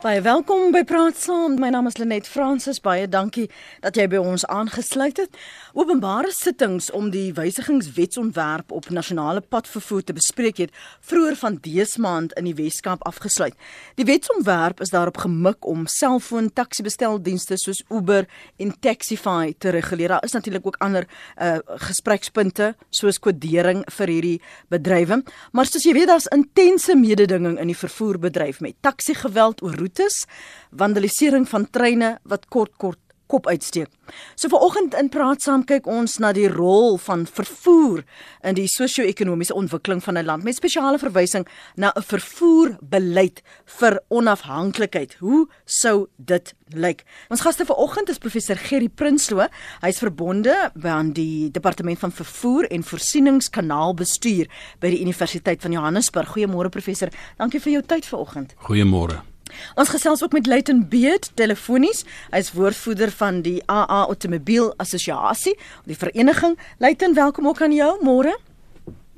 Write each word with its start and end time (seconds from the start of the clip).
Baie 0.00 0.22
welkom 0.24 0.70
by 0.72 0.80
Praat 0.88 1.18
Saam. 1.20 1.58
My 1.60 1.68
naam 1.68 1.84
is 1.84 1.98
Lenet 2.00 2.24
Fransis. 2.24 2.78
Baie 2.80 3.04
dankie 3.04 3.50
dat 3.84 3.98
jy 4.00 4.06
by 4.08 4.16
ons 4.16 4.46
aangesluit 4.48 5.18
het. 5.20 5.34
Openbare 5.76 6.30
sittings 6.32 6.86
om 6.96 7.10
die 7.12 7.34
wysigingswetsontwerp 7.36 8.72
op 8.72 8.88
nasionale 8.96 9.42
padvervoer 9.44 10.06
te 10.08 10.16
bespreek 10.16 10.62
het 10.62 10.72
vroeër 11.04 11.36
van 11.42 11.58
dese 11.66 12.00
maand 12.00 12.32
in 12.40 12.48
die 12.48 12.54
Weskaap 12.56 13.04
afgesluit. 13.10 13.52
Die 14.00 14.06
wetsontwerp 14.08 14.80
is 14.80 14.94
daarop 14.94 15.20
gemik 15.20 15.68
om 15.68 15.84
selfoon 15.84 16.48
taxi-besteldienste 16.48 17.60
soos 17.60 17.84
Uber 17.92 18.24
en 18.56 18.72
Taxify 18.80 19.52
te 19.52 19.76
reguleer. 19.76 20.16
Daar 20.16 20.24
is 20.24 20.32
natuurlik 20.38 20.64
ook 20.64 20.80
ander 20.80 21.04
uh 21.36 21.58
gesprekspunte 21.90 22.72
soos 22.88 23.20
kodering 23.20 23.84
vir 23.98 24.14
hierdie 24.14 24.40
bedrywe, 24.72 25.20
maar 25.52 25.68
soos 25.68 25.84
jy 25.84 25.92
weet 25.92 26.08
daar's 26.08 26.30
intense 26.32 26.96
mededinging 26.96 27.60
in 27.60 27.68
die 27.68 27.76
vervoerbedryf 27.76 28.64
met 28.64 28.80
taxi-geweld 28.80 29.60
oor 29.62 29.76
roetes, 29.90 30.26
vandalisering 30.70 31.48
van 31.48 31.70
treine 31.70 32.18
wat 32.24 32.48
kort 32.48 32.76
kort 32.78 32.98
kop 33.30 33.46
uitsteek. 33.46 33.90
So 34.34 34.50
vanoggend 34.50 34.96
in 34.98 35.08
praat 35.12 35.44
saam 35.44 35.62
kyk 35.66 35.86
ons 35.90 36.18
na 36.22 36.32
die 36.34 36.48
rol 36.50 36.98
van 37.04 37.26
vervoer 37.30 38.02
in 38.46 38.56
die 38.58 38.66
sosio-ekonomiese 38.70 39.54
ontwikkeling 39.54 40.02
van 40.02 40.18
'n 40.18 40.26
land 40.26 40.44
met 40.44 40.58
spesiale 40.58 40.98
verwysing 40.98 41.46
na 41.76 41.92
'n 41.94 42.02
vervoerbeleid 42.02 43.42
vir 43.78 44.00
onafhanklikheid. 44.08 45.14
Hoe 45.20 45.48
sou 45.64 46.08
dit 46.16 46.54
lyk? 46.74 47.04
Ons 47.30 47.40
gaste 47.40 47.64
vanoggend 47.64 48.08
is 48.08 48.18
professor 48.18 48.56
Gerry 48.56 48.88
Prinsloo. 48.88 49.46
Hy's 49.80 49.98
verbonde 49.98 50.72
aan 50.82 51.12
die 51.12 51.50
departement 51.50 51.98
van 51.98 52.12
vervoer 52.12 52.64
en 52.70 52.82
voorsieningskanaalbestuur 52.82 54.46
by 54.80 54.90
die 54.90 55.00
Universiteit 55.00 55.62
van 55.62 55.72
Johannesburg. 55.72 56.28
Goeiemôre 56.28 56.68
professor. 56.68 57.08
Dankie 57.36 57.60
vir 57.60 57.72
jou 57.72 57.82
tyd 57.82 58.06
vanoggend. 58.06 58.54
Goeiemôre. 58.56 59.29
Ons 59.74 59.92
gesels 59.94 60.22
ook 60.22 60.36
met 60.36 60.46
Leighton 60.46 60.82
Beard 60.88 61.30
telefonies. 61.38 62.04
Hy 62.30 62.42
is 62.42 62.52
woordvoerder 62.56 63.10
van 63.20 63.42
die 63.46 63.58
AA 63.66 64.04
Automobiel 64.06 64.72
Assosiasie, 64.82 65.56
die 65.86 65.98
vereniging. 65.98 66.58
Leighton, 66.78 67.14
welkom 67.14 67.48
ook 67.48 67.62
aan 67.62 67.74
jou 67.76 67.92
môre. 68.04 68.36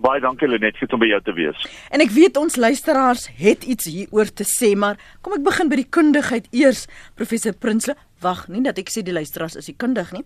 Baie 0.02 0.18
dankie 0.20 0.48
Lenet, 0.50 0.78
goed 0.80 0.92
om 0.96 1.02
by 1.02 1.06
jou 1.12 1.20
te 1.22 1.34
wees. 1.36 1.66
En 1.94 2.02
ek 2.02 2.10
weet 2.10 2.38
ons 2.40 2.56
luisteraars 2.58 3.28
het 3.38 3.62
iets 3.70 3.86
hieroor 3.86 4.32
te 4.34 4.46
sê, 4.48 4.72
maar 4.74 4.98
kom 5.22 5.36
ek 5.36 5.44
begin 5.46 5.70
by 5.70 5.78
die 5.78 5.86
kundigheid 5.86 6.48
eers. 6.50 6.88
Professor 7.14 7.54
Prinsloo, 7.54 7.94
wag, 8.24 8.48
nie 8.50 8.64
dat 8.66 8.80
ek 8.82 8.90
sê 8.90 9.04
die 9.06 9.14
luisteraars 9.14 9.60
is 9.60 9.70
kundig 9.78 10.10
nie. 10.16 10.24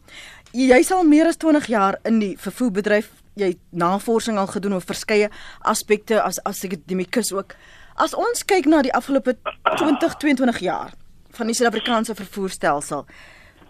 Jy's 0.57 0.93
al 0.97 1.05
meer 1.05 1.29
as 1.29 1.41
20 1.45 1.69
jaar 1.73 2.01
in 2.09 2.23
die 2.25 2.35
vervoerbedryf. 2.41 3.11
Jy 3.37 3.51
navorsing 3.77 4.39
al 4.41 4.49
gedoen 4.49 4.79
oor 4.79 4.85
verskeie 4.85 5.31
aspekte 5.61 6.23
as 6.23 6.39
as 6.49 6.65
akademikus 6.65 7.33
ook. 7.37 7.53
As 8.01 8.15
ons 8.17 8.45
kyk 8.49 8.65
na 8.65 8.83
die 8.85 8.93
afgelope 8.97 9.37
20 9.77 10.17
22 10.23 10.61
jaar 10.65 10.95
van 11.37 11.51
die 11.51 11.57
Suid-Afrikaanse 11.57 12.15
vervoerstelsel, 12.17 13.05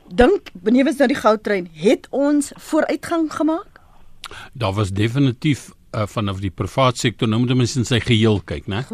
dink 0.07 0.53
benewens 0.55 1.01
nou 1.03 1.09
die 1.11 1.19
goudtrein, 1.19 1.67
het 1.75 2.07
ons 2.15 2.53
vooruitgang 2.69 3.27
gemaak? 3.33 3.81
Daar 4.55 4.75
was 4.79 4.95
definitief 4.95 5.73
uh, 5.97 6.07
vanaf 6.07 6.39
die 6.43 6.51
private 6.51 6.99
sektor 6.99 7.29
nou 7.29 7.41
moet 7.43 7.55
mens 7.59 7.77
in 7.79 7.87
sy 7.89 7.99
geheel 8.03 8.41
kyk, 8.47 8.69
né? 8.71 8.85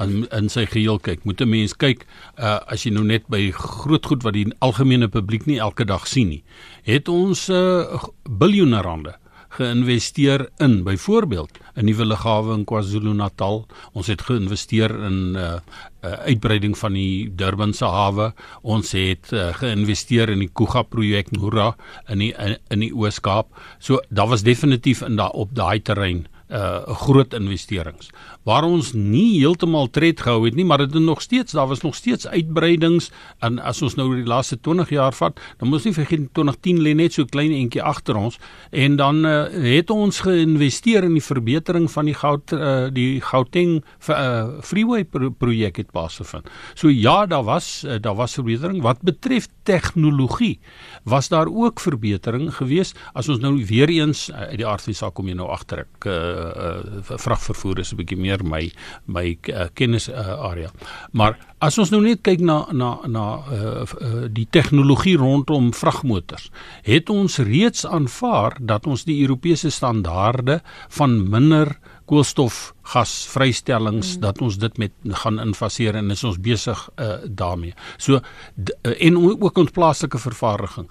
In, 0.00 0.22
in 0.32 0.48
sy 0.52 0.64
geheel 0.70 1.00
kyk. 1.02 1.24
Moet 1.28 1.42
'n 1.44 1.50
mens 1.50 1.76
kyk 1.76 2.06
uh, 2.38 2.60
as 2.72 2.86
jy 2.86 2.92
nou 2.96 3.04
net 3.04 3.28
by 3.28 3.50
groot 3.52 4.06
goed 4.06 4.24
wat 4.24 4.36
die 4.36 4.48
algemene 4.60 5.08
publiek 5.08 5.46
nie 5.46 5.60
elke 5.60 5.84
dag 5.84 6.06
sien 6.08 6.28
nie. 6.28 6.44
Het 6.88 7.08
ons 7.08 7.48
uh, 7.48 8.00
biljoene 8.24 8.80
rande 8.80 9.16
geïnvesteer 9.56 10.48
in 10.64 10.82
byvoorbeeld 10.84 11.58
'n 11.76 11.84
nuwe 11.84 12.04
lughawe 12.04 12.54
in 12.54 12.64
KwaZulu-Natal. 12.64 13.66
Ons 13.92 14.06
het 14.06 14.22
geïnvesteer 14.22 14.90
in 14.90 15.32
'n 15.32 15.36
uh, 15.36 15.60
uh, 16.04 16.12
uitbreiding 16.28 16.78
van 16.78 16.92
die 16.92 17.32
Durbanse 17.34 17.84
hawe. 17.84 18.32
Ons 18.62 18.92
het 18.92 19.32
uh, 19.32 19.54
geïnvesteer 19.54 20.28
in 20.28 20.38
die 20.38 20.50
Kuga 20.52 20.82
projek 20.82 21.30
Nura 21.30 21.76
in 22.08 22.18
die 22.18 22.34
in, 22.38 22.56
in 22.68 22.80
die 22.80 22.94
Oos-Kaap. 22.94 23.46
So 23.78 24.00
daar 24.08 24.28
was 24.28 24.42
definitief 24.42 25.02
in 25.02 25.16
daai 25.16 25.30
op 25.32 25.54
daai 25.54 25.80
terrein 25.82 26.26
uh 26.52 26.96
groot 27.00 27.32
investerings 27.32 28.10
waar 28.44 28.64
ons 28.64 28.92
nie 28.92 29.38
heeltemal 29.38 29.90
tred 29.90 30.20
gehou 30.20 30.44
het 30.46 30.54
nie 30.54 30.64
maar 30.64 30.78
dit 30.78 30.94
is 30.94 31.00
nog 31.00 31.22
steeds 31.22 31.52
daar 31.52 31.68
was 31.68 31.82
nog 31.82 31.94
steeds 31.94 32.26
uitbreidings 32.26 33.10
en 33.40 33.58
as 33.58 33.82
ons 33.82 33.94
nou 33.94 34.08
die 34.16 34.26
laaste 34.28 34.60
20 34.60 34.90
jaar 34.90 35.12
vat 35.12 35.40
dan 35.58 35.68
moet 35.68 35.80
ons 35.80 35.84
nie 35.90 35.96
vergeet 35.96 36.28
2010 36.34 36.82
lê 36.82 36.94
net 36.96 37.16
so 37.16 37.26
klein 37.28 37.52
entjie 37.56 37.82
agter 37.82 38.18
ons. 38.18 38.38
En 38.70 38.96
dan 38.96 39.24
uh, 39.26 39.44
het 39.76 39.90
ons 39.90 40.20
geïnvesteer 40.24 41.06
in 41.08 41.16
die 41.18 41.24
verbetering 41.24 41.88
van 41.92 42.08
die 42.08 42.16
goud 42.16 42.54
uh, 42.56 42.88
die 42.92 43.20
Gauteng 43.22 43.80
uh, 44.08 44.60
freeway 44.64 45.04
pro 45.04 45.30
projek 45.30 45.80
het 45.82 45.92
plaasgevind. 45.92 46.50
So 46.74 46.90
ja 46.92 47.26
daar 47.26 47.44
was 47.48 47.84
uh, 47.86 47.98
daar 48.02 48.16
was 48.18 48.36
verbetering. 48.38 48.82
Wat 48.82 49.02
betref 49.02 49.48
tegnologie 49.68 50.58
was 51.08 51.28
daar 51.32 51.50
ook 51.50 51.80
verbetering 51.80 52.50
gewees 52.54 52.94
as 53.14 53.28
ons 53.28 53.42
nou 53.42 53.54
weer 53.66 53.90
eens 53.92 54.28
uh, 54.30 54.48
uit 54.52 54.60
die 54.62 54.66
aard 54.66 54.84
van 54.84 54.92
die 54.92 54.98
saak 54.98 55.14
kom 55.14 55.28
jy 55.30 55.36
nou 55.38 55.50
agter 55.52 55.84
ek 55.84 56.08
uh, 56.10 56.14
uh, 56.16 57.16
vragvervoer 57.18 57.82
is 57.82 57.92
'n 57.92 58.00
bietjie 58.00 58.18
meer 58.18 58.31
my 58.40 58.70
my 59.04 59.36
uh, 59.52 59.68
kennis 59.74 60.08
uh, 60.08 60.48
area. 60.48 60.70
Maar 61.12 61.36
as 61.60 61.76
ons 61.78 61.92
nou 61.92 62.00
net 62.00 62.22
kyk 62.24 62.40
na 62.40 62.64
na 62.72 62.96
na 63.06 63.26
uh, 63.36 63.84
uh, 63.84 64.24
die 64.32 64.48
tegnologie 64.50 65.16
rondom 65.20 65.72
vragmotors, 65.76 66.48
het 66.82 67.10
ons 67.12 67.38
reeds 67.38 67.86
aanvaar 67.86 68.56
dat 68.60 68.86
ons 68.86 69.04
die 69.04 69.20
Europese 69.20 69.70
standaarde 69.70 70.62
van 70.88 71.20
minder 71.30 71.76
koolstofgasvrystellings 72.92 74.16
mm. 74.16 74.20
dat 74.20 74.40
ons 74.44 74.58
dit 74.60 74.78
met 74.78 74.92
gaan 75.22 75.40
infaseer 75.40 75.96
en 75.98 76.10
is 76.10 76.24
ons 76.24 76.38
besig 76.40 76.78
uh, 76.96 77.14
daarmee. 77.26 77.74
So 77.96 78.20
uh, 78.20 78.92
en 79.06 79.18
ook 79.18 79.58
ons 79.58 79.72
plaaslike 79.72 80.18
vervaardiging 80.18 80.88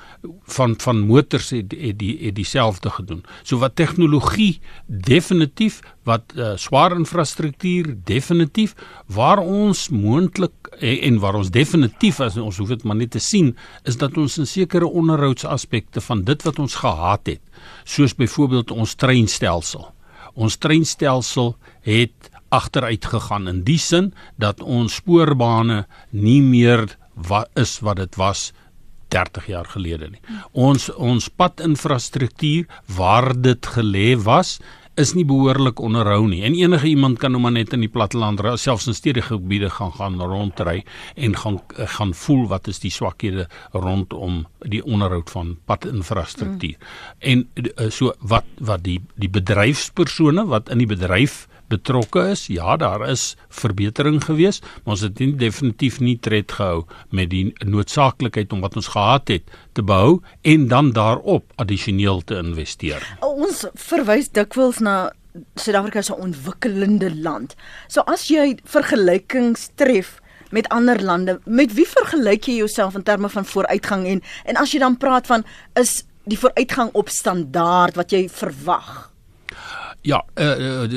van 0.57 0.75
van 0.81 1.00
motors 1.07 1.51
het 1.53 1.73
het 1.78 2.00
die 2.00 2.17
het 2.25 2.35
dieselfde 2.35 2.89
gedoen. 2.89 3.23
So 3.44 3.57
wat 3.62 3.75
tegnologie 3.75 4.59
definitief 4.88 5.81
wat 6.03 6.34
uh, 6.35 6.56
swaar 6.56 6.95
infrastruktuur 6.97 7.95
definitief 8.06 8.75
waar 9.06 9.39
ons 9.39 9.89
moontlik 9.89 10.73
en, 10.79 10.97
en 10.97 11.19
waar 11.19 11.38
ons 11.38 11.51
definitief 11.51 12.19
as 12.19 12.38
ons 12.38 12.57
hoef 12.57 12.73
dit 12.73 12.83
maar 12.83 12.97
net 12.97 13.12
te 13.12 13.19
sien 13.22 13.56
is 13.85 13.97
dat 14.01 14.18
ons 14.18 14.38
in 14.41 14.47
sekere 14.47 14.88
onderhoudsaspekte 14.88 16.01
van 16.01 16.23
dit 16.25 16.44
wat 16.44 16.59
ons 16.59 16.75
gehad 16.75 17.28
het 17.28 17.41
soos 17.85 18.16
byvoorbeeld 18.18 18.72
ons 18.72 18.95
treinstelsel 18.95 19.91
ons 20.34 20.58
treinstelsel 20.58 21.56
het 21.88 22.31
agteruit 22.52 23.06
gegaan 23.06 23.47
in 23.47 23.62
die 23.68 23.80
sin 23.80 24.12
dat 24.42 24.62
ons 24.62 25.00
spoorbane 25.00 25.86
nie 26.12 26.42
meer 26.42 26.88
wat 27.16 27.50
is 27.59 27.80
wat 27.86 28.02
dit 28.02 28.18
was 28.19 28.52
30 29.12 29.47
jaar 29.52 29.68
gelede 29.68 30.08
nie. 30.12 30.22
Ons 30.52 30.90
ons 30.96 31.28
padinfrastruktuur 31.30 32.68
waar 32.96 33.31
dit 33.36 33.72
gelê 33.75 34.16
was 34.16 34.59
is 35.00 35.13
nie 35.16 35.24
behoorlik 35.25 35.79
onderhou 35.79 36.25
nie. 36.28 36.41
En 36.44 36.56
enige 36.56 36.88
iemand 36.88 37.19
kan 37.19 37.31
nou 37.31 37.41
maar 37.41 37.53
net 37.56 37.74
in 37.74 37.84
die 37.85 37.91
platteland 37.91 38.41
selfs 38.59 38.88
in 38.88 38.96
stedelike 38.97 39.28
gebiede 39.28 39.69
gaan 39.69 39.94
gaan 39.96 40.19
rondry 40.22 40.84
en 41.16 41.38
gaan 41.38 41.62
gaan 41.96 42.13
voel 42.13 42.47
wat 42.47 42.68
is 42.68 42.79
die 42.84 42.91
swakhede 42.91 43.47
rondom 43.72 44.46
die 44.59 44.84
onderhoud 44.84 45.30
van 45.30 45.57
padinfrastruktuur. 45.66 46.75
Mm. 46.80 46.88
En 47.19 47.47
eh, 47.53 47.90
so 47.90 48.13
wat 48.19 48.46
wat 48.59 48.84
die 48.84 49.00
die 49.16 49.30
bedryfspersone 49.30 50.46
wat 50.46 50.69
in 50.69 50.84
die 50.84 50.90
bedryf 50.90 51.47
betrokke 51.71 52.27
is. 52.33 52.45
Ja, 52.51 52.75
daar 52.77 53.05
is 53.09 53.35
verbetering 53.61 54.19
gewees, 54.23 54.61
maar 54.83 54.97
ons 54.97 55.05
het 55.05 55.21
nie 55.23 55.31
definitief 55.39 55.99
nie 56.03 56.17
tred 56.19 56.51
gehou 56.57 56.83
met 57.09 57.31
die 57.31 57.51
noodsaaklikheid 57.65 58.53
om 58.53 58.63
wat 58.65 58.77
ons 58.79 58.91
gehad 58.93 59.31
het 59.31 59.55
te 59.77 59.85
behou 59.85 60.19
en 60.47 60.67
dan 60.71 60.91
daarop 60.97 61.47
addisioneel 61.61 62.21
te 62.27 62.37
investeer. 62.41 63.03
Ons 63.25 63.65
verwys 63.89 64.31
dikwels 64.35 64.81
na 64.83 65.11
Suid-Afrika 65.55 66.01
se 66.03 66.15
ontwikkelende 66.15 67.07
land. 67.23 67.55
So 67.88 68.03
as 68.11 68.27
jy 68.27 68.57
vergelykings 68.67 69.69
tref 69.79 70.17
met 70.51 70.67
ander 70.75 70.99
lande, 70.99 71.38
met 71.45 71.71
wie 71.77 71.88
vergelyk 71.88 72.49
jy 72.49 72.57
jouself 72.59 72.97
in 73.00 73.06
terme 73.07 73.29
van 73.31 73.47
vooruitgang 73.47 74.03
en 74.07 74.24
en 74.51 74.59
as 74.59 74.74
jy 74.75 74.81
dan 74.83 75.00
praat 75.00 75.29
van 75.31 75.45
is 75.79 76.01
die 76.27 76.39
vooruitgang 76.39 76.91
op 76.94 77.09
standaard 77.09 77.95
wat 77.95 78.12
jy 78.12 78.27
verwag? 78.29 79.11
Ja, 80.01 80.25
uh, 80.36 80.89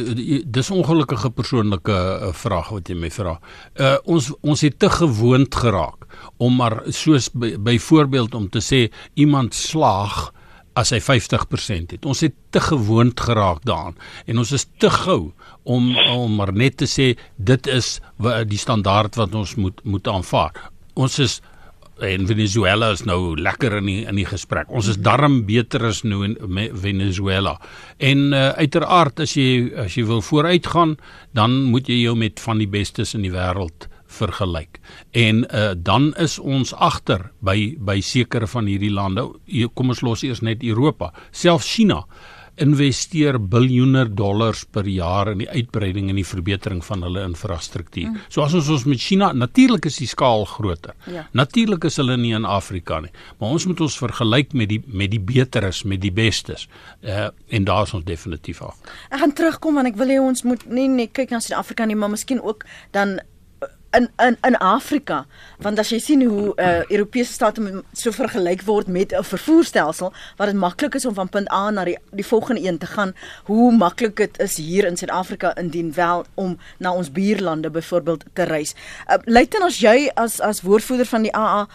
dis 0.47 0.71
ongelukkige 0.71 1.29
persoonlike 1.31 1.93
uh, 1.93 2.31
vraag 2.33 2.71
wat 2.73 2.89
jy 2.89 2.95
my 2.97 3.11
vra. 3.13 3.35
Uh 3.77 3.97
ons 4.09 4.31
ons 4.41 4.63
het 4.65 4.79
te 4.81 4.89
gewoond 4.89 5.55
geraak 5.61 6.07
om 6.41 6.57
maar 6.57 6.79
soos 6.89 7.29
byvoorbeeld 7.35 8.33
by 8.33 8.39
om 8.39 8.49
te 8.49 8.63
sê 8.65 8.81
iemand 9.21 9.53
slaag 9.55 10.31
as 10.75 10.91
hy 10.91 11.03
50% 11.05 11.93
het. 11.95 12.07
Ons 12.09 12.25
het 12.25 12.35
te 12.51 12.63
gewoond 12.65 13.21
geraak 13.21 13.61
daaraan 13.69 13.99
en 14.25 14.41
ons 14.41 14.55
is 14.57 14.65
te 14.81 14.89
gou 14.91 15.35
om 15.63 15.93
om 16.09 16.41
maar 16.41 16.55
net 16.57 16.81
te 16.81 16.89
sê 16.89 17.13
dit 17.37 17.69
is 17.69 17.99
die 18.49 18.59
standaard 18.59 19.21
wat 19.21 19.37
ons 19.37 19.55
moet 19.61 19.85
moet 19.85 20.09
aanvaar. 20.09 20.71
Ons 20.97 21.19
is 21.19 21.43
en 22.03 22.27
Venezuela 22.27 22.91
is 22.95 23.05
nou 23.07 23.35
lekker 23.39 23.79
in 23.79 23.89
die 23.89 24.01
in 24.09 24.19
die 24.19 24.27
gesprek. 24.29 24.71
Ons 24.71 24.89
is 24.91 24.99
darm 24.99 25.45
beter 25.47 25.85
as 25.91 26.03
nou 26.05 26.25
in 26.27 26.37
Venezuela. 26.81 27.57
En 27.99 28.33
uh, 28.33 28.51
uiteraard 28.59 29.25
as 29.25 29.37
jy 29.39 29.71
as 29.87 29.97
jy 29.99 30.07
wil 30.09 30.23
vooruitgaan, 30.25 30.97
dan 31.33 31.63
moet 31.71 31.89
jy 31.89 32.03
jou 32.03 32.17
met 32.19 32.41
van 32.43 32.63
die 32.63 32.71
bestes 32.71 33.15
in 33.15 33.23
die 33.27 33.35
wêreld 33.35 33.89
vergelyk. 34.15 34.79
En 35.13 35.45
uh, 35.45 35.73
dan 35.77 36.13
is 36.23 36.39
ons 36.39 36.75
agter 36.75 37.31
by 37.43 37.75
by 37.79 38.01
sekere 38.05 38.47
van 38.51 38.71
hierdie 38.71 38.93
lande. 38.95 39.27
Kom 39.75 39.95
ons 39.95 40.05
los 40.07 40.23
eers 40.27 40.43
net 40.43 40.63
Europa. 40.63 41.13
Selfs 41.31 41.71
China 41.75 42.05
investeer 42.63 43.39
biljoene 43.39 44.05
dollars 44.15 44.65
per 44.71 44.87
jaar 44.89 45.33
in 45.33 45.43
die 45.43 45.49
uitbreiding 45.51 46.11
en 46.11 46.19
die 46.21 46.27
verbetering 46.27 46.83
van 46.87 47.03
hulle 47.03 47.25
infrastruktuur. 47.27 48.13
Mm. 48.13 48.21
So 48.29 48.45
as 48.45 48.55
ons 48.55 48.71
ons 48.71 48.87
met 48.91 49.01
China, 49.03 49.33
natuurlik 49.35 49.89
is 49.91 49.99
die 50.03 50.09
skaal 50.11 50.47
groter. 50.49 50.95
Ja. 51.11 51.27
Natuurlik 51.35 51.89
is 51.89 51.99
hulle 51.99 52.17
nie 52.21 52.35
in 52.37 52.47
Afrika 52.47 53.01
nie, 53.03 53.13
maar 53.41 53.57
ons 53.57 53.67
moet 53.67 53.83
ons 53.85 53.99
vergelyk 53.99 54.55
met 54.55 54.71
die 54.71 54.81
met 54.87 55.11
die 55.11 55.21
beteres, 55.21 55.83
met 55.85 56.03
die 56.05 56.13
bestes. 56.15 56.69
Uh 57.03 57.31
en 57.55 57.65
daar 57.65 57.85
is 57.87 57.93
ons 57.95 58.05
definitief 58.05 58.63
af. 58.63 58.79
Ek 59.11 59.21
gaan 59.21 59.33
terugkom 59.37 59.79
want 59.79 59.91
ek 59.91 59.99
wil 60.01 60.11
hê 60.11 60.19
ons 60.23 60.43
moet 60.47 60.63
nie 60.71 60.89
net 60.91 61.13
kyk 61.15 61.31
na 61.31 61.41
Suid-Afrika 61.43 61.87
nie, 61.87 61.97
maar 61.99 62.11
miskien 62.11 62.43
ook 62.43 62.65
dan 62.97 63.19
in 63.97 64.09
in 64.19 64.37
in 64.47 64.57
Afrika 64.57 65.27
want 65.59 65.79
as 65.79 65.91
jy 65.93 65.99
sien 65.99 66.23
hoe 66.23 66.53
uh, 66.57 66.83
Europese 66.91 67.33
state 67.33 67.83
so 67.93 68.13
vergelyk 68.13 68.63
word 68.67 68.89
met 68.89 69.13
'n 69.13 69.23
vervoerstelsel 69.23 70.13
wat 70.37 70.47
dit 70.51 70.57
maklik 70.57 70.95
is 70.95 71.07
om 71.07 71.15
van 71.15 71.29
punt 71.29 71.53
A 71.53 71.71
na 71.71 71.85
die 71.85 71.99
die 72.11 72.27
volgende 72.27 72.63
een 72.63 72.79
te 72.79 72.87
gaan 72.87 73.15
hoe 73.45 73.73
maklik 73.73 74.17
dit 74.17 74.39
is 74.41 74.57
hier 74.57 74.85
in 74.85 74.97
Suid-Afrika 74.97 75.57
indien 75.57 75.93
wel 75.93 76.25
om 76.35 76.59
na 76.79 76.93
ons 76.93 77.13
buurlande 77.13 77.71
byvoorbeeld 77.71 78.25
te 78.33 78.43
reis. 78.43 78.75
Uh, 79.09 79.17
dit 79.25 79.61
as 79.63 79.79
jy 79.79 80.11
as 80.15 80.41
as 80.41 80.63
woordvoerder 80.63 81.07
van 81.07 81.23
die 81.23 81.35
AA 81.35 81.67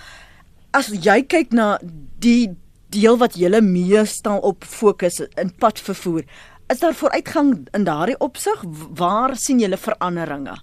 as 0.71 0.87
jy 0.87 1.23
kyk 1.23 1.51
na 1.51 1.79
die 2.19 2.55
deel 2.89 3.17
wat 3.17 3.35
julle 3.37 3.61
meestal 3.61 4.39
op 4.39 4.63
fokus 4.63 5.19
in 5.19 5.53
padvervoer 5.57 6.23
is 6.69 6.79
daar 6.79 6.93
vooruitgang 6.93 7.67
in 7.71 7.83
daardie 7.83 8.17
opsig 8.19 8.63
waar 8.93 9.35
sien 9.37 9.59
julle 9.59 9.77
veranderinge? 9.77 10.57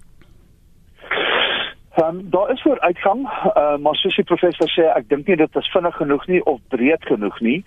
Um, 2.03 2.29
daar 2.29 2.51
is 2.51 2.61
vooruitgang, 2.61 3.29
uh, 3.57 3.77
maar 3.77 3.95
soos 3.95 4.15
die 4.15 4.23
professor 4.23 4.69
sê, 4.69 4.83
ek 4.93 5.07
dink 5.09 5.25
nie 5.25 5.35
dit 5.39 5.55
is 5.57 5.69
vinnig 5.73 5.95
genoeg 5.97 6.27
nie 6.29 6.41
of 6.45 6.59
breed 6.69 7.05
genoeg 7.09 7.39
nie. 7.41 7.63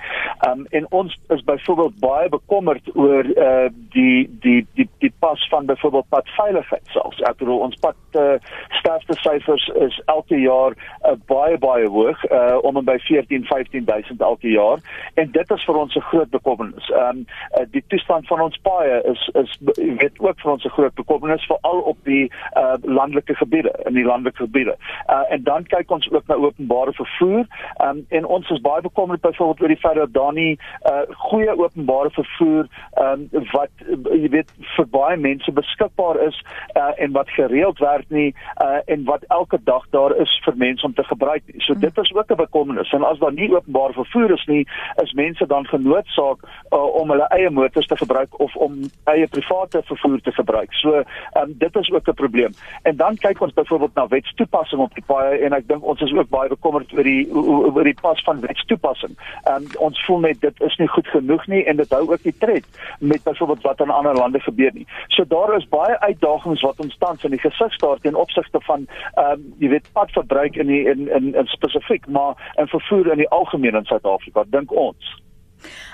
Um, 0.46 0.66
en 0.70 0.86
ons 0.94 1.16
is 1.34 1.42
byvoorbeeld 1.48 1.96
baie 1.98 2.28
bekommerd 2.30 2.92
oor 2.94 3.26
uh, 3.26 3.66
die 3.96 4.30
die 4.44 4.60
die 4.78 4.86
die 5.02 5.10
pas 5.18 5.42
van 5.50 5.66
byvoorbeeld 5.66 6.06
padveiligheid 6.14 6.94
selfs. 6.94 7.18
Ek 7.26 7.40
bedoel 7.42 7.64
ons 7.66 7.78
pad 7.82 8.20
uh, 8.22 8.36
sterfte 8.78 9.16
syfers 9.18 9.66
is 9.88 9.98
elke 10.14 10.38
jaar 10.38 10.78
uh, 10.78 11.16
baie 11.26 11.58
baie 11.58 11.90
hoog, 11.90 12.22
uh, 12.30 12.60
om 12.62 12.78
en 12.78 12.86
by 12.86 13.00
14 13.08 13.48
15000 13.50 14.22
elke 14.22 14.54
jaar 14.54 14.78
en 15.18 15.34
dit 15.34 15.56
is 15.56 15.66
vir 15.66 15.82
ons 15.82 15.96
'n 15.96 16.06
groot 16.12 16.30
bekommernis. 16.30 16.92
Um, 17.02 17.26
uh, 17.58 17.66
die 17.74 17.82
toestand 17.88 18.30
van 18.30 18.46
ons 18.46 18.62
paaie 18.62 19.02
is 19.10 19.26
is 19.42 19.58
weet 19.74 20.22
ook 20.22 20.38
vir 20.40 20.52
ons 20.52 20.64
'n 20.64 20.76
groot 20.78 20.94
bekommernis 20.94 21.50
veral 21.50 21.80
op 21.80 21.98
die 22.04 22.30
uh, 22.54 22.78
landelike 22.82 23.34
gebiede 23.34 23.74
in 23.90 23.94
die 23.94 24.06
land 24.06 24.18
landelike 24.20 24.36
gebiede. 24.36 24.76
Uh 25.08 25.32
en 25.32 25.42
dan 25.42 25.64
kyk 25.64 25.90
ons 25.90 26.10
ook 26.10 26.26
na 26.26 26.34
openbare 26.34 26.92
vervoer. 26.92 27.46
Um 27.84 28.04
en 28.08 28.24
ons 28.26 28.50
is 28.50 28.60
baie 28.60 28.82
bekommerd 28.82 29.20
byvoorbeeld 29.20 29.60
oor 29.60 29.68
die 29.68 29.76
feit 29.76 29.94
dat 29.94 30.12
daar 30.12 30.32
nie 30.32 30.58
uh 30.90 31.02
goeie 31.30 31.58
openbare 31.58 32.10
vervoer 32.10 32.68
um 33.00 33.28
wat 33.52 33.70
jy 34.12 34.28
weet 34.28 34.50
vir 34.76 34.86
baie 34.90 35.16
mense 35.16 35.52
beskikbaar 35.52 36.20
is 36.26 36.42
uh 36.76 36.92
en 36.96 37.12
wat 37.12 37.30
gereeld 37.30 37.78
werk 37.78 38.08
nie 38.08 38.34
uh 38.64 38.80
en 38.86 39.04
wat 39.04 39.24
elke 39.28 39.58
dag 39.64 39.86
daar 39.90 40.16
is 40.16 40.40
vir 40.44 40.56
mense 40.56 40.86
om 40.86 40.94
te 40.94 41.04
gebruik. 41.04 41.42
So 41.58 41.74
dit 41.74 41.98
is 41.98 42.14
ook 42.14 42.30
'n 42.30 42.36
bekommernis. 42.36 42.92
En 42.92 43.04
as 43.04 43.18
daar 43.18 43.32
nie 43.32 43.54
openbare 43.54 43.92
vervoer 43.92 44.30
is 44.30 44.44
nie, 44.46 44.66
is 45.02 45.12
mense 45.12 45.46
dan 45.46 45.66
genoodsaak 45.66 46.38
uh, 46.70 46.94
om 46.94 47.10
hulle 47.10 47.28
eie 47.28 47.50
motors 47.50 47.86
te 47.86 47.96
gebruik 47.96 48.40
of 48.40 48.56
om 48.56 48.80
eie 49.04 49.26
private 49.26 49.82
vervoer 49.84 50.20
te 50.20 50.32
gebruik. 50.32 50.72
So 50.72 51.02
um 51.34 51.54
dit 51.58 51.76
is 51.76 51.92
ook 51.92 52.08
'n 52.08 52.14
probleem. 52.14 52.52
En 52.82 52.96
dan 52.96 53.16
kyk 53.16 53.40
ons 53.40 53.52
byvoorbeeld 53.52 53.94
na 53.94 54.06
wetstoepassing 54.10 54.82
op 54.82 54.94
die 54.94 55.04
paaie 55.06 55.38
en 55.46 55.54
ek 55.56 55.68
dink 55.68 55.84
ons 55.86 56.02
is 56.04 56.12
ook 56.16 56.30
baie 56.32 56.50
bekommerd 56.52 56.92
oor 56.96 57.06
die 57.06 57.22
oor 57.32 57.86
die 57.86 57.96
pas 58.00 58.22
van 58.26 58.42
wetstoepassing. 58.44 59.16
Ehm 59.44 59.66
um, 59.66 59.68
ons 59.88 60.02
voel 60.06 60.20
net 60.26 60.40
dit 60.44 60.62
is 60.68 60.76
nie 60.82 60.88
goed 60.94 61.08
genoeg 61.14 61.46
nie 61.52 61.62
en 61.70 61.80
dit 61.80 61.94
hou 61.96 62.02
ook 62.10 62.26
nie 62.28 62.34
tred 62.44 62.66
met 62.98 63.24
byvoorbeeld 63.24 63.66
wat 63.68 63.80
in 63.80 63.94
ander 63.94 64.18
lande 64.18 64.40
gebeur 64.40 64.74
nie. 64.74 64.86
So 65.08 65.24
daar 65.24 65.54
is 65.56 65.68
baie 65.68 65.98
uitdagings 66.00 66.66
wat 66.66 66.80
ons 66.84 66.98
tans 66.98 67.24
in 67.24 67.36
die 67.36 67.42
gesig 67.42 67.72
staar 67.78 68.02
teen 68.02 68.18
opsigte 68.26 68.60
van 68.68 68.86
ehm 69.14 69.32
um, 69.32 69.48
jy 69.58 69.72
weet 69.76 69.92
padverbruik 69.92 70.56
in 70.56 70.66
die 70.66 70.84
in 70.94 71.08
in, 71.08 71.34
in 71.34 71.50
spesifiek 71.56 72.06
maar 72.06 72.52
in 72.56 72.68
vervoer 72.68 73.12
in 73.12 73.24
die 73.24 73.32
algemeen 73.40 73.74
in 73.74 73.84
Suid-Afrika 73.84 74.44
dink 74.50 74.72
ons. 74.72 75.16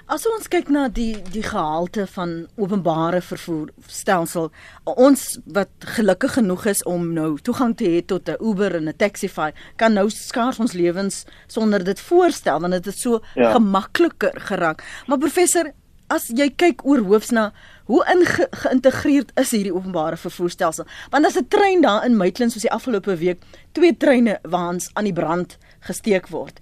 As 0.06 0.26
ons 0.26 0.46
kyk 0.48 0.68
na 0.70 0.86
die 0.88 1.16
die 1.32 1.42
gehalte 1.42 2.06
van 2.14 2.46
openbare 2.56 3.20
vervoer 3.24 3.72
stelsel, 3.90 4.50
ons 4.84 5.24
wat 5.56 5.88
gelukkig 5.96 6.36
genoeg 6.38 6.66
is 6.70 6.82
om 6.86 7.08
nou 7.16 7.32
toegang 7.42 7.74
te 7.76 7.88
hê 7.90 8.04
tot 8.06 8.28
'n 8.28 8.38
Uber 8.40 8.76
en 8.76 8.88
'n 8.88 8.96
Taxify, 8.96 9.50
kan 9.76 9.92
nou 9.92 10.08
skaars 10.10 10.60
ons 10.60 10.72
lewens 10.72 11.24
sonder 11.46 11.84
dit 11.84 12.00
voorstel 12.00 12.60
want 12.60 12.72
dit 12.72 12.86
is 12.86 13.00
so 13.00 13.20
ja. 13.34 13.52
gemakliker 13.52 14.40
geraak. 14.40 14.84
Maar 15.06 15.18
professor, 15.18 15.72
as 16.08 16.28
jy 16.28 16.50
kyk 16.50 16.84
oor 16.86 17.02
hoofs 17.02 17.30
na 17.30 17.52
hoe 17.84 18.02
geïntegreerd 18.50 19.32
is 19.34 19.50
hierdie 19.50 19.74
openbare 19.74 20.16
vervoerstelsel? 20.16 20.86
Want 21.10 21.26
as 21.26 21.36
'n 21.36 21.48
trein 21.48 21.82
daar 21.82 22.04
in 22.04 22.16
Maitland 22.16 22.52
soos 22.52 22.62
die 22.62 22.70
afgelope 22.70 23.16
week, 23.16 23.42
twee 23.72 23.96
treine 23.96 24.38
waans 24.42 24.90
aan 24.94 25.04
die 25.04 25.12
brand 25.12 25.58
gesteek 25.80 26.28
word 26.28 26.60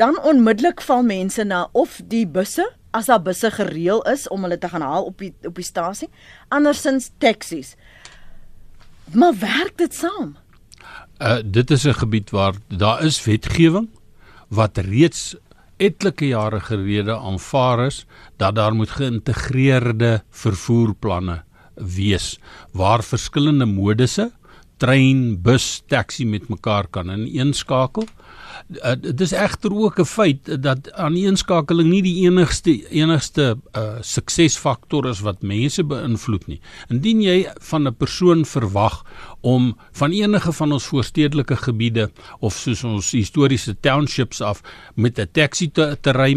dan 0.00 0.18
onmiddellik 0.22 0.80
val 0.80 1.02
mense 1.02 1.44
na 1.44 1.68
of 1.72 2.00
die 2.08 2.26
busse 2.26 2.64
as 2.92 3.08
daar 3.08 3.22
busse 3.22 3.50
gereël 3.50 4.02
is 4.12 4.28
om 4.28 4.44
hulle 4.44 4.58
te 4.58 4.68
gaan 4.68 4.84
haal 4.84 5.08
op 5.08 5.18
die 5.20 5.32
op 5.48 5.56
die 5.56 5.66
stasie 5.66 6.08
andersins 6.48 7.10
taksies 7.18 7.74
maar 9.12 9.34
werk 9.38 9.76
dit 9.76 9.94
saam? 9.94 10.36
Uh, 11.20 11.38
dit 11.44 11.70
is 11.70 11.84
'n 11.84 11.98
gebied 12.00 12.30
waar 12.30 12.54
daar 12.68 13.04
is 13.04 13.24
wetgewing 13.24 13.88
wat 14.48 14.78
reeds 14.78 15.36
etlike 15.76 16.26
jare 16.26 16.60
gelede 16.60 17.16
aanvaar 17.16 17.86
is 17.86 18.06
dat 18.36 18.54
daar 18.54 18.74
moet 18.74 18.90
geïntegreerde 18.90 20.22
vervoerplanne 20.30 21.42
wees 21.74 22.38
waar 22.72 23.02
verskillende 23.02 23.66
modusse 23.66 24.32
trein, 24.76 25.42
bus, 25.42 25.82
taxi 25.86 26.26
met 26.26 26.48
mekaar 26.48 26.86
kan 26.90 27.10
ineenskakel 27.10 28.02
uh, 28.02 28.31
dit 29.00 29.20
is 29.20 29.32
egter 29.32 29.74
ook 29.74 29.98
'n 29.98 30.04
feit 30.04 30.62
dat 30.62 30.92
aan 30.92 31.14
die 31.14 31.26
inskakeling 31.26 31.88
nie 31.88 32.02
die 32.02 32.26
enigste 32.26 32.90
enigste 32.90 33.58
uh, 33.76 34.00
suksesfaktor 34.00 35.08
is 35.08 35.20
wat 35.20 35.42
mense 35.42 35.84
beïnvloed 35.84 36.46
nie. 36.46 36.60
Indien 36.88 37.22
jy 37.22 37.46
van 37.60 37.86
'n 37.88 37.94
persoon 37.94 38.44
verwag 38.44 39.04
om 39.42 39.72
van 39.92 40.14
enige 40.14 40.52
van 40.52 40.72
ons 40.72 40.86
voorstedelike 40.90 41.56
gebiede 41.56 42.08
of 42.40 42.56
soos 42.56 42.84
ons 42.86 43.10
historiese 43.12 43.74
townships 43.80 44.40
af 44.40 44.62
met 44.94 45.18
'n 45.18 45.28
taxi 45.32 45.70
te, 45.70 45.96
te 46.00 46.10
ry 46.12 46.32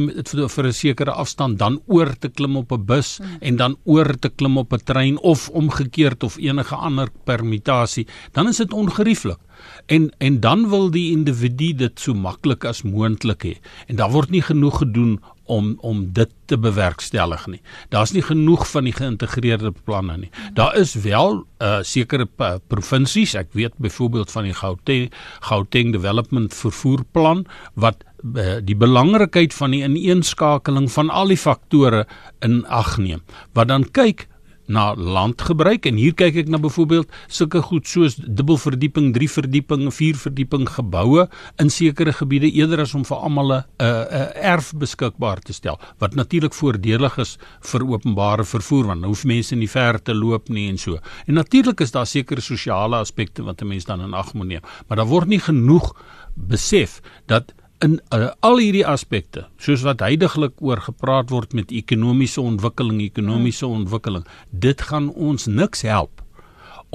vir, 0.50 0.68
'n 0.68 0.74
sekere 0.74 1.12
afstand 1.12 1.60
dan 1.60 1.82
oor 1.86 2.18
te 2.20 2.30
klim 2.30 2.58
op 2.58 2.72
'n 2.72 2.86
bus 2.86 3.18
hmm. 3.18 3.38
en 3.42 3.56
dan 3.56 3.78
oor 3.84 4.18
te 4.20 4.30
klim 4.30 4.58
op 4.58 4.74
'n 4.74 4.84
trein 4.84 5.20
of 5.20 5.50
omgekeerd 5.50 6.24
of 6.24 6.38
enige 6.38 6.76
ander 6.76 7.10
permutasie, 7.24 8.08
dan 8.32 8.48
is 8.48 8.58
dit 8.58 8.74
ongerieflik 8.74 9.40
en 9.86 10.12
en 10.18 10.40
dan 10.40 10.70
wil 10.70 10.90
die 10.92 11.12
individu 11.12 11.74
dit 11.74 12.00
so 12.00 12.14
maklik 12.14 12.66
as 12.66 12.84
moontlik 12.84 13.46
hê 13.48 13.54
en 13.88 14.00
daar 14.02 14.12
word 14.12 14.34
nie 14.34 14.44
genoeg 14.46 14.82
gedoen 14.84 15.18
om 15.46 15.76
om 15.86 16.02
dit 16.14 16.32
te 16.46 16.58
bewerkstellig 16.58 17.46
nie. 17.48 17.62
Daar's 17.90 18.14
nie 18.14 18.24
genoeg 18.26 18.66
van 18.70 18.88
die 18.88 18.94
geïntegreerde 18.94 19.72
planne 19.86 20.18
nie. 20.18 20.32
Daar 20.58 20.76
is 20.78 20.94
wel 21.06 21.44
uh, 21.62 21.80
sekere 21.82 22.28
provinsies, 22.68 23.36
ek 23.36 23.54
weet 23.58 23.78
byvoorbeeld 23.82 24.32
van 24.32 24.50
die 24.50 24.54
Gauteng 24.58 25.12
Gauteng 25.46 25.94
Development 25.94 26.54
Vervoerplan 26.54 27.46
wat 27.74 28.04
uh, 28.24 28.58
die 28.62 28.78
belangrikheid 28.78 29.54
van 29.54 29.76
die 29.76 29.84
ineenskakeling 29.86 30.90
van 30.92 31.10
al 31.10 31.34
die 31.34 31.40
faktore 31.40 32.06
in 32.46 32.64
ag 32.66 32.98
neem. 32.98 33.22
Wat 33.54 33.70
dan 33.74 33.90
kyk 33.92 34.28
na 34.68 34.94
landgebruik 34.96 35.86
en 35.86 36.00
hier 36.00 36.14
kyk 36.18 36.42
ek 36.44 36.50
na 36.50 36.60
byvoorbeeld 36.62 37.12
sulke 37.28 37.62
goed 37.62 37.88
soos 37.88 38.18
dubbelverdieping, 38.18 39.12
drie 39.14 39.30
verdieping, 39.30 39.88
vier 39.94 40.18
verdieping 40.18 40.68
geboue 40.70 41.28
in 41.62 41.70
sekere 41.70 42.14
gebiede 42.16 42.50
eerder 42.52 42.82
as 42.86 42.96
om 42.98 43.06
vir 43.06 43.18
almal 43.18 43.54
'n 43.54 43.64
'n 43.80 44.32
erf 44.54 44.74
beskikbaar 44.74 45.40
te 45.40 45.54
stel 45.54 45.80
wat 46.00 46.16
natuurlik 46.16 46.54
voordelig 46.54 47.18
is 47.18 47.38
vir 47.62 47.82
openbare 47.86 48.44
vervoer 48.44 48.88
want 48.88 49.02
nou 49.02 49.10
hoef 49.10 49.26
mense 49.26 49.56
nie 49.56 49.70
ver 49.70 50.02
te 50.02 50.14
loop 50.14 50.50
nie 50.50 50.70
en 50.70 50.78
so. 50.78 51.00
En 51.28 51.34
natuurlik 51.34 51.80
is 51.82 51.92
daar 51.92 52.08
sekere 52.08 52.42
sosiale 52.42 52.96
aspekte 52.96 53.44
wat 53.44 53.62
'n 53.62 53.68
mens 53.68 53.86
dan 53.86 54.02
in 54.02 54.14
ag 54.14 54.34
moet 54.34 54.48
neem, 54.48 54.62
maar 54.88 54.98
daar 54.98 55.08
word 55.08 55.28
nie 55.28 55.40
genoeg 55.40 55.94
besef 56.36 57.02
dat 57.28 57.54
in 57.84 57.98
uh, 58.16 58.32
al 58.40 58.62
hierdie 58.64 58.86
aspekte 58.88 59.46
soos 59.60 59.84
wat 59.88 60.04
heidaglik 60.06 60.62
oor 60.64 60.80
gepraat 60.86 61.32
word 61.34 61.56
met 61.58 61.74
ekonomiese 61.76 62.42
ontwikkeling 62.42 63.02
ekonomiese 63.04 63.68
ontwikkeling 63.68 64.24
dit 64.52 64.82
gaan 64.90 65.10
ons 65.12 65.48
niks 65.48 65.84
help 65.88 66.24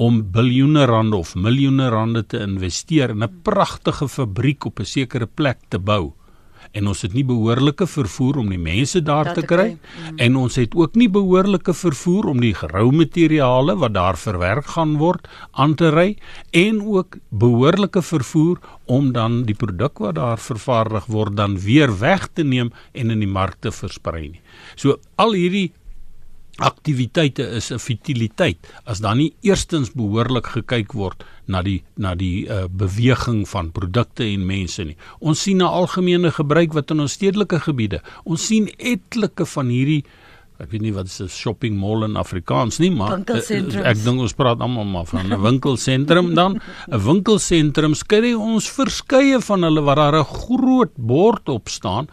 om 0.01 0.21
biljoene 0.33 0.87
rande 0.89 1.19
of 1.19 1.35
miljoene 1.35 1.89
rande 1.93 2.23
te 2.25 2.41
investeer 2.41 3.13
in 3.13 3.23
'n 3.23 3.41
pragtige 3.43 4.07
fabriek 4.07 4.65
op 4.65 4.79
'n 4.79 4.85
sekere 4.85 5.27
plek 5.27 5.59
te 5.69 5.77
bou 5.77 6.13
en 6.77 6.87
ons 6.87 7.01
het 7.03 7.13
nie 7.13 7.23
behoorlike 7.27 7.87
vervoer 7.87 8.39
om 8.41 8.51
die 8.51 8.59
mense 8.61 9.01
daar 9.03 9.31
te, 9.33 9.41
te 9.41 9.47
kry 9.47 9.67
mm. 9.73 10.19
en 10.23 10.37
ons 10.39 10.55
het 10.59 10.75
ook 10.77 10.95
nie 10.99 11.09
behoorlike 11.11 11.73
vervoer 11.75 12.29
om 12.31 12.39
die 12.43 12.53
gerou 12.57 12.87
materiale 12.95 13.75
wat 13.81 13.95
daar 13.97 14.19
verwerk 14.19 14.71
gaan 14.75 14.95
word 15.01 15.27
aan 15.51 15.75
te 15.75 15.91
ry 15.91 16.07
en 16.55 16.81
ook 16.81 17.19
behoorlike 17.29 18.01
vervoer 18.01 18.61
om 18.91 19.11
dan 19.15 19.43
die 19.47 19.55
produk 19.55 19.99
wat 20.03 20.15
daar 20.19 20.39
vervaardig 20.39 21.07
word 21.11 21.35
dan 21.39 21.59
weer 21.59 21.91
weg 21.99 22.27
te 22.33 22.43
neem 22.43 22.71
en 22.91 23.11
in 23.11 23.23
die 23.23 23.29
mark 23.29 23.59
te 23.59 23.71
versprei 23.71 24.27
nie. 24.29 24.41
So 24.75 24.99
al 25.15 25.35
hierdie 25.37 25.71
aktiwiteite 26.61 27.43
is 27.57 27.71
'n 27.71 27.79
futiliteit 27.79 28.57
as 28.85 28.99
dan 28.99 29.17
nie 29.17 29.33
eerstens 29.41 29.91
behoorlik 29.91 30.47
gekyk 30.47 30.93
word 30.93 31.23
na 31.47 31.61
die 31.61 31.83
na 31.97 32.15
die 32.15 32.47
uh, 32.47 32.67
beweging 32.69 33.47
van 33.49 33.71
produkte 33.71 34.23
en 34.23 34.45
mense 34.45 34.83
nie. 34.83 34.97
Ons 35.19 35.41
sien 35.41 35.57
'n 35.57 35.67
algemene 35.67 36.31
gebruik 36.31 36.73
wat 36.73 36.91
in 36.91 36.99
ons 36.99 37.13
stedelike 37.13 37.59
gebiede. 37.59 38.01
Ons 38.23 38.45
sien 38.45 38.69
etlike 38.77 39.45
van 39.45 39.67
hierdie 39.69 40.03
ek 40.61 40.69
weet 40.71 40.81
nie 40.81 40.93
wat 40.93 41.05
is 41.05 41.21
'n 41.21 41.27
shopping 41.27 41.77
mall 41.77 42.03
in 42.03 42.15
Afrikaans 42.15 42.79
nie, 42.79 42.91
maar 42.91 43.17
uh, 43.17 43.85
ek 43.91 44.03
dink 44.03 44.19
ons 44.19 44.33
praat 44.33 44.59
almal 44.61 44.85
maar 44.85 45.05
van 45.05 45.33
'n 45.33 45.41
winkelsentrum 45.41 46.35
dan. 46.35 46.61
'n 46.91 46.99
Winkelsentrum 46.99 47.95
skry 47.95 48.33
ons 48.33 48.69
verskeie 48.69 49.41
van 49.41 49.63
hulle 49.63 49.81
waar 49.81 49.95
daar 49.95 50.19
'n 50.21 50.25
groot 50.25 50.93
bord 50.95 51.49
op 51.49 51.69
staan. 51.69 52.07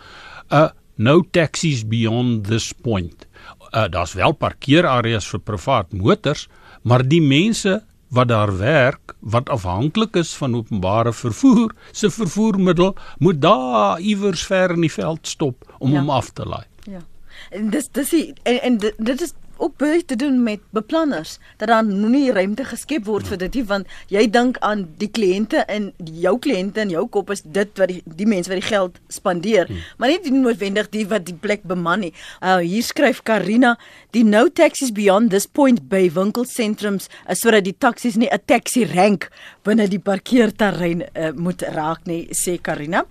'n 0.51 0.55
uh, 0.55 0.69
No 0.99 1.23
taxis 1.23 1.85
beyond 1.87 2.49
this 2.51 2.73
point 2.73 3.28
uh, 3.73 3.89
daar's 3.91 4.13
wel 4.13 4.33
parkeerareas 4.33 5.29
vir 5.29 5.41
privaat 5.41 5.93
motors, 5.93 6.49
maar 6.83 7.05
die 7.07 7.23
mense 7.23 7.83
wat 8.09 8.29
daar 8.29 8.53
werk 8.59 9.15
wat 9.21 9.49
afhanklik 9.49 10.17
is 10.17 10.33
van 10.37 10.57
openbare 10.57 11.13
vervoer, 11.13 11.75
se 11.93 12.11
vervoermiddel 12.11 12.97
moet 13.19 13.41
daar 13.41 14.01
iewers 14.01 14.47
ver 14.47 14.71
in 14.71 14.81
die 14.87 14.93
veld 14.93 15.27
stop 15.29 15.65
om 15.79 15.93
ja. 15.93 16.01
hom 16.01 16.11
af 16.11 16.31
te 16.31 16.47
laai. 16.49 16.65
Ja. 16.89 17.03
En 17.51 17.71
dis 17.71 17.89
dis 17.93 18.13
en, 18.43 18.63
en 18.63 18.79
dit 18.79 19.21
is 19.21 19.35
ook 19.59 19.77
baie 19.77 20.05
te 20.05 20.17
doen 20.17 20.43
met 20.43 20.61
beplanners 20.71 21.39
dat 21.57 21.69
dan 21.69 22.11
nie 22.11 22.33
ruimte 22.33 22.65
geskep 22.65 23.05
word 23.05 23.29
vir 23.29 23.39
dit 23.45 23.55
nie 23.61 23.65
want 23.65 23.87
jy 24.13 24.25
dink 24.31 24.59
aan 24.65 24.87
die 24.99 25.11
kliënte 25.11 25.65
en 25.69 25.93
jou 25.99 26.37
kliënte 26.39 26.85
in 26.87 26.95
jou 26.95 27.07
kop 27.09 27.31
is 27.35 27.43
dit 27.45 27.71
wat 27.79 27.93
die 27.93 28.03
die 28.05 28.27
mense 28.27 28.51
wat 28.51 28.61
die 28.61 28.69
geld 28.69 28.99
spandeer 29.13 29.69
hmm. 29.69 29.83
maar 29.99 30.15
nie 30.15 30.33
noodwendig 30.35 30.91
die 30.95 31.05
wat 31.09 31.27
die 31.29 31.37
plek 31.37 31.65
beman 31.69 32.07
nie. 32.07 32.13
Uh 32.43 32.59
hier 32.63 32.85
skryf 32.85 33.23
Karina 33.27 33.77
die 34.17 34.25
no 34.25 34.47
taxis 34.49 34.93
beyond 34.95 35.31
this 35.35 35.47
point 35.47 35.85
by 35.91 36.07
winkelsentrums 36.15 37.09
is 37.29 37.43
sodat 37.43 37.67
die 37.67 37.77
taksies 37.77 38.17
nie 38.17 38.31
'n 38.31 38.45
taxi 38.47 38.85
rank 38.85 39.29
binne 39.65 39.89
die 39.89 40.01
parkeerterrein 40.01 41.03
uh, 41.03 41.33
moet 41.37 41.63
raak 41.63 42.07
nie 42.07 42.29
sê 42.33 42.59
Karina. 42.61 43.05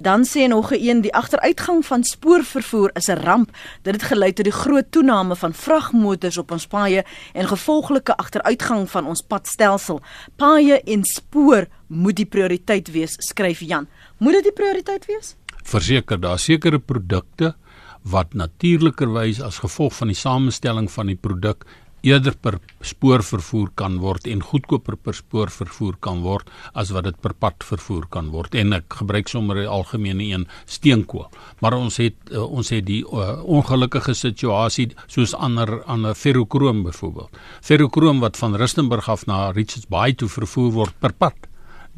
Dan 0.00 0.24
sê 0.24 0.48
nog 0.48 0.72
'n 0.72 0.80
een 0.80 1.00
die 1.00 1.14
agteruitgang 1.14 1.86
van 1.86 2.04
spoorvervoer 2.04 2.90
is 2.92 3.08
'n 3.08 3.20
ramp. 3.20 3.50
Dit 3.82 3.94
het 3.94 4.02
gelei 4.02 4.32
tot 4.32 4.44
die 4.44 4.52
groot 4.52 4.90
toename 4.90 5.36
van 5.36 5.54
vragmotors 5.54 6.38
op 6.38 6.50
ons 6.50 6.66
paaie 6.66 7.04
en 7.32 7.48
gevolglike 7.48 8.16
agteruitgang 8.16 8.90
van 8.90 9.06
ons 9.06 9.22
padstelsel. 9.22 10.00
Paaie 10.36 10.80
en 10.80 11.04
spoor 11.04 11.66
moet 11.86 12.16
die 12.16 12.26
prioriteit 12.26 12.90
wees, 12.90 13.14
skryf 13.18 13.60
Jan. 13.60 13.88
Moet 14.18 14.32
dit 14.32 14.42
die 14.42 14.52
prioriteit 14.52 15.06
wees? 15.06 15.36
Verseker, 15.64 16.20
daar 16.20 16.38
sekere 16.38 16.78
produkte 16.78 17.54
wat 18.02 18.34
natuurlikerwys 18.34 19.40
as 19.40 19.58
gevolg 19.58 19.94
van 19.94 20.08
die 20.08 20.16
samestelling 20.16 20.90
van 20.90 21.06
die 21.06 21.16
produk 21.16 21.66
eerder 22.02 22.34
per 22.40 22.58
spoor 22.80 23.22
vervoer 23.22 23.70
kan 23.74 23.98
word 24.00 24.26
en 24.26 24.42
goedkoper 24.42 24.96
per 24.96 25.14
spoor 25.14 25.50
vervoer 25.50 25.96
kan 26.00 26.22
word 26.24 26.48
as 26.74 26.92
wat 26.94 27.04
dit 27.04 27.20
per 27.20 27.34
pad 27.34 27.64
vervoer 27.64 28.06
kan 28.10 28.30
word. 28.30 28.54
En 28.54 28.72
ek 28.72 29.00
gebruik 29.02 29.28
sommer 29.28 29.56
'n 29.56 29.66
algemene 29.66 30.24
een 30.24 30.46
steenkool. 30.66 31.28
Maar 31.60 31.74
ons 31.74 31.96
het 31.96 32.16
uh, 32.30 32.42
ons 32.42 32.68
het 32.68 32.86
die 32.86 33.04
uh, 33.04 33.42
ongelukkige 33.44 34.14
situasie 34.14 34.90
soos 35.06 35.34
ander 35.34 35.82
ander 35.84 36.14
ferrokroom 36.14 36.82
byvoorbeeld 36.82 37.36
ferrokroom 37.60 38.20
wat 38.20 38.36
van 38.36 38.56
Rustenburg 38.56 39.08
af 39.08 39.26
na 39.26 39.50
Richards 39.50 39.86
Bay 39.88 40.12
toe 40.12 40.28
vervoer 40.28 40.72
word 40.72 40.94
per 41.00 41.12
pad 41.12 41.49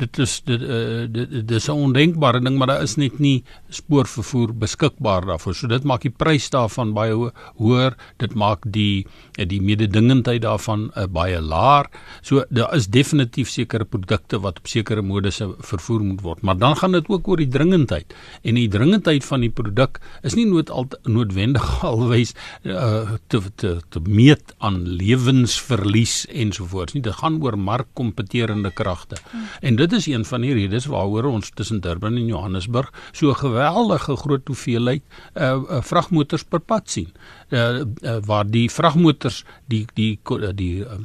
dit 0.03 0.19
is 0.25 0.35
dit 0.49 0.63
uh, 0.63 1.05
dit, 1.07 1.31
dit 1.31 1.57
is 1.59 1.69
'n 1.69 1.85
ondenkbare 1.87 2.41
ding 2.41 2.59
maar 2.59 2.71
daar 2.73 2.83
is 2.83 2.97
net 2.97 3.19
nie 3.19 3.45
spoorvervoer 3.69 4.55
beskikbaar 4.55 5.27
daarvoor. 5.27 5.55
So 5.55 5.67
dit 5.67 5.85
maak 5.85 6.03
die 6.03 6.11
prys 6.11 6.51
daarvan 6.51 6.93
baie 6.95 7.13
ho 7.13 7.31
hoër 7.61 7.97
dit 8.19 8.35
maak 8.35 8.65
die 8.67 9.07
eh, 9.39 9.47
die 9.49 9.61
mededingendheid 9.63 10.43
daarvan 10.43 10.91
uh, 10.97 11.07
baie 11.07 11.41
laer 11.41 11.87
so 12.23 12.45
daar 12.51 12.75
is 12.75 12.89
definitief 12.89 13.49
sekere 13.51 13.85
produkte 13.85 14.41
wat 14.41 14.59
op 14.59 14.67
sekere 14.67 15.03
modusse 15.03 15.55
vervoer 15.61 16.01
moet 16.01 16.23
word 16.23 16.43
maar 16.43 16.59
dan 16.59 16.77
gaan 16.77 16.93
dit 16.93 17.09
ook 17.09 17.29
oor 17.29 17.37
die 17.37 17.49
dringendheid. 17.49 18.15
En 18.43 18.55
die 18.55 18.69
dringendheid 18.69 19.25
van 19.25 19.41
die 19.41 19.51
produk 19.51 20.01
is 20.23 20.35
nie 20.35 20.47
nood 20.47 20.71
al 20.71 20.89
noodwendig 21.03 21.85
alwys 21.93 22.35
uh, 22.65 23.17
te, 23.29 23.41
te 23.55 23.81
te 23.89 24.01
meet 24.01 24.55
aan 24.59 24.83
lewensverlies 24.89 26.27
ensovoorts 26.27 26.93
nie. 26.93 27.03
Dit 27.03 27.15
gaan 27.21 27.43
oor 27.43 27.59
markkompeterende 27.59 28.71
kragte 28.71 29.17
hmm. 29.31 29.47
en 29.61 29.77
dit 29.77 29.92
is 29.93 30.07
een 30.07 30.25
van 30.25 30.41
die 30.41 30.55
redes 30.55 30.87
waaroor 30.87 31.25
ons 31.25 31.51
tussen 31.55 31.81
Durban 31.81 32.17
en 32.17 32.27
Johannesburg 32.27 32.93
so 33.13 33.31
'n 33.31 33.37
geweldige 33.37 34.17
groot 34.17 34.47
hoeveelheid 34.47 35.03
uh, 35.35 35.43
uh 35.43 35.83
vragmotors 35.83 36.45
per 36.45 36.61
pad 36.61 36.91
sien. 36.91 37.13
Uh, 37.51 37.81
uh 38.03 38.19
waar 38.25 38.47
die 38.47 38.71
vragmotors 38.71 39.45
die 39.67 39.87
die 39.95 40.19
die, 40.23 40.55
die 40.55 40.81
uh, 40.81 40.99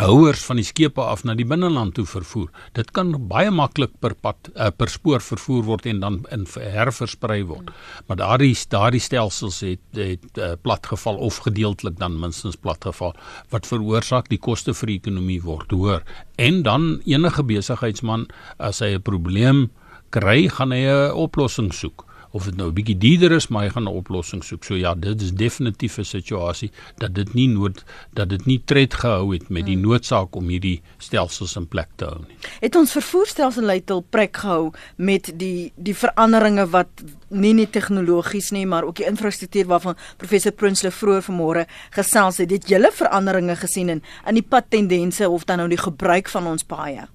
houers 0.00 0.40
van 0.46 0.56
die 0.56 0.64
skepe 0.64 1.02
af 1.04 1.24
na 1.24 1.34
die 1.36 1.46
binneland 1.48 1.94
toe 1.96 2.06
vervoer. 2.08 2.48
Dit 2.76 2.92
kan 2.96 3.12
baie 3.28 3.50
maklik 3.52 3.92
per 4.00 4.14
pad 4.14 4.48
uh, 4.54 4.70
per 4.72 4.88
spoor 4.88 5.20
vervoer 5.20 5.64
word 5.66 5.86
en 5.90 6.00
dan 6.00 6.20
in 6.32 6.46
herversprei 6.48 7.42
word. 7.44 7.70
Maar 8.06 8.20
daardie 8.22 8.54
daardie 8.72 9.02
stelsels 9.02 9.60
het 9.60 9.80
het 9.98 10.38
uh, 10.38 10.52
platgeval 10.62 11.16
of 11.16 11.42
gedeeltelik 11.44 11.98
dan 11.98 12.18
minstens 12.20 12.56
platgeval 12.56 13.14
wat 13.50 13.68
veroorsaak 13.68 14.30
die 14.32 14.40
koste 14.40 14.74
vir 14.74 14.94
die 14.94 15.00
ekonomie 15.02 15.42
word 15.42 15.70
hoër. 15.70 16.02
En 16.38 16.62
dan 16.62 17.02
enige 17.04 17.44
besigheidsman 17.44 18.28
as 18.58 18.80
hy 18.80 18.94
'n 18.96 19.02
probleem 19.02 19.70
kry, 20.10 20.48
gaan 20.48 20.72
hy 20.72 20.88
'n 20.88 21.12
oplossing 21.12 21.72
soek 21.72 22.06
of 22.32 22.44
dit 22.44 22.56
nou 22.56 22.68
'n 22.68 22.74
bietjie 22.74 22.98
dierder 22.98 23.32
is, 23.32 23.48
maar 23.48 23.62
hy 23.62 23.70
gaan 23.70 23.84
'n 23.84 23.96
oplossing 24.00 24.44
soek. 24.44 24.64
So 24.64 24.74
ja, 24.74 24.94
dit 24.94 25.22
is 25.22 25.32
definitief 25.32 25.98
'n 25.98 26.04
situasie 26.04 26.70
dat 26.96 27.14
dit 27.14 27.34
nie 27.34 27.48
nood 27.48 27.84
dat 28.12 28.28
dit 28.28 28.46
nie 28.46 28.62
tred 28.64 28.94
gehou 28.94 29.32
het 29.32 29.48
met 29.48 29.66
die 29.66 29.76
hmm. 29.76 29.86
noodsaak 29.88 30.36
om 30.36 30.48
hierdie 30.48 30.82
stelsels 30.98 31.56
in 31.56 31.68
plek 31.68 31.88
te 31.96 32.04
hou 32.04 32.20
nie. 32.28 32.36
Het 32.60 32.76
ons 32.76 32.92
vervoerstelsel 32.92 33.68
uitel 33.68 34.04
plek 34.10 34.36
gehou 34.36 34.72
met 34.96 35.32
die 35.34 35.72
die 35.76 35.96
veranderinge 35.96 36.66
wat 36.70 36.88
nie 37.28 37.54
net 37.54 37.72
tegnologies 37.72 38.50
nie, 38.50 38.66
maar 38.66 38.84
ook 38.84 38.96
die 38.96 39.06
infrastruktuur 39.06 39.66
waarvan 39.66 39.96
professor 40.16 40.52
Prinsloo 40.52 40.90
vroeër 40.90 41.22
vanmôre 41.22 41.66
gesels 41.90 42.36
het. 42.36 42.50
Het 42.50 42.68
julle 42.68 42.90
veranderinge 42.92 43.56
gesien 43.56 43.88
in 43.88 44.02
in 44.26 44.34
die 44.34 44.48
padtendense 44.48 45.28
of 45.28 45.44
dan 45.44 45.56
nou 45.56 45.68
die 45.68 45.78
gebruik 45.78 46.28
van 46.28 46.46
ons 46.46 46.62
paaie? 46.62 47.08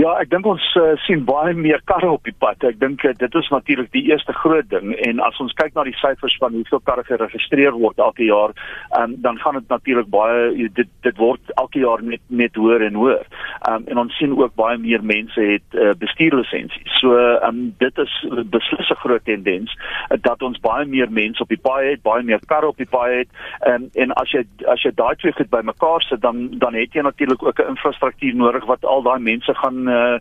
Ja, 0.00 0.14
ek 0.22 0.30
dink 0.32 0.46
ons 0.48 0.64
uh, 0.78 0.94
sien 1.04 1.26
baie 1.28 1.50
meer 1.52 1.80
karre 1.90 2.08
op 2.14 2.24
die 2.24 2.32
pad. 2.40 2.62
Ek 2.64 2.78
dink 2.80 3.02
uh, 3.04 3.10
dit 3.18 3.34
is 3.36 3.48
natuurlik 3.52 3.90
die 3.92 4.04
eerste 4.08 4.32
groot 4.38 4.68
ding 4.70 4.94
en 5.04 5.18
as 5.20 5.36
ons 5.42 5.52
kyk 5.58 5.74
na 5.76 5.82
die 5.84 5.96
syfers 5.98 6.36
van 6.40 6.54
hoeveel 6.56 6.80
karre 6.86 7.02
geregistreer 7.04 7.76
word 7.76 8.00
elke 8.00 8.24
jaar, 8.24 8.54
um, 8.96 9.16
dan 9.20 9.36
gaan 9.42 9.58
dit 9.58 9.66
natuurlik 9.68 10.08
baie 10.14 10.68
dit 10.78 10.88
dit 11.04 11.20
word 11.20 11.52
elke 11.60 11.82
jaar 11.82 12.00
net 12.06 12.22
net 12.32 12.56
hoër 12.56 12.86
en 12.86 12.96
hoër. 12.96 13.26
Um, 13.68 13.84
en 13.92 14.00
ons 14.04 14.16
sien 14.16 14.32
ook 14.38 14.54
baie 14.56 14.78
meer 14.80 15.04
mense 15.04 15.48
het 15.50 15.76
uh, 15.76 15.90
bestuurlisensies. 16.00 16.96
So 17.02 17.18
um, 17.50 17.60
dit 17.82 18.00
is 18.00 18.14
beslis 18.54 18.94
'n 18.94 19.00
groot 19.02 19.26
tendens 19.28 19.74
uh, 19.74 20.16
dat 20.16 20.40
ons 20.46 20.62
baie 20.64 20.86
meer 20.86 21.12
mense 21.12 21.42
op 21.44 21.52
die 21.52 21.60
paai 21.60 21.90
het, 21.90 22.04
baie 22.06 22.24
meer 22.24 22.40
karre 22.46 22.72
op 22.72 22.80
die 22.80 22.88
paai 22.88 23.18
het. 23.18 23.28
Um, 23.68 23.90
en 24.00 24.16
as 24.22 24.32
jy 24.32 24.46
as 24.64 24.80
jy 24.86 24.94
daai 24.94 25.16
twee 25.20 25.36
goed 25.36 25.52
bymekaar 25.52 26.08
sit, 26.08 26.24
dan 26.24 26.48
dan 26.64 26.78
het 26.78 26.96
jy 26.96 27.04
natuurlik 27.04 27.44
ook 27.44 27.60
'n 27.60 27.76
infrastruktuur 27.76 28.34
nodig 28.34 28.64
wat 28.64 28.84
al 28.84 29.02
daai 29.02 29.20
mense 29.20 29.54
gaan 29.60 29.89
uh, 29.90 30.18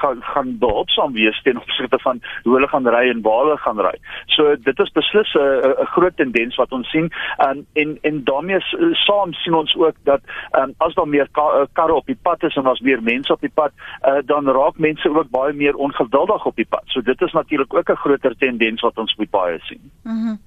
gaan 0.00 0.22
gaan 0.22 0.58
behulpsaam 0.58 1.12
wees 1.12 1.42
ten 1.42 1.56
opsigte 1.56 1.98
van 1.98 2.20
hoe 2.42 2.54
hulle 2.54 2.68
gaan 2.68 2.88
ry 2.88 3.08
en 3.10 3.22
waar 3.22 3.44
hulle 3.44 3.56
gaan 3.56 3.80
ry. 3.80 3.94
So 4.26 4.56
dit 4.56 4.78
is 4.78 4.92
beslis 4.92 5.34
'n 5.34 5.86
groot 5.94 6.16
tendens 6.16 6.56
wat 6.56 6.72
ons 6.72 6.90
sien 6.90 7.10
en 7.36 7.66
en 7.72 7.98
en 8.02 8.24
daarmee 8.24 8.60
saam 8.92 9.32
sien 9.32 9.54
ons 9.54 9.76
ook 9.76 9.96
dat 10.04 10.20
um, 10.58 10.74
as 10.78 10.94
daar 10.94 11.08
meer 11.08 11.28
ka 11.32 11.46
eh, 11.60 11.66
karre 11.72 11.94
op 11.94 12.06
die 12.06 12.18
pad 12.22 12.42
is 12.42 12.56
en 12.56 12.66
as 12.66 12.80
meer 12.80 13.02
mense 13.02 13.32
op 13.32 13.40
die 13.40 13.52
pad, 13.54 13.72
uh, 14.02 14.18
dan 14.24 14.48
raak 14.48 14.78
mense 14.78 15.10
ook 15.10 15.30
baie 15.30 15.52
meer 15.52 15.74
ongeduldig 15.74 16.44
op 16.44 16.56
die 16.56 16.66
pad. 16.68 16.82
So 16.86 17.00
dit 17.00 17.20
is 17.20 17.32
natuurlik 17.32 17.74
ook 17.74 17.90
'n 17.90 18.02
groter 18.04 18.36
tendens 18.36 18.80
wat 18.80 18.98
ons 18.98 19.16
baie 19.30 19.58
sien. 19.60 19.90
Mhm. 20.02 20.14
Mm 20.14 20.38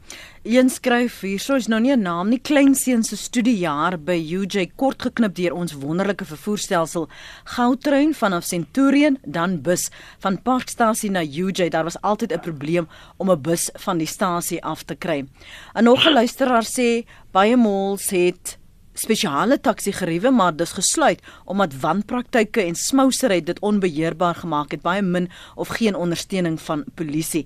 Een 0.41 0.71
skryf 0.73 1.19
hierso 1.21 1.53
is 1.53 1.67
nou 1.69 1.77
nie 1.81 1.91
'n 1.93 2.01
naam 2.01 2.29
nie 2.29 2.39
kleinseun 2.39 3.03
se 3.03 3.15
studiejaar 3.15 3.99
by 3.99 4.17
UJ 4.17 4.71
kort 4.75 5.01
geknip 5.01 5.35
deur 5.35 5.53
ons 5.53 5.73
wonderlike 5.73 6.25
vervoerstelsel 6.25 7.07
Gautrain 7.43 8.13
vanaf 8.13 8.43
Centurion 8.43 9.17
dan 9.21 9.61
bus 9.61 9.89
van 10.19 10.41
Parkstasie 10.41 11.11
na 11.11 11.21
UJ 11.21 11.69
daar 11.69 11.83
was 11.83 12.01
altyd 12.01 12.33
'n 12.33 12.39
probleem 12.39 12.87
om 13.17 13.29
'n 13.29 13.41
bus 13.41 13.69
van 13.73 13.97
die 13.97 14.07
stasie 14.07 14.63
af 14.63 14.83
te 14.83 14.95
kry. 14.95 15.25
En 15.73 15.83
nog 15.83 16.05
'n 16.05 16.13
luisteraar 16.13 16.65
sê 16.65 17.05
baie 17.31 17.55
malls 17.55 18.09
het 18.09 18.57
spesiale 18.93 19.59
taxi 19.59 19.91
geriewe, 19.91 20.31
maar 20.31 20.55
dis 20.55 20.71
gesluit 20.71 21.21
omdat 21.45 21.73
wanpraktyke 21.81 22.61
en 22.61 22.75
smousery 22.75 23.41
dit 23.43 23.59
onbeheerbaar 23.59 24.35
gemaak 24.35 24.71
het, 24.71 24.81
baie 24.81 25.01
min 25.01 25.29
of 25.55 25.67
geen 25.67 25.95
ondersteuning 25.95 26.61
van 26.61 26.83
polisie. 26.95 27.45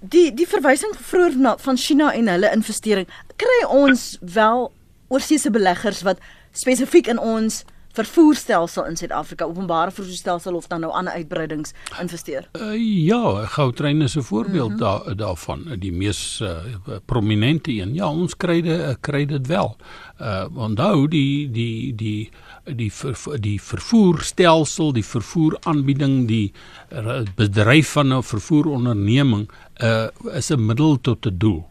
Die 0.00 0.34
die 0.34 0.46
verwysing 0.46 0.92
vroeër 1.00 1.36
na 1.36 1.56
van 1.58 1.76
China 1.76 2.12
en 2.12 2.28
hulle 2.28 2.50
investering, 2.52 3.08
kry 3.36 3.62
ons 3.68 4.18
wel 4.20 4.72
oorseese 5.08 5.50
beleggers 5.50 6.02
wat 6.02 6.20
spesifiek 6.52 7.06
in 7.06 7.18
ons 7.18 7.64
vervoerstelsel 7.96 8.84
in 8.90 8.96
Suid-Afrika, 8.96 9.46
openbare 9.48 9.90
vervoerstelsel 9.90 10.54
of 10.54 10.66
dan 10.68 10.82
nou 10.84 10.92
ander 10.92 11.16
uitbreidings 11.16 11.72
investeer? 12.00 12.48
Uh, 12.52 12.74
ja, 13.06 13.46
Gautrain 13.56 14.02
is 14.02 14.16
'n 14.16 14.22
voorbeeld 14.22 14.76
mm 14.76 14.78
-hmm. 14.78 15.04
daar 15.04 15.16
daarvan, 15.16 15.76
die 15.78 15.92
mees 15.92 16.40
uh, 16.42 16.50
prominente 17.04 17.70
een. 17.70 17.94
Ja, 17.94 18.10
ons 18.10 18.36
kry 18.36 18.60
dit 18.62 18.96
kry 19.00 19.24
dit 19.26 19.46
wel. 19.46 19.76
Uh 20.20 20.44
onthou 20.54 21.08
die 21.08 21.50
die 21.50 21.94
die 21.94 22.30
die 22.64 22.92
ver, 22.92 23.40
die 23.40 23.62
vervoerstelsel, 23.62 24.92
die 24.92 25.04
vervoeraanbieding, 25.04 26.28
die 26.28 26.52
bedryf 27.34 27.88
van 27.88 28.14
'n 28.14 28.22
vervoeronderneming 28.22 29.48
uh 29.82 30.08
is 30.32 30.50
'n 30.50 30.66
middel 30.66 31.00
tot 31.00 31.26
'n 31.26 31.38
doel. 31.38 31.64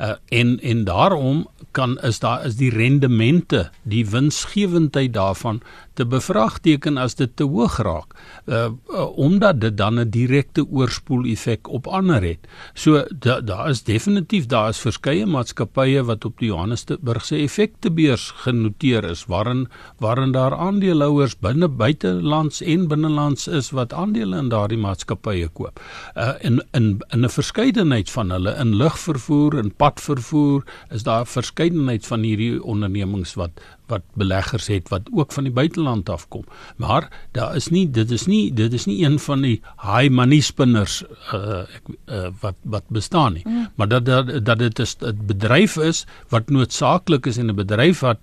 Uh, 0.00 0.12
en 0.28 0.60
en 0.60 0.84
daarom 0.84 1.48
kan 1.70 1.98
is 2.00 2.18
daar 2.18 2.44
is 2.46 2.56
die 2.56 2.70
rendemente, 2.70 3.70
die 3.82 4.06
winsgewendheid 4.08 5.12
daarvan 5.12 5.60
te 6.00 6.06
bevraagteken 6.08 6.96
as 7.00 7.16
dit 7.18 7.32
te 7.36 7.44
hoog 7.44 7.76
raak. 7.84 8.16
Uh, 8.46 8.70
uh 8.88 9.08
omdat 9.20 9.60
dit 9.60 9.76
dan 9.76 10.00
'n 10.00 10.10
direkte 10.10 10.64
oorspoel 10.64 11.24
effek 11.24 11.68
op 11.68 11.86
ander 11.86 12.22
het. 12.22 12.48
So 12.74 13.04
daar 13.18 13.44
da 13.44 13.66
is 13.68 13.82
definitief 13.82 14.46
daar 14.46 14.68
is 14.68 14.78
verskeie 14.78 15.26
maatskappye 15.26 16.04
wat 16.04 16.24
op 16.24 16.38
die 16.38 16.48
Johannesburg 16.48 17.24
se 17.24 17.36
effektebeurs 17.36 18.30
genoteer 18.44 19.04
is 19.04 19.24
waarin 19.26 19.68
waarin 19.98 20.32
daar 20.32 20.56
aandeelhouers 20.56 21.38
binne 21.38 21.68
buitelands 21.68 22.62
en 22.62 22.88
binnelands 22.88 23.48
is 23.48 23.70
wat 23.70 23.92
aandele 23.92 24.38
in 24.38 24.48
daardie 24.48 24.78
maatskappye 24.78 25.48
koop. 25.48 25.80
Uh 26.16 26.32
in 26.40 26.62
in 26.72 27.00
in 27.12 27.24
'n 27.24 27.28
verskeidenheid 27.28 28.10
van 28.10 28.30
hulle 28.30 28.56
in 28.56 28.74
lugvervoer 28.76 29.58
en 29.58 29.74
padvervoer 29.76 30.64
is 30.90 31.02
daar 31.02 31.26
verskeidenheid 31.26 32.06
van 32.06 32.22
hierdie 32.22 32.62
ondernemings 32.62 33.34
wat 33.34 33.50
wat 33.90 34.02
beleggers 34.14 34.66
het 34.72 34.88
wat 34.88 35.08
ook 35.12 35.32
van 35.32 35.46
die 35.48 35.52
buiteland 35.52 36.08
afkom. 36.08 36.44
Maar 36.76 37.08
daar 37.36 37.56
is 37.56 37.68
nie 37.68 37.84
dit 37.90 38.10
is 38.10 38.26
nie 38.30 38.52
dit 38.54 38.72
is 38.72 38.86
nie 38.86 39.04
een 39.04 39.18
van 39.18 39.42
die 39.46 39.60
high 39.82 40.10
money 40.10 40.40
spinners 40.40 41.02
uh, 41.34 41.64
uh 42.06 42.28
wat 42.40 42.56
wat 42.62 42.86
bestaan 42.88 43.32
nie. 43.38 43.46
Mm. 43.46 43.68
Maar 43.74 43.88
dat 43.88 44.04
dat 44.04 44.44
dat 44.44 44.58
dit 44.58 44.78
'n 44.78 45.26
bedryf 45.26 45.76
is 45.76 46.06
wat 46.28 46.50
noodsaaklik 46.50 47.26
is 47.26 47.36
en 47.36 47.50
'n 47.50 47.54
bedryf 47.54 48.00
wat 48.00 48.18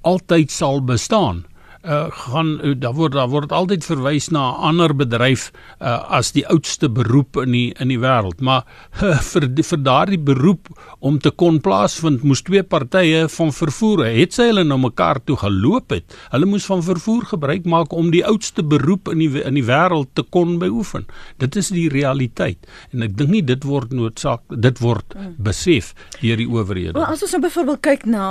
altyd 0.00 0.50
sal 0.50 0.84
bestaan 0.84 1.44
uh, 1.84 2.06
gaan 2.10 2.60
uh, 2.62 2.74
daar 2.78 2.94
word 2.94 3.12
daar 3.12 3.28
word 3.28 3.52
altyd 3.52 3.84
verwys 3.84 4.30
na 4.30 4.52
'n 4.52 4.60
ander 4.70 4.94
bedryf 4.94 5.50
uh, 5.80 6.02
as 6.18 6.32
die 6.32 6.46
oudste 6.46 6.88
beroep 6.88 7.36
in 7.36 7.52
die 7.52 7.74
in 7.80 7.88
die 7.88 7.98
wêreld. 7.98 8.40
Maar 8.40 8.64
uh, 9.02 9.18
vir 9.32 9.48
die, 9.54 9.62
vir 9.62 9.82
daardie 9.82 10.18
beroep 10.18 10.68
om 10.98 11.18
te 11.18 11.30
kon 11.30 11.60
plaasvind 11.60 12.22
moes 12.22 12.42
twee 12.42 12.62
partye 12.62 13.28
van 13.28 13.52
vervoer 13.52 14.04
het 14.06 14.32
sy 14.32 14.48
hulle 14.50 14.64
nou 14.64 14.78
mekaar 14.78 15.20
toe 15.24 15.36
geloop 15.36 15.90
het. 15.90 16.16
Hulle 16.30 16.46
moes 16.46 16.64
van 16.64 16.82
vervoer 16.82 17.24
gebruik 17.34 17.64
maak 17.64 17.92
om 17.92 18.10
die 18.10 18.24
oudste 18.26 18.62
beroep 18.62 19.08
in 19.08 19.18
die 19.18 19.42
in 19.42 19.54
die 19.54 19.66
wêreld 19.66 20.14
te 20.14 20.22
kon 20.22 20.58
beoefen. 20.58 21.06
Dit 21.38 21.56
is 21.56 21.68
die 21.68 21.88
realiteit. 21.88 22.58
En 22.92 23.02
ek 23.02 23.16
dink 23.16 23.30
nie 23.30 23.42
dit 23.42 23.64
word 23.64 23.92
noodsaak 23.92 24.42
dit 24.48 24.78
word 24.78 25.14
hmm. 25.16 25.34
besef 25.38 25.94
deur 26.20 26.36
die 26.36 26.48
owerhede 26.48 26.92
well, 26.96 27.10
as 27.10 27.22
ons 27.24 27.34
nou 27.34 27.42
byvoorbeeld 27.46 27.82
kyk 27.84 28.04
na 28.10 28.26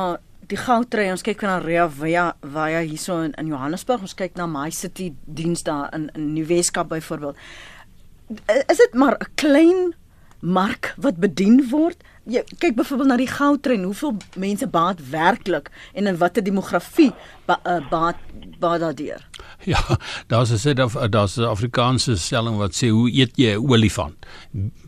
die 0.52 0.60
goudtrein 0.60 1.14
ons 1.16 1.24
kyk 1.24 1.44
na 1.46 1.60
Rea 1.64 1.88
Via 1.92 2.32
Via 2.44 2.82
hierso 2.84 3.22
in, 3.24 3.34
in 3.40 3.52
Johannesburg 3.52 4.04
ons 4.04 4.16
kyk 4.18 4.36
na 4.40 4.48
My 4.50 4.70
City 4.76 5.12
diens 5.26 5.64
daar 5.68 5.92
in 5.96 6.10
in 6.18 6.34
Nieuweskaap 6.36 6.92
byvoorbeeld. 6.92 7.38
Is 8.68 8.78
dit 8.78 8.94
maar 8.94 9.16
'n 9.20 9.32
klein 9.36 9.94
mark 10.40 10.94
wat 10.98 11.18
bedien 11.18 11.70
word? 11.70 12.04
Jy 12.26 12.44
kyk 12.60 12.76
byvoorbeeld 12.76 13.10
na 13.10 13.18
die 13.18 13.28
goudtrein 13.28 13.84
hoeveel 13.84 14.18
mense 14.36 14.68
baat 14.68 15.00
werklik 15.10 15.72
en 15.94 16.08
in 16.08 16.18
watter 16.18 16.44
demografie 16.44 17.14
ba, 17.46 17.60
uh, 17.66 17.90
baat 17.90 18.18
baat 18.60 18.80
daardeur 18.80 19.28
Ja, 19.72 19.82
daar's 20.28 20.52
'n 20.52 20.58
sê 20.58 20.74
of 20.84 20.94
daar's 21.10 21.38
'n 21.38 21.50
Afrikaanse 21.50 22.16
stelling 22.18 22.58
wat 22.58 22.74
sê 22.74 22.90
hoe 22.90 23.10
eet 23.10 23.38
jy 23.38 23.56
'n 23.56 23.66
olifant? 23.70 24.16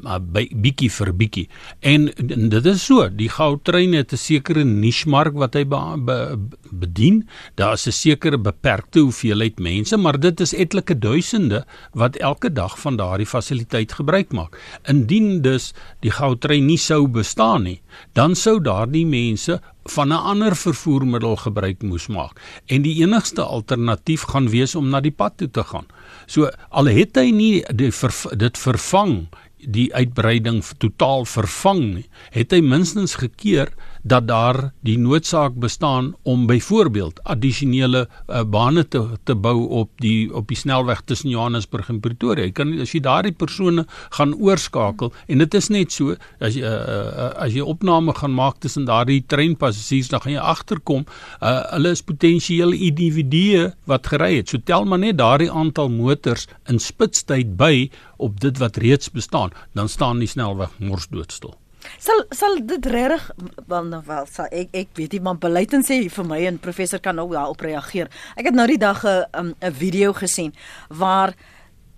Maar 0.01 0.19
bietjie 0.21 0.91
vir 0.91 1.13
bietjie. 1.13 1.47
En, 1.79 2.09
en 2.15 2.49
dit 2.49 2.65
is 2.65 2.85
so, 2.85 3.09
die 3.09 3.29
goudtrein 3.29 3.93
het 3.93 4.13
'n 4.13 4.17
sekere 4.17 4.63
niche-mark 4.63 5.33
wat 5.33 5.53
hy 5.53 5.65
be, 5.65 5.81
be, 5.97 6.37
bedien. 6.71 7.29
Daar's 7.55 7.87
'n 7.87 7.91
sekere 7.91 8.37
beperkte 8.37 8.99
hoeveelheid 8.99 9.59
mense, 9.59 9.97
maar 9.97 10.19
dit 10.19 10.39
is 10.39 10.53
etlike 10.53 10.99
duisende 10.99 11.65
wat 11.93 12.15
elke 12.15 12.51
dag 12.51 12.79
van 12.79 12.95
daardie 12.97 13.27
fasiliteit 13.27 13.93
gebruik 13.93 14.31
maak. 14.31 14.57
Indien 14.83 15.41
dus 15.41 15.73
die 15.99 16.11
goudtrein 16.11 16.65
nie 16.65 16.77
sou 16.77 17.07
bestaan 17.07 17.63
nie, 17.63 17.81
dan 18.13 18.35
sou 18.35 18.59
daardie 18.61 19.05
mense 19.05 19.61
van 19.83 20.07
'n 20.07 20.23
ander 20.31 20.55
vervoermiddel 20.55 21.35
gebruik 21.35 21.81
moes 21.81 22.07
maak 22.07 22.39
en 22.65 22.81
die 22.81 23.01
enigste 23.03 23.43
alternatief 23.43 24.21
gaan 24.21 24.49
wees 24.49 24.75
om 24.75 24.89
na 24.89 24.99
die 25.01 25.11
pad 25.11 25.37
toe 25.37 25.51
te 25.51 25.63
gaan. 25.63 25.85
So 26.25 26.49
al 26.69 26.85
het 26.85 27.15
hy 27.15 27.31
nie 27.31 27.63
die, 27.75 27.91
dit 28.37 28.57
vervang 28.57 29.27
die 29.57 29.93
uitbreiding 29.95 30.63
totaal 30.77 31.25
vervang 31.25 31.83
nie, 31.93 32.07
het 32.31 32.51
hy 32.51 32.61
minstens 32.61 33.15
gekeer 33.15 33.71
dat 34.03 34.27
daar 34.27 34.71
die 34.83 34.97
noodsaak 34.99 35.55
bestaan 35.59 36.13
om 36.27 36.45
byvoorbeeld 36.45 37.21
addisionele 37.23 38.07
uh, 38.27 38.43
bane 38.43 38.87
te 38.87 39.01
te 39.23 39.35
bou 39.35 39.67
op 39.67 39.89
die 40.03 40.33
op 40.33 40.47
die 40.47 40.57
snelweg 40.57 41.01
tussen 41.05 41.29
Johannesburg 41.29 41.89
en 41.89 41.99
Pretoria. 42.03 42.43
Jy 42.43 42.51
kan 42.51 42.73
as 42.83 42.91
jy 42.91 42.99
daardie 43.03 43.31
persone 43.31 43.85
gaan 44.17 44.35
oorskakel 44.35 45.13
en 45.27 45.43
dit 45.43 45.57
is 45.59 45.69
net 45.71 45.95
so 45.95 46.17
as 46.43 46.59
jy 46.59 46.65
uh, 46.67 46.73
uh, 46.73 47.29
as 47.47 47.55
jy 47.55 47.63
opname 47.63 48.15
gaan 48.19 48.35
maak 48.35 48.59
tussen 48.59 48.87
daardie 48.89 49.21
treinpassasiers 49.27 50.11
dan 50.11 50.25
gaan 50.25 50.35
jy 50.35 50.45
agterkom 50.53 51.07
uh, 51.07 51.63
hulle 51.71 51.95
is 51.95 52.03
potensieel 52.03 52.75
individue 52.75 53.71
wat 53.87 54.11
gery 54.11 54.35
het. 54.41 54.51
So 54.51 54.59
tel 54.59 54.85
maar 54.85 54.99
net 54.99 55.17
daardie 55.21 55.51
aantal 55.51 55.89
motors 55.89 56.49
in 56.67 56.79
spitstyd 56.79 57.55
by 57.57 57.89
op 58.17 58.39
dit 58.43 58.59
wat 58.59 58.77
reeds 58.83 59.11
bestaan, 59.11 59.55
dan 59.73 59.89
staan 59.89 60.19
die 60.19 60.31
snelweg 60.31 60.75
mors 60.79 61.07
doodstil. 61.11 61.55
Sal 61.99 62.25
sal 62.29 62.59
dit 62.65 62.85
regtig 62.85 63.31
wel 63.67 63.83
nou 63.83 64.01
wel 64.05 64.25
sal 64.31 64.47
ek 64.51 64.69
ek 64.71 64.93
weet 64.95 65.11
nie 65.11 65.21
maar 65.21 65.37
beleid 65.37 65.73
en 65.73 65.83
sê 65.83 66.09
vir 66.09 66.25
my 66.27 66.39
en 66.47 66.59
professor 66.59 66.99
kan 66.99 67.15
nou 67.15 67.29
daarop 67.31 67.61
reageer. 67.61 68.09
Ek 68.35 68.45
het 68.45 68.55
nou 68.55 68.67
die 68.67 68.77
dag 68.77 69.03
'n 69.03 69.25
um, 69.39 69.53
'n 69.61 69.73
video 69.73 70.13
gesien 70.13 70.53
waar 70.89 71.33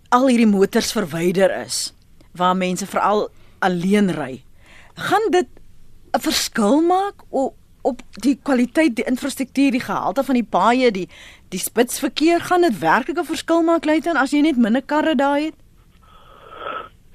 al 0.10 0.28
hierdie 0.28 0.48
motors 0.48 0.92
verwyder 0.92 1.52
is 1.66 1.94
waar 2.36 2.56
mense 2.56 2.86
veral 2.86 3.30
alleen 3.60 4.12
ry. 4.12 4.44
Gaan 4.96 5.32
dit 5.32 5.48
'n 6.14 6.20
verskil 6.20 6.82
maak 6.82 7.24
op 7.30 7.56
op 7.86 8.02
die 8.26 8.40
kwaliteit, 8.42 8.96
die 8.96 9.06
infrastruktuur, 9.06 9.72
die 9.72 9.84
gehalte 9.84 10.24
van 10.24 10.40
die 10.40 10.48
paaie, 10.50 10.92
die 10.92 11.06
die 11.54 11.62
spitsverkeer 11.62 12.42
gaan 12.42 12.66
dit 12.66 12.80
werklik 12.80 13.20
'n 13.20 13.26
verskil 13.26 13.62
maak 13.62 13.86
luiten 13.86 14.18
as 14.18 14.32
jy 14.32 14.42
net 14.42 14.58
minder 14.58 14.82
karre 14.82 15.16
daar 15.16 15.40
het? 15.40 15.54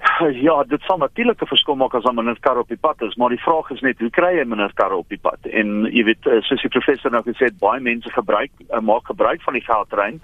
Ja, 0.47 0.63
dit 0.65 0.83
sal 0.83 0.99
natuurlik 0.99 1.43
'n 1.43 1.47
verskil 1.47 1.75
maak 1.75 1.95
as 1.95 2.05
minder 2.13 2.37
karre 2.41 2.61
op 2.61 2.69
die 2.69 2.77
pad 2.81 3.03
is, 3.03 3.15
maar 3.15 3.29
die 3.29 3.43
vraag 3.43 3.71
is 3.71 3.81
net 3.81 3.99
hoe 3.99 4.11
kry 4.11 4.37
jy 4.37 4.45
minder 4.45 4.73
karre 4.75 4.97
op 4.97 5.09
die 5.09 5.19
pad? 5.19 5.39
En 5.43 5.85
jy 5.93 6.05
weet, 6.05 6.27
eh, 6.27 6.41
soos 6.41 6.61
die 6.61 6.71
professor 6.71 7.11
nou 7.11 7.23
gesê 7.23 7.45
het, 7.45 7.59
baie 7.59 7.81
mense 7.81 8.11
gebruik 8.11 8.51
uh, 8.71 8.81
maak 8.81 9.07
gebruik 9.07 9.43
van 9.43 9.53
die 9.53 9.65
geldtrein. 9.65 10.21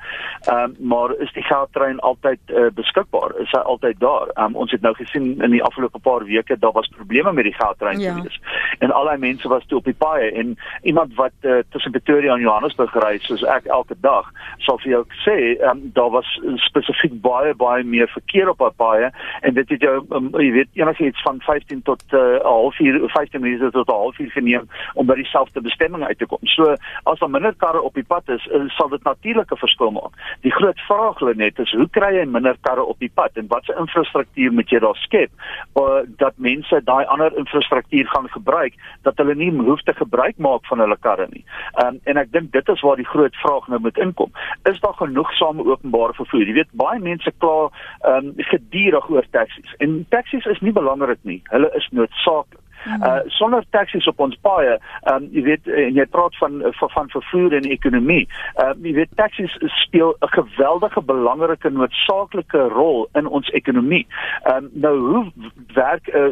Ehm 0.49 0.65
um, 0.65 0.77
maar 0.79 1.15
is 1.19 1.33
die 1.33 1.43
geldtrein 1.43 1.99
altyd 1.99 2.41
uh, 2.47 2.71
beskikbaar? 2.75 3.37
Is 3.41 3.51
hy 3.51 3.59
altyd 3.61 4.01
daar? 4.01 4.29
Ehm 4.35 4.45
um, 4.45 4.57
ons 4.57 4.71
het 4.71 4.81
nou 4.81 4.95
gesien 4.95 5.43
in 5.43 5.51
die 5.51 5.63
afgelope 5.63 5.99
paar 5.99 6.25
weke 6.25 6.59
daar 6.59 6.73
was 6.73 6.89
probleme 6.97 7.33
met 7.33 7.45
die 7.45 7.55
geldtrein 7.55 8.01
ja. 8.01 8.15
gewees. 8.15 8.41
En 8.79 8.91
al 8.91 9.09
die 9.09 9.19
mense 9.19 9.49
was 9.49 9.67
toe 9.67 9.79
op 9.79 9.85
die 9.85 9.95
paaie 9.95 10.31
en 10.33 10.57
iemand 10.83 11.15
wat 11.15 11.33
uh, 11.43 11.59
tussen 11.71 11.91
Pretoria 11.91 12.35
en 12.35 12.41
Johannesburg 12.41 12.95
ry, 12.95 13.19
soos 13.19 13.43
ek 13.43 13.65
elke 13.65 13.95
dag, 14.01 14.31
sal 14.59 14.79
vir 14.79 14.91
jou 14.91 15.05
sê, 15.25 15.37
ehm 15.61 15.71
um, 15.71 15.91
daar 15.93 16.11
was 16.11 16.41
spesifiek 16.55 17.21
baie 17.21 17.55
baie 17.55 17.85
meer 17.85 18.09
verkeer 18.09 18.49
op 18.49 18.59
daai 18.59 18.77
paaie 18.77 19.11
en 19.41 19.55
dit 19.55 19.66
het 19.69 19.81
jou 19.81 19.95
um, 20.17 20.29
jy 20.41 20.51
weet 20.53 20.69
enigiets 20.79 21.23
van 21.23 21.41
15 21.41 21.83
tot 21.83 22.03
'n 22.11 22.17
uh, 22.17 22.41
halfuur 22.43 23.09
15 23.09 23.41
minute 23.41 23.71
tot 23.71 23.89
'n 23.89 23.93
halfuur 23.93 24.31
geneem 24.31 24.69
om 24.95 25.07
by 25.07 25.15
dieselfde 25.15 25.61
bestemming 25.61 26.05
uit 26.05 26.19
te 26.19 26.27
kom. 26.27 26.39
So 26.43 26.75
as 27.03 27.19
daar 27.19 27.31
minder 27.31 27.55
karre 27.57 27.83
op 27.83 27.95
die 27.95 28.05
pad 28.05 28.29
is, 28.29 28.47
uh, 28.47 28.69
sal 28.69 28.89
dit 28.89 29.03
natuurlik 29.03 29.51
'n 29.53 29.57
verskil 29.57 29.91
maak. 29.91 30.13
Die 30.41 30.53
groot 30.53 30.81
vraag 30.81 31.21
lê 31.21 31.37
net 31.37 31.59
is 31.59 31.73
hoe 31.73 31.89
kry 31.91 32.15
jy 32.15 32.25
minder 32.25 32.57
karre 32.61 32.85
op 32.85 32.99
die 32.99 33.11
pad 33.15 33.31
en 33.35 33.47
watse 33.49 33.75
infrastruktuur 33.79 34.53
moet 34.53 34.71
jy 34.71 34.79
daar 34.79 34.97
skep 34.97 35.31
uh, 35.75 36.01
dat 36.17 36.33
mense 36.37 36.81
daai 36.85 37.05
ander 37.05 37.37
infrastruktuur 37.37 38.07
gaan 38.07 38.29
gebruik 38.29 38.75
dat 39.03 39.17
hulle 39.17 39.35
nie 39.35 39.53
hoef 39.53 39.83
te 39.83 39.95
gebruik 39.95 40.39
maak 40.39 40.67
van 40.67 40.79
hulle 40.79 40.97
karre 41.01 41.27
nie. 41.31 41.45
Um, 41.85 42.01
en 42.05 42.17
ek 42.17 42.33
dink 42.33 42.53
dit 42.53 42.69
is 42.69 42.81
waar 42.81 42.97
die 42.97 43.09
groot 43.09 43.37
vraag 43.43 43.69
nou 43.69 43.81
moet 43.81 43.99
inkom. 43.99 44.33
Is 44.71 44.81
daar 44.81 44.97
genoegsame 44.99 45.65
openbare 45.65 46.15
vervoer? 46.19 46.47
Jy 46.47 46.57
weet 46.61 46.73
baie 46.73 47.01
mense 47.03 47.33
kla 47.39 47.69
um, 48.13 48.33
gedurig 48.51 49.11
oor 49.11 49.27
taksies. 49.57 49.75
En 49.79 50.07
taksies 50.09 50.47
is 50.47 50.61
nie 50.61 50.73
belangrik 50.73 51.19
nie. 51.23 51.43
Hulle 51.51 51.71
is 51.77 51.89
noodsaaklik. 51.91 52.61
Uh 52.87 53.19
sonder 53.27 53.65
taksies 53.71 54.07
op 54.07 54.21
ons 54.21 54.37
paaie, 54.41 54.79
ehm 55.03 55.15
um, 55.15 55.29
jy 55.33 55.43
weet 55.43 55.67
en 55.67 55.95
jy 55.95 56.07
praat 56.07 56.37
van 56.39 56.63
van, 56.79 56.91
van 56.91 57.09
vervoer 57.11 57.57
en 57.59 57.71
ekonomie. 57.71 58.29
Ehm 58.55 58.71
uh, 58.71 58.89
jy 58.89 58.95
weet 59.01 59.17
taksies 59.17 59.59
speel 59.83 60.15
'n 60.21 60.33
geweldige 60.39 61.03
belangrike 61.03 61.71
noodsaaklike 61.71 62.69
rol 62.69 63.09
in 63.15 63.27
ons 63.27 63.49
ekonomie. 63.49 64.07
Ehm 64.45 64.65
um, 64.65 64.71
nou 64.73 64.97
hoe 64.99 65.33
werk 65.75 66.07
uh, 66.09 66.31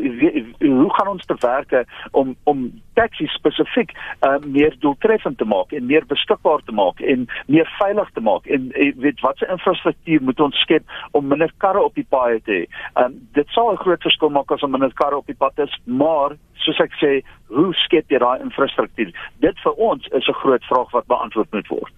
hoe 0.58 0.94
gaan 0.94 1.08
ons 1.08 1.26
te 1.26 1.36
werk 1.40 1.84
om 2.10 2.36
om 2.44 2.82
taksies 2.94 3.32
spesifiek 3.32 3.92
uh, 4.26 4.38
meer 4.46 4.76
doeltreffend 4.78 5.38
te 5.38 5.44
maak 5.44 5.72
en 5.72 5.86
meer 5.86 6.06
beskikbaar 6.06 6.62
te 6.64 6.72
maak 6.72 7.00
en 7.00 7.26
meer 7.46 7.68
veilig 7.78 8.10
te 8.14 8.20
maak 8.20 8.46
en 8.46 8.70
uh, 8.70 8.92
weet 8.96 9.20
watse 9.20 9.48
infrastruktuur 9.50 10.22
moet 10.22 10.40
ons 10.40 10.60
skep 10.66 10.96
om 11.10 11.26
minder 11.26 11.52
karre 11.58 11.82
op 11.82 11.94
die 11.94 12.06
paaie 12.08 12.40
te 12.46 12.58
hê. 12.58 12.64
Um, 13.00 13.18
dit 13.38 13.48
sal 13.56 13.72
'n 13.72 13.82
groot 13.82 14.02
verskil 14.02 14.30
maak 14.30 14.50
as 14.50 14.62
om 14.62 14.70
minder 14.70 14.92
karre 14.94 15.16
op 15.16 15.26
die 15.26 15.38
pad 15.38 15.58
is, 15.58 15.80
maar 15.84 16.36
soos 16.64 16.80
ek 16.80 16.96
sê, 17.00 17.12
hoe 17.52 17.72
skep 17.84 18.10
jy 18.10 18.18
daai 18.18 18.40
infrastruktuur? 18.40 19.12
Dit 19.44 19.60
vir 19.64 19.72
ons 19.90 20.06
is 20.12 20.28
'n 20.28 20.40
groot 20.42 20.64
vraag 20.64 20.90
wat 20.92 21.06
beantwoord 21.06 21.52
moet 21.52 21.68
word. 21.68 21.94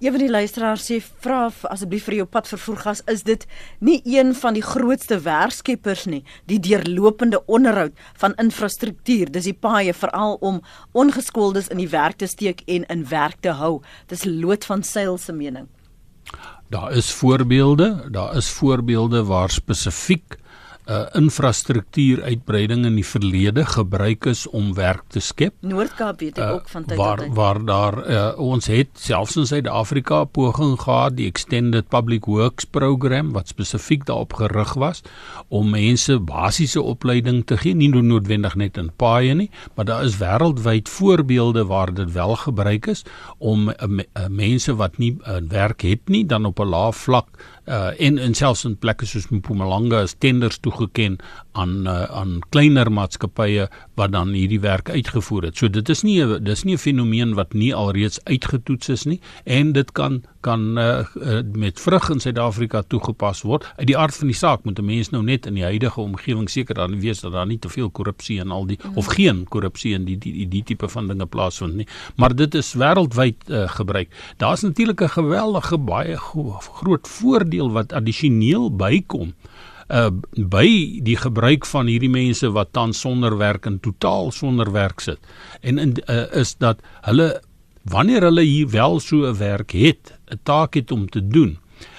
Een 0.00 0.14
van 0.14 0.22
die 0.22 0.30
luisteraars 0.30 0.86
sê 0.88 0.96
vra 1.20 1.50
asseblief 1.68 2.06
vir 2.08 2.14
jou 2.14 2.24
padvervoergas 2.26 3.02
is 3.12 3.22
dit 3.22 3.42
nie 3.84 3.98
een 4.08 4.32
van 4.34 4.56
die 4.56 4.64
grootste 4.64 5.18
werkskeppers 5.20 6.06
nie 6.06 6.22
die 6.48 6.56
deurlopende 6.58 7.42
onderhoud 7.44 7.92
van 8.22 8.34
infrastruktuur 8.40 9.28
dis 9.34 9.50
die 9.50 9.58
paaie 9.66 9.92
veral 9.92 10.38
om 10.40 10.62
ongeskooldes 10.92 11.68
in 11.68 11.76
die 11.76 11.90
werk 11.92 12.16
te 12.16 12.26
steek 12.26 12.64
en 12.66 12.88
in 12.88 13.04
werk 13.12 13.44
te 13.44 13.52
hou 13.60 13.82
dis 14.08 14.24
lood 14.24 14.64
van 14.64 14.82
seil 14.82 15.18
se 15.18 15.36
mening 15.36 15.68
daar 16.72 16.96
is 16.96 17.12
voorbeelde 17.20 18.10
daar 18.10 18.36
is 18.40 18.48
voorbeelde 18.56 19.24
waar 19.28 19.50
spesifiek 19.50 20.38
uh, 20.40 20.49
infrastruktuuruitbreiding 21.14 22.86
in 22.88 22.96
die 22.98 23.06
verlede 23.06 23.64
gebruik 23.66 24.26
is 24.30 24.46
om 24.48 24.72
werk 24.74 25.04
te 25.08 25.20
skep. 25.20 25.54
Noord-Kaap 25.60 26.20
weet 26.20 26.38
ek 26.38 26.44
uh, 26.44 26.54
ook 26.58 26.68
van 26.72 26.86
tyd 26.88 26.96
tot 26.96 27.22
tyd. 27.22 27.34
Waar 27.36 27.40
waar 27.40 27.60
daar 27.64 27.98
uh, 28.10 28.38
ons 28.40 28.66
het 28.70 28.90
selfs 28.98 29.36
in 29.40 29.46
Suid-Afrika 29.46 30.24
poging 30.24 30.76
gehad 30.80 31.16
die 31.16 31.28
Extended 31.30 31.88
Public 31.88 32.26
Works 32.30 32.64
program 32.64 33.32
wat 33.36 33.52
spesifiek 33.52 34.06
daarop 34.08 34.34
gerig 34.40 34.74
was 34.74 35.02
om 35.48 35.70
mense 35.70 36.18
basiese 36.18 36.82
opleiding 36.82 37.44
te 37.46 37.58
gee, 37.60 37.74
nie 37.74 37.90
noodwendig 37.90 38.56
net 38.58 38.78
in 38.80 38.90
paaie 38.96 39.34
nie, 39.34 39.50
maar 39.74 39.88
daar 39.88 40.04
is 40.04 40.18
wêreldwyd 40.20 40.88
voorbeelde 40.88 41.64
waar 41.70 41.94
dit 41.94 42.12
wel 42.12 42.36
gebruik 42.36 42.86
is 42.86 43.04
om 43.38 43.68
uh, 43.68 43.74
uh, 43.88 44.26
mense 44.28 44.74
wat 44.74 44.98
nie 44.98 45.12
'n 45.12 45.44
uh, 45.44 45.48
werk 45.48 45.82
het 45.82 46.08
nie 46.08 46.24
dan 46.26 46.44
op 46.44 46.60
'n 46.60 46.68
lae 46.68 46.92
vlak 46.92 47.28
uh 47.70 47.90
en 48.06 48.18
in 48.18 48.34
selfs 48.34 48.64
in 48.66 48.76
plekke 48.82 49.06
soos 49.06 49.28
Mpumalanga 49.30 50.02
is 50.02 50.16
tenders 50.18 50.58
toegeken 50.58 51.18
aan 51.52 51.86
uh, 51.86 52.02
aan 52.10 52.38
kleiner 52.50 52.90
maatskappye 52.92 53.68
wat 53.94 54.12
dan 54.12 54.34
hierdie 54.34 54.60
werk 54.60 54.90
uitgevoer 54.90 55.50
het. 55.50 55.56
So 55.56 55.70
dit 55.70 55.88
is 55.88 56.02
nie 56.02 56.18
dis 56.40 56.64
nie 56.64 56.74
'n 56.74 56.82
fenomeen 56.82 57.34
wat 57.34 57.54
nie 57.54 57.74
alreeds 57.74 58.18
uitgetoets 58.24 58.88
is 58.88 59.04
nie 59.04 59.20
en 59.44 59.72
dit 59.72 59.92
kan 59.92 60.22
kan 60.40 60.78
uh, 60.78 61.04
uh, 61.14 61.40
met 61.52 61.80
vrug 61.80 62.08
in 62.10 62.20
Suid-Afrika 62.20 62.82
toegepas 62.82 63.42
word. 63.42 63.66
Uit 63.76 63.86
die 63.86 63.98
aard 63.98 64.16
van 64.16 64.30
die 64.30 64.36
saak 64.36 64.64
moet 64.64 64.78
'n 64.78 64.84
mens 64.84 65.10
nou 65.10 65.22
net 65.22 65.46
in 65.46 65.54
die 65.54 65.64
huidige 65.64 66.00
omgewing 66.00 66.50
seker 66.50 66.74
dan 66.74 67.00
wees 67.00 67.20
dat 67.20 67.32
daar 67.32 67.46
nie 67.46 67.58
te 67.58 67.68
veel 67.68 67.90
korrupsie 67.90 68.40
en 68.40 68.50
al 68.50 68.66
die 68.66 68.78
mm. 68.82 68.96
of 68.96 69.06
geen 69.06 69.44
korrupsie 69.48 69.94
in 69.94 70.04
die 70.04 70.18
die 70.18 70.32
die, 70.32 70.48
die 70.48 70.62
tipe 70.62 70.88
van 70.88 71.06
dinge 71.06 71.26
plaasvind 71.26 71.74
nie. 71.74 71.86
Maar 72.16 72.34
dit 72.34 72.54
is 72.54 72.74
wêreldwyd 72.74 73.50
uh, 73.50 73.68
gebruik. 73.68 74.08
Daar's 74.36 74.62
natuurlik 74.62 75.00
'n 75.02 75.08
geweldige 75.08 75.78
baie 75.78 76.16
groot 76.16 77.08
voordeel 77.08 77.70
wat 77.70 77.92
addisioneel 77.92 78.76
bykom 78.76 79.34
uh 79.90 80.10
by 80.34 81.00
die 81.02 81.16
gebruik 81.18 81.66
van 81.66 81.86
hierdie 81.90 82.10
mense 82.10 82.50
wat 82.54 82.72
tans 82.72 83.00
sonder 83.00 83.36
werk 83.36 83.66
en 83.66 83.80
totaal 83.80 84.30
sonder 84.30 84.72
werk 84.72 85.00
sit. 85.00 85.18
En 85.60 85.78
in 85.78 85.96
uh, 86.06 86.32
is 86.32 86.54
dat 86.56 86.78
hulle 87.02 87.42
wanneer 87.90 88.22
hulle 88.28 88.44
hier 88.46 88.68
wel 88.70 89.00
so 89.00 89.26
'n 89.26 89.36
werk 89.38 89.72
het, 89.72 90.14
'n 90.30 90.40
taak 90.42 90.74
het 90.74 90.90
om 90.90 91.08
te 91.08 91.28
doen, 91.28 91.58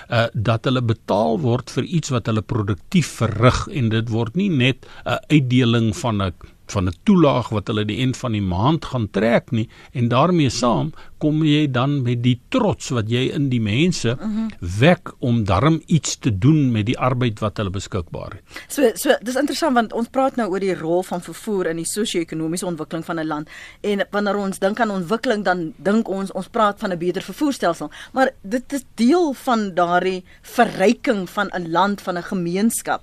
uh 0.10 0.28
dat 0.34 0.66
hulle 0.66 0.82
betaal 0.82 1.40
word 1.40 1.72
vir 1.72 1.84
iets 1.84 2.10
wat 2.10 2.26
hulle 2.26 2.42
produktief 2.42 3.08
verrig 3.22 3.68
en 3.68 3.90
dit 3.90 4.10
word 4.10 4.36
nie 4.36 4.50
net 4.50 4.88
'n 5.06 5.20
uitdeling 5.28 5.96
van 5.96 6.22
'n 6.22 6.34
van 6.72 6.88
'n 6.88 6.98
toelaag 7.04 7.50
wat 7.50 7.68
hulle 7.68 7.86
die 7.86 8.00
end 8.02 8.18
van 8.18 8.32
die 8.32 8.42
maand 8.42 8.86
gaan 8.86 9.10
trek 9.12 9.52
nie 9.52 9.70
en 9.94 10.08
daarmee 10.08 10.50
saam 10.50 10.92
kom 11.18 11.44
jy 11.46 11.68
dan 11.72 12.02
met 12.02 12.24
die 12.24 12.40
trots 12.50 12.90
wat 12.90 13.10
jy 13.10 13.30
in 13.36 13.50
die 13.50 13.62
mense 13.62 14.10
uh 14.10 14.16
mhm. 14.16 14.38
-huh. 14.38 14.70
wek 14.80 15.14
om 15.20 15.44
darm 15.44 15.82
iets 15.86 16.18
te 16.18 16.38
doen 16.38 16.72
met 16.72 16.86
die 16.86 16.98
arbeid 16.98 17.40
wat 17.40 17.58
hulle 17.58 17.70
beskikbaar 17.70 18.32
het. 18.32 18.44
So 18.68 18.92
so 18.96 19.16
dis 19.22 19.36
interessant 19.36 19.74
want 19.74 19.94
ons 19.94 20.08
praat 20.08 20.36
nou 20.36 20.50
oor 20.50 20.60
die 20.60 20.76
rol 20.76 21.04
van 21.04 21.22
vervoer 21.22 21.66
in 21.66 21.76
die 21.76 21.86
sosio-ekonomiese 21.86 22.66
ontwikkeling 22.66 23.06
van 23.06 23.20
'n 23.20 23.28
land 23.28 23.50
en 23.82 24.06
wanneer 24.12 24.36
ons 24.36 24.60
dink 24.60 24.80
aan 24.80 24.92
ontwikkeling 24.92 25.44
dan 25.44 25.74
dink 25.78 26.08
ons 26.08 26.32
ons 26.32 26.48
praat 26.48 26.80
van 26.80 26.92
'n 26.92 26.98
beter 26.98 27.22
vervoerstelsel, 27.22 27.92
maar 28.14 28.32
dit 28.42 28.74
is 28.74 28.84
deel 28.96 29.34
van 29.34 29.74
daardie 29.74 30.24
verryking 30.42 31.30
van 31.30 31.48
'n 31.54 31.72
land 31.72 32.02
van 32.02 32.18
'n 32.18 32.24
gemeenskap, 32.24 33.02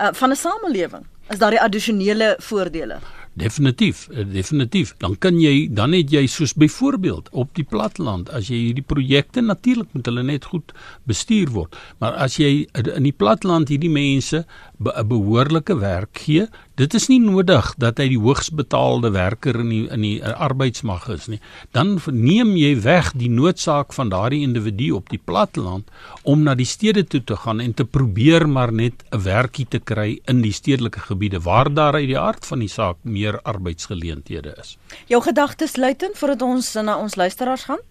uh, 0.00 0.08
van 0.12 0.30
'n 0.30 0.36
samelewing 0.36 1.04
is 1.28 1.38
daar 1.38 1.50
die 1.50 1.60
addisionele 1.60 2.34
voordele. 2.40 2.98
Definitief, 3.38 4.08
eh, 4.08 4.24
definitief. 4.32 4.94
Dan 4.98 5.18
kan 5.18 5.40
jy 5.40 5.68
dan 5.70 5.92
het 5.92 6.10
jy 6.10 6.26
soos 6.26 6.54
byvoorbeeld 6.54 7.28
op 7.30 7.54
die 7.54 7.64
platteland 7.64 8.30
as 8.30 8.48
jy 8.48 8.56
hierdie 8.56 8.86
projekte 8.86 9.40
natuurlik 9.40 9.92
moet 9.92 10.06
hulle 10.10 10.22
net 10.22 10.44
goed 10.44 10.72
bestuur 11.06 11.52
word. 11.54 11.76
Maar 11.98 12.12
as 12.12 12.36
jy 12.36 12.66
in 12.96 13.06
die 13.06 13.14
platteland 13.14 13.68
hierdie 13.68 13.92
mense 13.92 14.46
'n 14.82 15.08
behoorlike 15.08 15.78
werk 15.78 16.18
gee, 16.18 16.48
dit 16.78 16.94
is 16.94 17.08
nie 17.10 17.18
nodig 17.22 17.72
dat 17.82 17.98
hy 17.98 18.06
die 18.12 18.20
hoogs 18.22 18.50
betaalde 18.54 19.10
werker 19.14 19.58
in 19.64 19.72
die 19.72 19.84
in 19.94 20.04
die 20.04 20.18
arbeidsmag 20.22 21.08
is 21.14 21.26
nie. 21.32 21.40
Dan 21.74 21.96
neem 22.14 22.54
jy 22.58 22.74
weg 22.84 23.10
die 23.18 23.30
noodsaak 23.32 23.94
van 23.96 24.12
daardie 24.12 24.44
individu 24.46 24.92
op 24.98 25.10
die 25.10 25.18
platteland 25.18 25.90
om 26.22 26.44
na 26.46 26.54
die 26.58 26.68
stede 26.68 27.04
toe 27.04 27.22
te 27.24 27.36
gaan 27.44 27.62
en 27.64 27.74
te 27.74 27.84
probeer 27.84 28.46
maar 28.48 28.72
net 28.72 29.04
'n 29.10 29.22
werkie 29.22 29.66
te 29.68 29.78
kry 29.78 30.20
in 30.26 30.42
die 30.42 30.52
stedelike 30.52 31.00
gebiede 31.00 31.40
waar 31.40 31.72
daar 31.74 31.94
uit 31.94 32.08
die 32.08 32.18
aard 32.18 32.46
van 32.46 32.58
die 32.58 32.68
saak 32.68 32.96
meer 33.02 33.40
arbeidsgeleenthede 33.42 34.54
is. 34.60 34.78
Jou 35.06 35.22
gedagtes 35.22 35.76
luitend 35.76 36.18
voordat 36.18 36.42
ons 36.42 36.74
na 36.74 36.98
ons 36.98 37.16
luisteraars 37.16 37.64
gaan? 37.64 37.82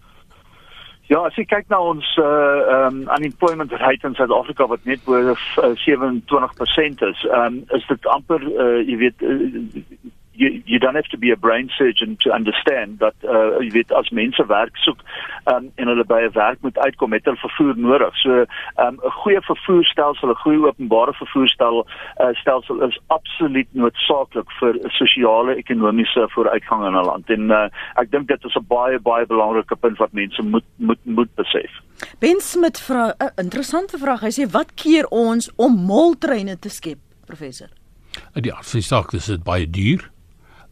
Ja, 1.08 1.22
as 1.24 1.36
jy 1.40 1.46
kyk 1.48 1.70
na 1.72 1.78
ons 1.80 2.04
uh 2.20 2.84
um 2.84 2.98
unemployment 3.16 3.72
rate 3.80 4.04
in 4.04 4.16
Suid-Afrika 4.18 4.66
wat 4.68 4.84
net 4.84 5.00
bo 5.06 5.16
uh, 5.16 5.36
27% 5.80 7.04
is, 7.08 7.22
um 7.32 7.62
is 7.76 7.86
dit 7.88 8.08
amper 8.12 8.44
uh 8.44 8.82
jy 8.84 8.98
weet 9.00 9.24
uh, 9.24 9.38
you 10.38 10.62
you 10.66 10.78
don't 10.78 10.94
have 10.94 11.10
to 11.14 11.18
be 11.18 11.30
a 11.30 11.36
brain 11.36 11.68
surgeon 11.76 12.16
to 12.22 12.30
understand 12.38 12.98
that 13.04 13.16
uh 13.34 13.58
jy 13.64 13.70
weet 13.76 13.92
as 14.00 14.10
mense 14.18 14.44
werk 14.50 14.76
soek 14.84 15.00
um 15.52 15.70
en 15.76 15.90
hulle 15.90 16.04
by 16.12 16.20
'n 16.26 16.34
werk 16.36 16.60
moet 16.66 16.78
uitkom 16.78 17.12
het 17.16 17.24
hulle 17.28 17.42
vervoer 17.42 17.76
nodig. 17.76 18.14
So 18.22 18.46
um 18.84 19.00
'n 19.02 19.14
goeie 19.22 19.40
vervoerstelsel, 19.50 20.30
'n 20.30 20.42
goeie 20.44 20.66
openbare 20.70 21.14
vervoerstelsel 21.20 21.86
uh, 22.22 22.34
stelsel 22.42 22.82
is 22.88 22.98
absoluut 23.06 23.68
noodsaaklik 23.72 24.50
vir 24.60 24.78
sosiale 25.00 25.56
ekonomiese 25.62 26.28
vooruitgang 26.34 26.86
in 26.86 26.96
'n 26.96 27.08
land. 27.10 27.30
En 27.30 27.50
uh 27.50 27.68
ek 28.02 28.10
dink 28.10 28.28
dit 28.28 28.44
is 28.44 28.56
'n 28.56 28.66
baie 28.68 28.98
baie 28.98 29.26
belangrike 29.26 29.76
punt 29.76 29.98
wat 29.98 30.12
mense 30.12 30.42
moet 30.42 30.68
moet 30.76 31.02
moet 31.04 31.34
besef. 31.34 31.70
Ben 32.20 32.40
Smit 32.40 32.80
vra 32.80 33.14
'n 33.18 33.32
interessante 33.36 33.98
vraag. 33.98 34.20
Hy 34.20 34.32
sê 34.38 34.50
wat 34.50 34.74
keer 34.74 35.06
ons 35.10 35.50
om 35.56 35.74
moltreine 35.74 36.58
te 36.58 36.68
skep, 36.68 36.98
professor? 37.26 37.68
Die 38.34 38.52
afsaak 38.52 39.12
is 39.12 39.26
dit 39.26 39.44
baie 39.44 39.70
duur 39.70 40.10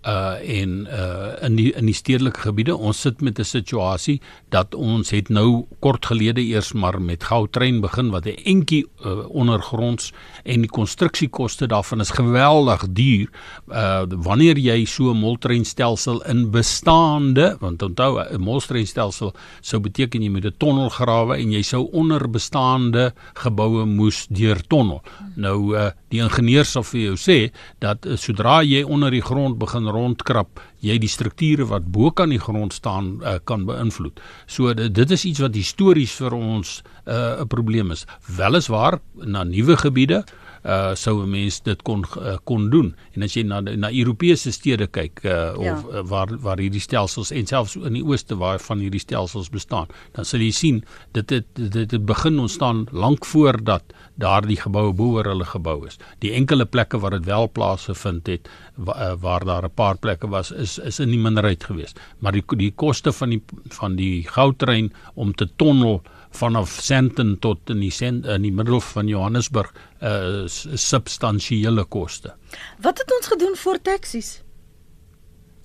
uh 0.07 0.61
en 0.61 0.87
uh 0.87 1.45
in 1.47 1.57
die 1.59 1.73
in 1.75 1.87
die 1.87 1.95
stedelike 1.95 2.40
gebiede. 2.40 2.77
Ons 2.77 3.01
sit 3.01 3.21
met 3.21 3.38
'n 3.38 3.45
situasie 3.45 4.21
dat 4.49 4.75
ons 4.75 5.11
het 5.11 5.29
nou 5.29 5.66
kort 5.81 6.07
gelede 6.07 6.40
eers 6.40 6.73
maar 6.73 7.01
met 7.01 7.25
goudtrein 7.25 7.81
begin 7.81 8.11
wat 8.11 8.27
'n 8.27 8.38
entjie 8.45 8.87
uh, 9.05 9.29
ondergronds 9.29 10.12
en 10.45 10.61
die 10.61 10.71
konstruksiekoste 10.71 11.66
daarvan 11.66 12.01
is 12.01 12.11
geweldig 12.11 12.87
duur. 12.88 13.29
Uh 13.69 14.05
wanneer 14.09 14.59
jy 14.59 14.85
so 14.85 15.11
'n 15.11 15.16
moltreinstelsel 15.16 16.23
in 16.23 16.51
bestaande 16.51 17.57
want 17.61 17.83
onthou 17.83 18.21
'n 18.21 18.40
moltreinstelsel 18.40 19.35
sou 19.61 19.81
beteken 19.81 20.23
jy 20.23 20.31
moet 20.31 20.45
'n 20.45 20.55
tonnel 20.59 20.88
grawe 20.88 21.37
en 21.37 21.53
jy 21.53 21.62
sou 21.62 21.88
onder 21.92 22.31
bestaande 22.31 23.12
geboue 23.35 23.85
moes 23.87 24.27
deur 24.31 24.61
tonnel. 24.66 25.03
Nou 25.35 25.77
uh 25.77 25.90
die 26.09 26.23
ingenieurs 26.23 26.71
sal 26.71 26.85
vir 26.87 27.01
jou 27.01 27.16
sê 27.16 27.38
dat 27.83 28.07
uh, 28.07 28.16
sodra 28.16 28.62
jy 28.62 28.83
onder 28.83 29.11
die 29.11 29.23
grond 29.25 29.59
begin 29.59 29.88
rondkrap, 29.97 30.61
jy 30.85 30.99
die 31.03 31.11
strukture 31.11 31.67
wat 31.73 31.89
bo 31.93 32.13
kan 32.15 32.31
die 32.31 32.41
grond 32.43 32.77
staan 32.77 33.17
uh, 33.23 33.39
kan 33.49 33.67
beïnvloed. 33.69 34.21
So 34.47 34.75
dit, 34.77 34.93
dit 34.95 35.15
is 35.17 35.25
iets 35.25 35.43
wat 35.43 35.57
histories 35.57 36.13
vir 36.21 36.37
ons 36.37 36.83
'n 37.07 37.11
uh, 37.11 37.43
'n 37.43 37.49
probleem 37.49 37.91
is. 37.91 38.07
Weliswaar 38.37 39.01
na 39.25 39.45
nuwe 39.45 39.77
gebiede 39.77 40.25
uh 40.67 40.95
sou 40.95 41.23
'n 41.23 41.31
mens 41.31 41.61
dit 41.63 41.83
kon 41.83 42.05
uh, 42.19 42.37
kon 42.45 42.71
doen. 42.71 42.95
En 43.15 43.23
as 43.23 43.35
jy 43.35 43.43
na 43.43 43.61
na 43.61 43.91
Europese 43.93 44.51
stede 44.53 44.87
kyk 44.87 45.23
uh 45.25 45.55
of 45.59 45.65
ja. 45.65 45.75
uh, 45.93 46.03
waar 46.03 46.29
waar 46.41 46.59
hierdie 46.59 46.81
stelsels 46.81 47.31
en 47.31 47.47
selfs 47.47 47.77
in 47.77 47.93
die 47.93 48.05
ooste 48.05 48.37
waar 48.37 48.59
van 48.59 48.79
hierdie 48.79 49.01
stelsels 49.01 49.51
bestaan, 49.51 49.87
dan 50.13 50.25
sal 50.25 50.41
jy 50.41 50.51
sien 50.51 50.85
dit 51.13 51.31
het 51.31 51.47
dit 51.55 51.91
het 51.91 52.05
begin 52.07 52.39
ontstaan 52.39 52.87
lank 52.91 53.25
voordat 53.25 53.83
daardie 54.20 54.57
geboue 54.61 54.92
boer 54.96 55.29
hulle 55.31 55.44
gebou 55.44 55.87
is. 55.87 55.98
Die 56.24 56.33
enkele 56.37 56.64
plekke 56.64 56.98
waar 56.98 57.16
dit 57.18 57.24
wel 57.29 57.50
plaasgevind 57.52 58.26
het 58.26 58.48
waar, 58.74 59.12
uh, 59.12 59.14
waar 59.20 59.44
daar 59.44 59.64
'n 59.64 59.74
paar 59.74 59.98
plekke 59.98 60.29
was 60.29 60.50
is 60.50 60.79
is 60.79 61.00
in 61.00 61.11
die 61.11 61.18
minderheid 61.18 61.64
geweest. 61.64 62.00
Maar 62.18 62.33
die 62.33 62.44
die 62.57 62.72
koste 62.72 63.12
van 63.12 63.31
die 63.31 63.42
van 63.68 63.96
die 63.96 64.24
goudtrein 64.29 64.92
om 65.14 65.35
te 65.35 65.48
tonnel 65.57 66.02
vanaf 66.31 66.79
Sandton 66.83 67.38
tot 67.38 67.70
in 67.70 67.81
die 67.81 67.90
sent, 67.90 68.26
in 68.26 68.42
die 68.42 68.52
middel 68.52 68.81
van 68.81 69.09
Johannesburg 69.09 69.72
is, 70.00 70.66
is 70.66 70.88
substansiële 70.88 71.85
koste. 71.85 72.35
Wat 72.79 72.98
het 72.98 73.12
ons 73.16 73.26
gedoen 73.26 73.57
vir 73.57 73.81
taksies? 73.83 74.42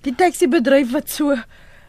Die 0.02 0.14
taxi 0.14 0.48
bedryf 0.48 0.90
wat 0.92 1.10
so 1.10 1.36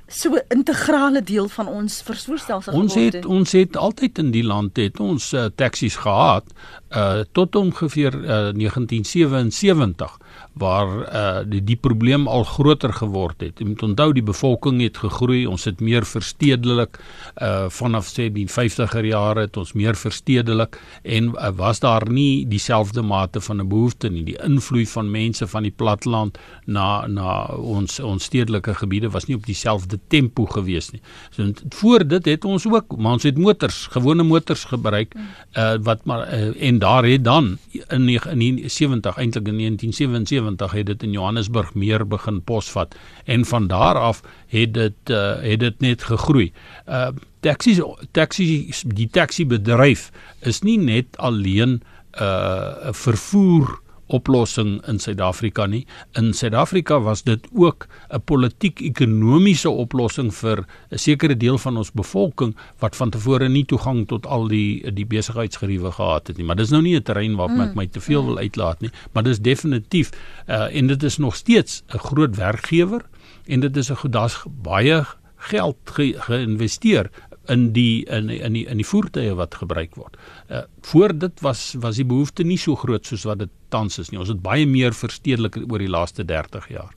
so 0.08 0.30
'n 0.36 0.42
integrale 0.48 1.24
deel 1.24 1.48
van 1.48 1.68
ons 1.68 2.02
vervoerstelsel 2.02 2.74
geword 2.74 2.94
het. 2.94 3.04
Ons 3.04 3.14
het 3.14 3.26
ons 3.26 3.52
het 3.52 3.78
altyd 3.78 4.18
in 4.18 4.32
die 4.32 4.44
land 4.44 4.78
het 4.78 5.00
ons 5.00 5.34
uh, 5.34 5.46
taksies 5.56 5.96
gehad 5.96 6.44
uh 6.90 7.20
tot 7.32 7.56
ongeveer 7.56 8.14
uh, 8.14 8.28
1977 8.54 10.18
waar 10.54 10.88
uh, 10.88 11.42
die 11.50 11.64
die 11.66 11.76
probleem 11.76 12.28
al 12.28 12.44
groter 12.46 12.94
geword 12.94 13.42
het. 13.42 13.60
Jy 13.60 13.68
moet 13.72 13.84
onthou 13.84 14.12
die 14.14 14.26
bevolking 14.26 14.82
het 14.84 15.00
gegroei, 15.02 15.46
ons 15.50 15.66
het 15.66 15.82
meer 15.82 16.06
verstedelik 16.06 17.00
uh 17.42 17.66
vanaf 17.74 18.10
sê 18.12 18.28
die 18.34 18.46
50er 18.50 19.06
jare 19.08 19.46
het 19.48 19.58
ons 19.58 19.72
meer 19.74 19.98
verstedelik 19.98 20.78
en 21.02 21.32
uh, 21.34 21.50
was 21.58 21.80
daar 21.82 22.06
nie 22.10 22.46
dieselfde 22.50 23.02
mate 23.02 23.42
van 23.42 23.62
'n 23.62 23.70
behoefte 23.70 24.10
nie. 24.10 24.24
Die 24.24 24.38
invloed 24.44 24.90
van 24.90 25.12
mense 25.12 25.48
van 25.48 25.64
die 25.64 25.72
platteland 25.72 26.38
na 26.66 27.08
na 27.08 27.46
ons 27.56 28.00
ons 28.00 28.24
stedelike 28.24 28.74
gebiede 28.74 29.10
was 29.10 29.26
nie 29.26 29.36
op 29.36 29.46
dieselfde 29.46 30.00
tempo 30.08 30.46
gewees 30.46 30.92
nie. 30.92 31.02
So 31.32 31.52
voor 31.70 32.08
dit 32.08 32.26
het 32.26 32.46
ons 32.46 32.68
ook, 32.68 32.98
maar 32.98 33.12
ons 33.12 33.24
het 33.24 33.38
motors, 33.38 33.88
gewone 33.88 34.24
motors 34.24 34.64
gebruik 34.64 35.16
uh 35.58 35.76
wat 35.82 36.06
maar 36.06 36.28
uh, 36.34 36.68
en 36.68 36.80
daar 36.80 37.04
het 37.06 37.24
dan 37.24 37.58
in 37.72 38.06
1970 38.06 39.18
eintlik 39.18 39.48
in 39.48 39.58
1977 39.58 40.23
1970 40.24 40.72
het 40.72 40.86
dit 40.86 41.04
in 41.04 41.12
Johannesburg 41.12 41.74
meer 41.74 42.08
begin 42.08 42.42
posvat 42.44 42.96
en 43.26 43.46
van 43.46 43.68
daar 43.68 43.96
af 43.96 44.22
het 44.48 44.74
dit 44.74 45.10
uh, 45.10 45.36
het 45.42 45.60
dit 45.60 45.80
net 45.80 46.04
gegroei. 46.04 46.52
Uh 46.88 47.08
taksies 47.44 47.82
taksies 48.12 48.84
die 48.88 49.10
taxi 49.12 49.46
bedryf 49.46 50.12
is 50.40 50.62
nie 50.62 50.78
net 50.78 51.18
alleen 51.18 51.82
'n 52.14 52.24
uh, 52.24 52.92
vervoer 52.92 53.83
oplossing 54.14 54.78
in 54.90 55.00
Suid-Afrika 55.00 55.66
nie. 55.70 55.84
In 56.20 56.34
Suid-Afrika 56.34 57.00
was 57.02 57.24
dit 57.24 57.48
ook 57.54 57.88
'n 58.10 58.22
politiek-ekonomiese 58.26 59.70
oplossing 59.70 60.34
vir 60.34 60.66
'n 60.92 60.98
sekere 60.98 61.38
deel 61.38 61.58
van 61.58 61.78
ons 61.78 61.92
bevolking 61.92 62.56
wat 62.80 62.96
van 62.96 63.10
tevore 63.10 63.50
nie 63.50 63.66
toegang 63.66 64.08
tot 64.08 64.26
al 64.26 64.48
die 64.48 64.92
die 64.92 65.06
besigheidsgeriewe 65.06 65.92
gehad 65.92 66.28
het 66.28 66.38
nie. 66.38 66.46
Maar 66.46 66.56
dis 66.56 66.70
nou 66.70 66.82
nie 66.82 66.96
'n 66.96 67.04
terrein 67.04 67.36
waarop 67.36 67.60
ek 67.60 67.74
mm. 67.74 67.76
my 67.76 67.88
te 67.88 68.02
veel 68.02 68.26
wil 68.26 68.38
uitlaat 68.38 68.82
nie, 68.82 68.92
maar 69.12 69.24
dis 69.24 69.40
definitief 69.40 70.12
uh, 70.48 70.76
en 70.76 70.88
dit 70.88 71.04
is 71.04 71.18
nog 71.18 71.36
steeds 71.36 71.84
'n 71.94 71.98
groot 71.98 72.36
werkgewer 72.36 73.02
en 73.46 73.60
dit 73.60 73.78
is 73.78 73.90
'n 73.90 73.96
goed 73.96 74.12
daar's 74.12 74.44
baie 74.62 75.06
geld 75.38 75.78
ge, 75.84 76.14
geïnvesteer 76.18 77.10
in 77.52 77.72
die 77.76 78.06
in 78.06 78.30
in 78.30 78.54
die 78.54 78.66
in 78.68 78.80
die 78.80 78.88
voertuie 78.88 79.34
wat 79.36 79.56
gebruik 79.56 79.96
word. 80.00 80.18
Uh 80.50 80.64
voor 80.82 81.18
dit 81.18 81.42
was 81.42 81.74
was 81.80 82.00
die 82.00 82.08
behoefte 82.08 82.44
nie 82.44 82.58
so 82.58 82.76
groot 82.76 83.06
soos 83.06 83.24
wat 83.24 83.40
dit 83.40 83.52
tans 83.70 84.00
is 84.00 84.12
nie. 84.12 84.20
Ons 84.20 84.32
het 84.32 84.42
baie 84.42 84.66
meer 84.68 84.94
verstedelik 84.94 85.58
oor 85.68 85.80
die 85.80 85.92
laaste 85.92 86.26
30 86.26 86.70
jaar. 86.70 86.94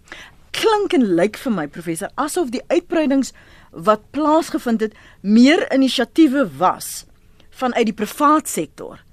Klink 0.56 0.94
en 0.96 1.04
lyk 1.18 1.36
vir 1.36 1.52
my 1.52 1.66
professor 1.68 2.10
asof 2.14 2.50
die 2.50 2.62
uitbreidings 2.68 3.32
wat 3.72 4.06
plaasgevind 4.10 4.80
het 4.80 4.94
meer 5.20 5.66
inisiatiewe 5.74 6.46
was 6.58 7.04
vanuit 7.50 7.90
die 7.90 7.96
privaat 7.96 8.48
sektor 8.48 9.05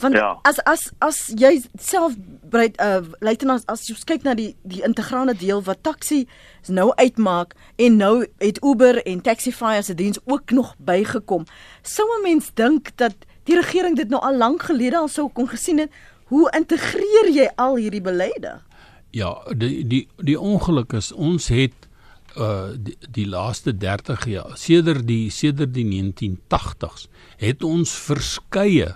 Want 0.00 0.14
ja. 0.14 0.38
as 0.42 0.58
as 0.64 0.90
as 0.98 1.18
jy 1.36 1.60
self 1.78 2.14
breed 2.50 2.78
uh 2.80 3.02
luitenant 3.20 3.66
as 3.68 3.86
jy 3.88 3.96
kyk 4.08 4.24
na 4.24 4.34
die 4.34 4.54
die 4.62 4.80
integrale 4.86 5.34
deel 5.36 5.60
wat 5.66 5.82
taxi 5.84 6.22
nou 6.68 6.90
uitmaak 6.96 7.52
en 7.76 7.96
nou 8.00 8.14
het 8.40 8.60
Uber 8.64 9.02
en 9.04 9.20
Taxify 9.20 9.76
as 9.78 9.90
'n 9.90 9.96
diens 9.96 10.18
ook 10.24 10.50
nog 10.50 10.74
bygekom. 10.78 11.44
Sou 11.82 12.06
'n 12.18 12.22
mens 12.22 12.50
dink 12.54 12.96
dat 12.96 13.14
die 13.44 13.60
regering 13.60 13.96
dit 13.96 14.08
nou 14.08 14.22
al 14.22 14.36
lank 14.36 14.62
gelede 14.62 14.96
al 14.96 15.08
sou 15.08 15.28
kon 15.32 15.48
gesien 15.48 15.78
het, 15.78 15.90
hoe 16.24 16.50
integreer 16.56 17.30
jy 17.32 17.48
al 17.56 17.76
hierdie 17.76 18.00
beleide? 18.00 18.60
Ja, 19.10 19.34
die 19.56 19.86
die 19.86 20.08
die 20.16 20.40
ongeluk 20.40 20.92
is 20.92 21.12
ons 21.12 21.48
het 21.48 21.88
uh 22.38 22.70
die, 22.78 22.96
die 23.10 23.26
laaste 23.26 23.76
30 23.76 24.26
jaar 24.26 24.52
sedert 24.54 25.06
die 25.06 25.30
sedert 25.30 25.74
die 25.74 25.84
1980s 25.84 27.08
het 27.42 27.64
ons 27.66 27.90
verskeie 27.90 28.94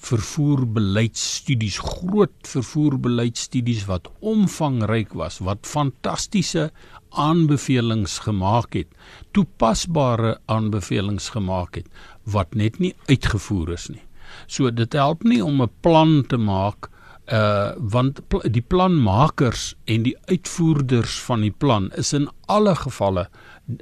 vervoerbeleidsstudies, 0.00 1.78
groot 1.84 2.48
vervoerbeleidsstudies 2.48 3.84
wat 3.88 4.08
omvangryk 4.20 5.12
was, 5.18 5.40
wat 5.44 5.66
fantastiese 5.68 6.70
aanbevelings 7.10 8.18
gemaak 8.26 8.78
het, 8.78 8.88
toepasbare 9.36 10.38
aanbevelings 10.46 11.30
gemaak 11.34 11.82
het 11.82 11.90
wat 12.24 12.54
net 12.54 12.78
nie 12.78 12.94
uitgevoer 13.08 13.74
is 13.76 13.90
nie. 13.90 14.04
So 14.46 14.70
dit 14.70 14.92
help 14.94 15.24
nie 15.26 15.42
om 15.44 15.62
'n 15.62 15.70
plan 15.82 16.24
te 16.26 16.36
maak 16.36 16.90
uh 17.30 17.72
want 17.76 18.20
pl 18.28 18.50
die 18.50 18.62
planmakers 18.62 19.74
en 19.86 20.02
die 20.02 20.16
uitvoerders 20.26 21.20
van 21.22 21.40
die 21.46 21.54
plan 21.62 21.90
is 21.94 22.12
in 22.12 22.28
alle 22.46 22.74
gevalle 22.74 23.28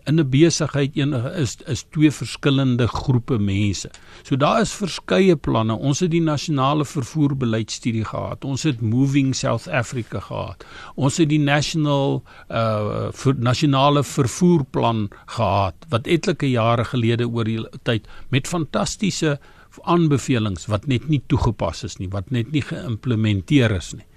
in 0.05 0.20
'n 0.20 0.31
besigheid 0.31 0.96
enige 0.96 1.31
is 1.35 1.57
is 1.66 1.85
twee 1.90 2.11
verskillende 2.11 2.87
groepe 2.87 3.38
mense. 3.38 3.90
So 4.22 4.37
daar 4.37 4.61
is 4.61 4.72
verskeie 4.72 5.37
planne. 5.37 5.74
Ons 5.74 6.01
het 6.01 6.11
die 6.11 6.20
nasionale 6.20 6.85
vervoerbeleidsstudie 6.85 8.05
gehad. 8.05 8.44
Ons 8.44 8.62
het 8.62 8.81
Moving 8.81 9.35
South 9.35 9.68
Africa 9.68 10.20
gehad. 10.20 10.64
Ons 10.94 11.16
het 11.16 11.29
die 11.29 11.38
national 11.40 12.22
uh 12.48 13.11
vir 13.12 13.35
nasionale 13.38 14.05
vervoerplan 14.05 15.09
gehad 15.27 15.74
wat 15.88 16.07
etlike 16.07 16.51
jare 16.51 16.85
gelede 16.85 17.29
oor 17.29 17.44
die 17.44 17.61
tyd 17.83 18.07
met 18.29 18.48
fantastiese 18.48 19.38
aanbevelings 19.85 20.66
wat 20.66 20.87
net 20.90 21.09
nie 21.09 21.20
toegepas 21.27 21.85
is 21.85 21.98
nie, 21.98 22.09
wat 22.12 22.31
net 22.35 22.53
nie 22.53 22.62
geïmplementeer 22.64 23.77
is 23.77 23.92
nie. 23.94 24.08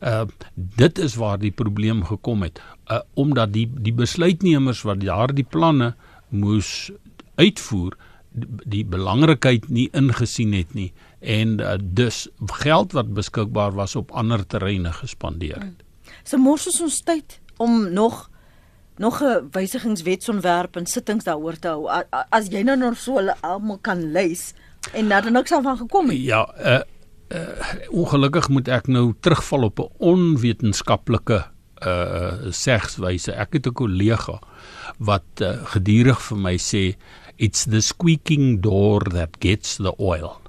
Uh 0.00 0.24
dit 0.54 0.98
is 0.98 1.14
waar 1.14 1.38
die 1.38 1.50
probleem 1.50 2.04
gekom 2.04 2.42
het. 2.42 2.60
Uh 2.90 3.00
omdat 3.14 3.52
die 3.52 3.70
die 3.80 3.94
besluitnemers 3.94 4.82
wat 4.82 5.00
daardie 5.00 5.46
planne 5.48 5.94
moes 6.28 6.90
uitvoer 7.36 7.96
die, 8.64 8.84
belangrikheid 8.84 9.68
nie 9.72 9.88
ingesien 9.96 10.52
het 10.56 10.74
nie 10.76 10.90
en 11.20 11.56
uh, 11.60 11.74
dus 11.80 12.26
geld 12.60 12.92
wat 12.92 13.14
beskikbaar 13.16 13.72
was 13.74 13.96
op 13.96 14.12
ander 14.12 14.44
terreine 14.46 14.92
gespandeer 14.92 15.56
het. 15.56 15.84
So 16.24 16.38
mors 16.38 16.68
ons 16.80 17.00
tyd 17.06 17.40
om 17.56 17.92
nog 17.92 18.26
nog 18.96 19.20
'n 19.22 19.48
wysigingswetsontwerp 19.52 20.76
en 20.76 20.86
sittings 20.86 21.24
daaroor 21.24 21.58
te 21.58 21.68
hou. 21.68 21.88
As 22.30 22.46
jy 22.48 22.62
nou 22.62 22.76
nog 22.76 22.96
so 22.96 23.18
almal 23.40 23.78
kan 23.78 24.12
lees 24.12 24.54
en 24.92 25.08
daar 25.08 25.30
niks 25.30 25.50
van 25.50 25.76
gekom 25.76 26.08
het. 26.08 26.18
Ja, 26.18 26.48
uh 26.58 26.80
uh, 27.28 27.40
ongelukkig 27.90 28.48
moet 28.48 28.68
ek 28.68 28.86
nou 28.86 29.14
terugval 29.20 29.68
op 29.70 29.80
'n 29.80 29.92
onwetenskaplike 29.98 31.44
uh 31.86 32.50
segswyse. 32.50 33.32
Ek 33.32 33.52
het 33.52 33.66
'n 33.66 33.72
kollega 33.72 34.40
wat 34.98 35.28
uh, 35.42 35.60
gedurig 35.74 36.20
vir 36.22 36.38
my 36.38 36.56
sê 36.56 36.96
it's 37.36 37.64
the 37.64 37.80
squeaking 37.80 38.60
door 38.62 39.00
that 39.12 39.36
gets 39.40 39.76
the 39.76 39.96
oil. 39.98 40.40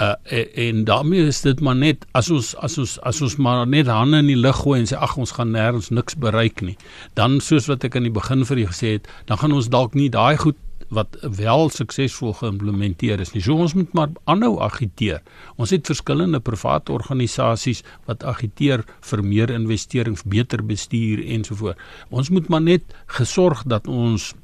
Uh 0.00 0.14
en 0.54 0.84
daarmee 0.84 1.26
is 1.26 1.40
dit 1.40 1.60
maar 1.60 1.76
net 1.76 2.06
as 2.12 2.30
ons 2.30 2.54
as 2.56 2.78
ons 2.78 3.00
as 3.00 3.20
ons 3.20 3.36
maar 3.36 3.66
net 3.66 3.86
hande 3.86 4.16
in 4.16 4.26
die 4.26 4.36
lug 4.36 4.56
gooi 4.56 4.80
en 4.80 4.86
sê 4.86 4.94
ag 4.94 5.16
ons 5.16 5.34
gaan 5.34 5.50
nêrens 5.50 5.90
niks 5.90 6.14
bereik 6.14 6.60
nie. 6.60 6.76
Dan 7.14 7.40
soos 7.40 7.66
wat 7.66 7.84
ek 7.84 7.96
aan 7.96 8.06
die 8.06 8.14
begin 8.14 8.44
vir 8.44 8.58
u 8.58 8.66
gesê 8.66 8.92
het, 8.98 9.08
dan 9.26 9.38
gaan 9.38 9.52
ons 9.52 9.68
dalk 9.68 9.94
nie 9.94 10.08
daai 10.08 10.36
goed 10.36 10.56
wat 10.88 11.16
wel 11.20 11.68
suksesvol 11.68 12.32
geïmplementeer 12.40 13.20
is 13.20 13.32
nie. 13.34 13.42
So 13.44 13.58
ons 13.60 13.74
moet 13.74 13.92
maar 13.92 14.08
aanhou 14.24 14.56
agiteer. 14.64 15.20
Ons 15.56 15.70
het 15.74 15.86
verskillende 15.86 16.40
private 16.40 16.92
organisasies 16.92 17.84
wat 18.08 18.24
agiteer 18.24 18.84
vir 19.10 19.22
meer 19.24 19.52
investering, 19.52 20.18
beter 20.24 20.64
bestuur 20.64 21.24
ensovoorts. 21.24 21.80
Ons 22.10 22.30
moet 22.30 22.48
maar 22.48 22.64
net 22.64 22.84
gesorg 23.18 23.64
dat 23.68 23.88
ons 23.88 24.34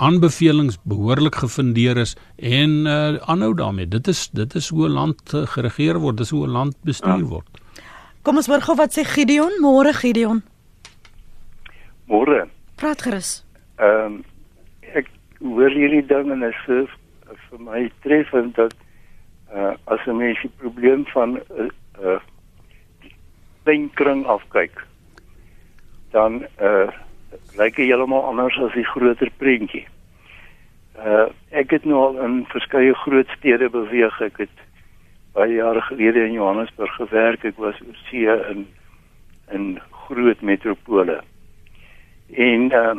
aanbevelings 0.00 0.78
behoorlik 0.88 1.34
gefundeer 1.34 1.96
is 2.00 2.14
en 2.36 2.70
uh, 2.86 3.16
aanhou 3.28 3.54
daarmee. 3.54 3.88
Dit 3.88 4.08
is 4.08 4.28
dit 4.32 4.54
is 4.54 4.68
hoe 4.68 4.88
'n 4.88 4.92
land 4.92 5.34
uh, 5.34 5.46
geregeer 5.46 5.98
word, 5.98 6.16
dis 6.16 6.30
hoe 6.30 6.46
'n 6.46 6.50
land 6.50 6.76
bestuur 6.82 7.18
ja. 7.18 7.24
word. 7.24 7.46
Kom 8.22 8.36
ons 8.36 8.46
hoor 8.46 8.60
gou 8.60 8.76
wat 8.76 8.96
sê 8.98 9.04
Gideon, 9.04 9.52
môre 9.60 9.92
Gideon. 9.92 10.42
Môre. 12.06 12.48
Praat 12.76 13.02
gerus. 13.02 13.44
Ehm 13.76 14.04
um, 14.04 14.24
hoor 15.40 15.70
hierdie 15.70 16.06
ding 16.06 16.30
en 16.32 16.42
is 16.42 16.58
vir, 16.66 16.90
vir 17.48 17.60
my 17.60 17.90
treffend 18.02 18.56
dat 18.56 18.74
uh, 19.54 19.74
as 19.84 20.06
'n 20.06 20.16
mens 20.16 20.40
die 20.42 20.52
probleem 20.56 21.06
van 21.06 21.38
'n 21.38 21.42
uh, 21.58 21.68
uh, 22.02 22.20
klein 23.68 23.90
kring 23.94 24.26
afkyk, 24.26 24.80
dan 26.10 26.46
uh 26.60 26.88
lyk 27.58 27.76
dit 27.76 27.90
heeltemal 27.90 28.24
anders 28.24 28.56
as 28.64 28.72
die 28.72 28.86
groter 28.86 29.30
prentjie. 29.36 29.84
Uh 30.96 31.28
ek 31.50 31.74
het 31.76 31.84
nou 31.84 31.98
al 32.00 32.16
in 32.24 32.38
verskeie 32.48 32.94
groot 32.94 33.28
stede 33.36 33.68
beweeg. 33.68 34.20
Ek 34.24 34.40
het 34.40 34.56
baie 35.36 35.58
jare 35.58 35.82
gelede 35.90 36.24
in 36.24 36.38
Johannesburg 36.38 36.94
gewerk. 36.96 37.44
Ek 37.44 37.60
was 37.60 37.76
oorsee 37.84 38.38
in 38.50 38.66
in 39.52 39.80
groot 40.06 40.40
metropole. 40.40 41.20
En 42.32 42.72
uh 42.72 42.96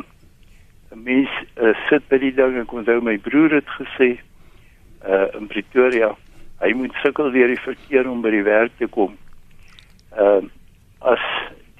'n 0.90 1.02
mens 1.02 1.30
uh, 1.56 1.74
sit 1.88 2.08
by 2.08 2.18
die 2.18 2.34
ding 2.34 2.56
en 2.58 2.66
kon 2.66 2.82
onthou 2.82 3.00
my 3.00 3.18
broer 3.18 3.60
het 3.60 3.68
gesê 3.78 4.18
uh 5.06 5.26
in 5.38 5.46
Pretoria, 5.46 6.10
hy 6.60 6.72
moet 6.76 6.94
sukkel 7.02 7.30
deur 7.32 7.48
die 7.48 7.62
verkeer 7.64 8.08
om 8.10 8.20
by 8.22 8.30
die 8.34 8.44
werk 8.44 8.72
te 8.78 8.86
kom. 8.86 9.16
Uh 10.12 10.42
as 11.00 11.22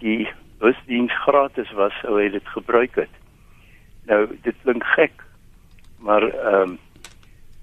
die 0.00 0.28
busdiens 0.60 1.12
gratis 1.24 1.72
was, 1.76 1.92
sou 2.00 2.16
hy 2.16 2.30
dit 2.32 2.46
gebruik 2.54 2.94
het. 2.96 3.12
Nou 4.08 4.24
dit 4.42 4.56
klink 4.62 4.84
gek, 4.96 5.24
maar 5.98 6.24
ehm 6.24 6.62
um, 6.62 6.78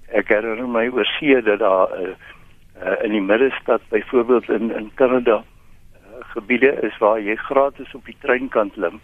ek 0.08 0.30
herinner 0.32 0.68
my 0.68 0.86
oor 0.88 1.08
see 1.18 1.36
dat 1.44 1.58
daar 1.60 1.90
uh, 1.98 2.14
uh, 2.80 2.96
in 3.04 3.12
die 3.12 3.24
middestad 3.24 3.82
byvoorbeeld 3.92 4.48
in 4.48 4.70
in 4.76 4.90
Kanada 4.94 5.42
uh, 5.42 6.20
gebiede 6.34 6.70
is 6.86 6.96
waar 6.98 7.20
jy 7.20 7.36
gratis 7.36 7.94
op 7.94 8.04
die 8.06 8.16
trein 8.20 8.48
kan 8.48 8.70
klim. 8.76 9.00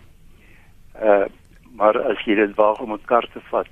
Uh 1.03 1.27
maar 1.75 1.99
as 2.11 2.25
jy 2.25 2.35
dit 2.35 2.55
waag 2.55 2.81
om 2.81 2.93
'n 2.93 3.05
kar 3.05 3.27
te 3.33 3.41
vat, 3.51 3.69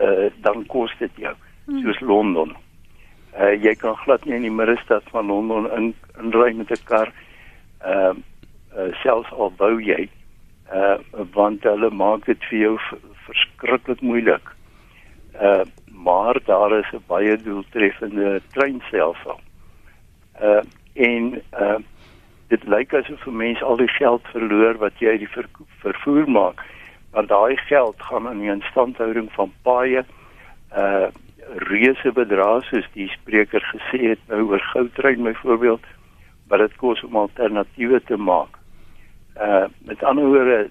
uh 0.00 0.30
dan 0.42 0.66
kos 0.66 0.92
dit 0.98 1.10
jou 1.16 1.34
hmm. 1.66 1.82
soos 1.82 2.00
Londen. 2.00 2.56
Uh 3.38 3.54
jy 3.62 3.74
kan 3.74 3.96
glad 3.96 4.24
nie 4.24 4.34
in 4.34 4.48
die 4.48 4.58
middestad 4.60 5.02
van 5.10 5.26
Londen 5.26 5.70
in 5.76 5.94
inry 6.22 6.52
met 6.56 6.70
'n 6.70 6.84
kar. 6.84 7.12
Ehm 7.80 8.16
uh, 8.16 8.86
uh, 8.86 8.92
selfs 9.02 9.32
al 9.32 9.52
bou 9.56 9.80
jy 9.82 10.08
uh 10.72 10.98
want 11.32 11.62
hulle 11.62 11.90
maak 11.90 12.24
dit 12.24 12.44
vir 12.50 12.58
jou 12.58 12.78
verskriklik 13.26 14.00
moeilik. 14.00 14.54
Uh 15.40 15.64
maar 16.04 16.36
daar 16.44 16.78
is 16.78 16.92
'n 16.92 17.04
baie 17.06 17.36
doeltreffende 17.36 18.40
treinstelsel. 18.52 19.40
Uh 20.42 20.62
en 20.94 21.42
uh 21.52 21.78
dit 22.48 22.64
lyk 22.64 22.94
asof 22.94 23.26
'n 23.26 23.36
mens 23.36 23.62
al 23.62 23.76
die 23.76 23.88
geld 23.88 24.22
verloor 24.32 24.78
wat 24.78 24.98
jy 24.98 25.08
uit 25.08 25.18
die 25.18 25.34
ver 25.36 25.48
vervoer 25.82 26.30
maak, 26.30 26.64
want 27.14 27.28
daai 27.28 27.56
geld 27.56 28.02
gaan 28.02 28.30
in 28.30 28.40
die 28.42 28.50
instandhouding 28.50 29.30
van 29.32 29.52
paaie 29.62 30.04
uh 30.76 31.06
reuse 31.68 32.10
bedrae 32.16 32.62
soos 32.64 32.86
die 32.94 33.06
spreker 33.12 33.62
gesê 33.70 33.98
het 34.14 34.20
nou 34.30 34.40
oor 34.48 34.62
goudtrein 34.72 35.22
byvoorbeeld 35.22 35.84
wat 36.48 36.62
dit 36.62 36.76
kos 36.80 37.02
om 37.04 37.18
alternatiewe 37.20 38.00
te 38.08 38.16
maak. 38.16 38.56
Uh 39.36 39.66
met 39.84 40.02
ander 40.02 40.24
woorde 40.24 40.70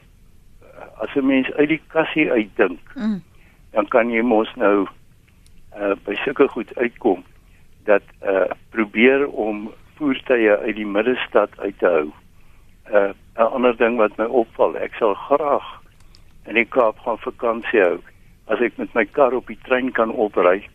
as 0.97 1.13
'n 1.15 1.25
mens 1.25 1.51
uit 1.53 1.69
die 1.69 1.81
kassie 1.87 2.31
uitdink, 2.31 2.81
mm. 2.95 3.21
dan 3.71 3.87
kan 3.87 4.09
jy 4.09 4.21
mos 4.21 4.49
nou 4.55 4.87
uh 5.77 5.93
by 6.05 6.15
sulke 6.25 6.47
goed 6.47 6.75
uitkom 6.75 7.23
dat 7.85 8.03
uh 8.25 8.49
probeer 8.69 9.27
om 9.27 9.71
voertuie 9.95 10.57
uit 10.57 10.75
die 10.75 10.87
middestad 10.87 11.49
uit 11.59 11.77
te 11.77 11.87
hou. 11.87 12.09
Uh 12.91 13.13
'n 13.37 13.53
ander 13.53 13.77
ding 13.77 13.97
wat 13.97 14.17
my 14.17 14.25
opval, 14.25 14.75
ek 14.75 14.93
sal 14.99 15.13
graag 15.13 15.82
in 16.45 16.55
die 16.59 16.65
Kaap 16.65 16.99
gaan 16.99 17.21
vakansie 17.23 17.81
hou 17.81 17.99
as 18.51 18.61
ek 18.61 18.77
met 18.77 18.93
my 18.95 19.05
kar 19.05 19.33
op 19.33 19.47
die 19.47 19.59
trein 19.63 19.91
kan 19.91 20.11
opry 20.11 20.65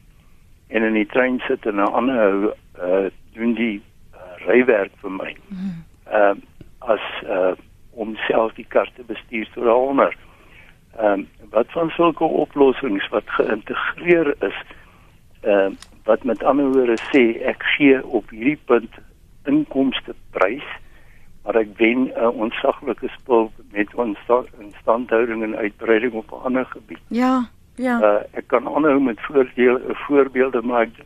en 0.69 0.85
in 0.85 0.97
die 0.97 1.09
trein 1.09 1.41
sit 1.47 1.67
en 1.67 1.81
'n 1.81 1.93
ander 2.01 2.55
uh 2.81 3.09
doen 3.35 3.55
die 3.55 3.81
uh, 4.15 4.47
rywerk 4.47 4.93
vir 5.01 5.11
my. 5.11 5.37
Mm. 5.49 5.85
Uh 6.13 6.35
as 6.79 7.05
uh 7.25 7.55
om 7.99 8.17
self 8.27 8.55
die 8.55 8.67
kar 8.69 8.91
te 8.97 9.03
bestuur 9.03 9.49
tot 9.55 9.65
daaronder. 9.65 10.17
Ehm 10.97 11.13
um, 11.13 11.29
wat 11.51 11.67
van 11.73 11.91
sulke 11.91 12.25
oplossings 12.25 13.09
wat 13.09 13.25
geïntegreer 13.27 14.35
is 14.39 14.59
ehm 15.41 15.73
uh, 15.73 15.77
wat 16.05 16.25
met 16.25 16.43
ander 16.43 16.71
woorde 16.73 16.97
sê 17.13 17.43
ek 17.45 17.63
gee 17.77 18.07
op 18.07 18.31
hierdie 18.31 18.61
punt 18.65 18.95
inkomste 19.45 20.15
prys 20.31 20.69
maar 21.49 21.63
ek 21.65 21.69
wen 21.77 22.01
'n 22.01 22.13
uh, 22.17 22.29
onsaglike 22.29 23.09
spul 23.09 23.51
met 23.73 23.95
ons 23.95 24.19
instandhouding 24.59 25.43
en 25.43 25.57
uitbreiding 25.57 26.13
op 26.13 26.31
'n 26.31 26.45
ander 26.45 26.65
gebied. 26.65 27.01
Ja, 27.09 27.49
ja. 27.75 28.01
Uh, 28.01 28.23
ek 28.33 28.47
kan 28.47 28.69
aanhou 28.69 29.01
met 29.01 29.21
voorbeelde 29.21 29.95
voorbeelde 29.95 30.63
maar 30.63 30.81
ek 30.81 31.05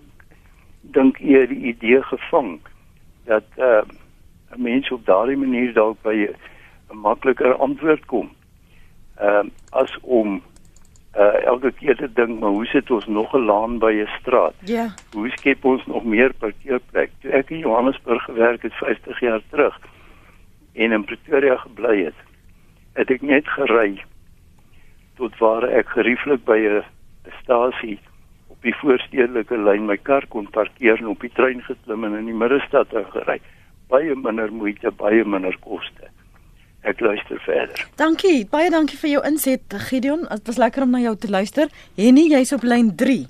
dink 0.80 1.18
eer 1.18 1.46
die 1.48 1.64
idee 1.74 2.02
gevang 2.02 2.60
dat 3.24 3.44
uh, 3.56 3.82
'n 4.50 4.62
mens 4.62 4.90
op 4.90 5.06
daardie 5.06 5.36
manier 5.36 5.72
dalk 5.72 6.02
by 6.02 6.26
'n 6.90 6.96
makliker 6.96 7.54
antwoord 7.54 8.04
kom. 8.06 8.30
Ehm 9.16 9.46
uh, 9.46 9.50
as 9.70 9.98
om 10.00 10.42
uh, 11.16 11.44
elke 11.44 11.72
keer 11.72 11.96
te 11.96 12.12
dink 12.12 12.40
maar 12.40 12.50
hoe 12.50 12.66
sit 12.66 12.90
ons 12.90 13.06
nog 13.06 13.32
'n 13.34 13.44
laan 13.44 13.78
by 13.78 13.92
'n 13.92 14.10
straat? 14.20 14.54
Ja. 14.64 14.94
Hoe 15.12 15.30
skep 15.30 15.64
ons 15.64 15.86
nog 15.86 16.04
meer 16.04 16.32
parkeerplek? 16.34 17.10
Toe 17.20 17.30
ek 17.30 17.50
in 17.50 17.58
Johannesburg 17.58 18.24
gewerk 18.24 18.62
het 18.62 18.74
50 18.74 19.20
jaar 19.20 19.42
terug 19.50 19.78
en 20.74 20.92
in 20.92 21.04
Pretoria 21.04 21.56
gebly 21.56 22.04
het, 22.04 22.18
het 22.98 23.10
ek 23.10 23.22
net 23.22 23.48
gery 23.56 24.02
tot 25.20 25.36
waar 25.38 25.68
ek 25.68 25.92
gerieflik 25.96 26.44
by 26.44 26.58
'n 26.58 26.84
stasie 27.42 27.98
op 28.48 28.62
die 28.62 28.74
voorstedelike 28.80 29.56
lyn 29.56 29.86
my 29.86 29.96
kar 29.96 30.26
kon 30.28 30.50
parkeer 30.50 30.98
en 30.98 31.12
op 31.12 31.20
die 31.20 31.32
trein 31.34 31.62
geklim 31.62 32.04
en 32.04 32.14
in 32.14 32.26
die 32.26 32.40
middestad 32.44 32.92
ingery. 32.92 33.40
Baie 33.88 34.14
minder 34.14 34.52
moeite, 34.52 34.90
baie 34.90 35.24
minder 35.24 35.56
koste 35.60 36.08
ek 36.82 37.00
luister 37.00 37.38
verder. 37.46 37.84
Dankie, 38.00 38.42
baie 38.50 38.70
dankie 38.70 38.98
vir 38.98 39.10
jou 39.16 39.22
inset 39.26 39.74
Gideon. 39.88 40.26
Dit 40.30 40.50
was 40.50 40.58
lekker 40.58 40.86
om 40.86 40.94
na 40.94 41.02
jou 41.02 41.14
te 41.16 41.30
luister. 41.30 41.70
Henny, 41.98 42.26
jy's 42.32 42.52
op 42.56 42.66
lyn 42.66 42.90
3. 42.98 43.20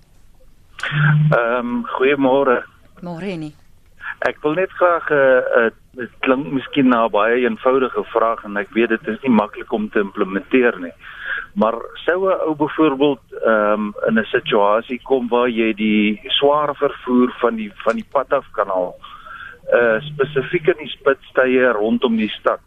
Ehm, 0.83 1.59
um, 1.59 1.75
goeiemôre. 1.97 2.63
Môre 3.05 3.29
Henny. 3.29 3.53
Ek 4.29 4.41
wil 4.43 4.55
net 4.55 4.73
graag 4.79 5.11
'n 5.11 5.15
uh, 5.15 5.67
uh, 5.67 5.71
dit 5.97 6.13
klink 6.25 6.47
miskien 6.53 6.89
na 6.89 7.05
'n 7.05 7.11
baie 7.11 7.45
eenvoudige 7.45 8.05
vraag 8.05 8.45
en 8.45 8.57
ek 8.57 8.71
weet 8.73 8.89
dit 8.89 9.09
is 9.09 9.21
nie 9.23 9.35
maklik 9.35 9.73
om 9.73 9.89
te 9.91 10.01
implementeer 10.01 10.81
nie. 10.81 10.95
Maar 11.55 11.75
sou 12.05 12.29
'n 12.29 12.41
ou 12.49 12.55
byvoorbeeld 12.55 13.25
ehm 13.45 13.73
um, 13.73 13.95
in 14.09 14.19
'n 14.19 14.25
situasie 14.25 15.01
kom 15.03 15.29
waar 15.29 15.49
jy 15.49 15.73
die 15.75 16.21
swaar 16.27 16.75
vervoer 16.75 17.35
van 17.41 17.57
die 17.57 17.73
van 17.85 17.95
die 17.95 18.09
pad 18.13 18.33
af 18.33 18.47
kan 18.53 18.69
haal, 18.69 18.97
uh 19.73 20.01
spesifiek 20.01 20.67
in 20.67 20.79
die 20.79 20.91
spitstye 20.91 21.73
rondom 21.73 22.17
die 22.17 22.33
stad 22.41 22.61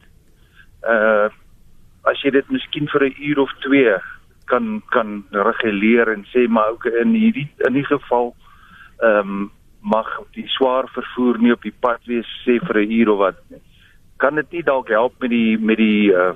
uh 0.88 1.27
as 2.05 2.21
jy 2.21 2.31
dit 2.31 2.49
miskien 2.53 2.88
vir 2.88 3.03
'n 3.09 3.15
uur 3.17 3.39
of 3.39 3.51
2 3.65 3.97
kan 4.45 4.81
kan 4.89 5.23
reguleer 5.31 6.07
en 6.13 6.25
sê 6.33 6.47
maar 6.47 6.69
ook 6.69 6.85
in 6.85 7.13
hierdie 7.13 7.49
in 7.67 7.73
die 7.73 7.85
geval 7.85 8.35
ehm 9.01 9.19
um, 9.19 9.51
mag 9.85 10.09
die 10.33 10.47
swaar 10.57 10.89
vervoer 10.93 11.37
nie 11.41 11.53
op 11.53 11.63
die 11.65 11.73
pad 11.85 12.01
wees 12.09 12.29
sê 12.43 12.57
vir 12.67 12.81
'n 12.81 12.91
uur 12.91 13.09
of 13.13 13.19
wat 13.19 13.39
nie. 13.49 13.61
Kan 14.17 14.35
dit 14.35 14.51
nie 14.51 14.63
dalk 14.63 14.89
help 14.89 15.13
met 15.21 15.29
die 15.29 15.57
met 15.57 15.77
die 15.77 16.11
uh 16.11 16.33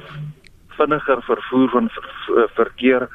vinniger 0.77 1.21
vervoer 1.21 1.69
van 1.69 1.89
ver, 1.89 2.49
verkeer 2.55 3.09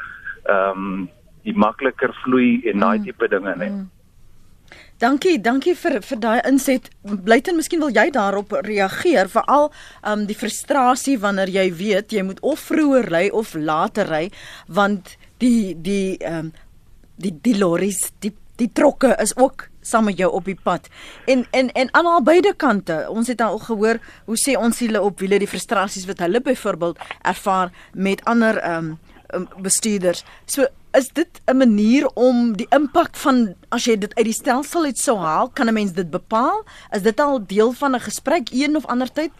ehm 0.44 0.70
um, 0.70 1.08
die 1.44 1.56
makliker 1.56 2.12
vloei 2.24 2.62
en 2.70 2.80
daai 2.80 2.98
mm. 2.98 3.04
tipe 3.04 3.28
dinge 3.28 3.54
nie. 3.56 3.70
Mm. 3.70 3.90
Dankie, 5.02 5.40
dankie 5.42 5.74
vir 5.76 5.98
vir 6.06 6.20
daai 6.22 6.40
inset. 6.48 6.86
Blyten, 7.02 7.56
miskien 7.58 7.82
wil 7.82 7.92
jy 7.92 8.06
daarop 8.14 8.54
reageer, 8.64 9.28
veral 9.28 9.72
um 10.12 10.22
die 10.28 10.36
frustrasie 10.38 11.16
wanneer 11.20 11.50
jy 11.50 11.66
weet 11.80 12.14
jy 12.14 12.22
moet 12.22 12.40
of 12.40 12.62
vroeër 12.70 13.10
ry 13.10 13.24
of 13.32 13.54
later 13.54 14.08
ry 14.08 14.28
want 14.68 15.16
die 15.42 15.74
die 15.74 16.16
um 16.30 16.52
die 17.16 17.34
die 17.42 17.58
lorries, 17.58 18.08
die 18.22 18.32
die 18.56 18.70
trokke 18.72 19.16
is 19.20 19.36
ook 19.36 19.68
saam 19.84 20.04
met 20.04 20.18
jou 20.18 20.30
op 20.32 20.44
die 20.44 20.58
pad. 20.62 20.88
En 21.26 21.46
en 21.50 21.72
en 21.72 21.94
aan 21.94 22.06
al 22.06 22.22
beide 22.22 22.54
kante. 22.56 23.06
Ons 23.08 23.28
het 23.28 23.40
al 23.40 23.58
gehoor 23.58 23.98
hoe 24.24 24.38
sê 24.38 24.56
ons 24.58 24.78
hulle 24.78 25.02
op 25.02 25.20
wiele 25.20 25.38
die 25.38 25.50
frustrasies 25.50 26.06
wat 26.06 26.22
hulle 26.24 26.40
byvoorbeeld 26.40 26.98
ervaar 27.22 27.72
met 27.92 28.24
ander 28.24 28.60
um 28.70 28.98
bestuurders. 29.58 30.24
So 30.46 30.66
is 30.92 31.08
dit 31.12 31.40
'n 31.46 31.56
manier 31.56 32.06
om 32.14 32.56
die 32.56 32.66
impak 32.70 33.16
van 33.16 33.54
as 33.68 33.84
jy 33.84 33.98
dit 33.98 34.14
uit 34.14 34.24
die 34.24 34.34
stelsel 34.34 34.84
uit 34.84 34.98
sou 34.98 35.18
haal, 35.18 35.48
kan 35.48 35.68
'n 35.68 35.74
mens 35.74 35.92
dit 35.92 36.10
bepaal? 36.10 36.64
Is 36.90 37.02
dit 37.02 37.20
al 37.20 37.46
deel 37.46 37.72
van 37.72 37.94
'n 37.94 38.00
gesprek 38.00 38.48
een 38.52 38.76
of 38.76 38.86
ander 38.86 39.12
tyd? 39.12 39.30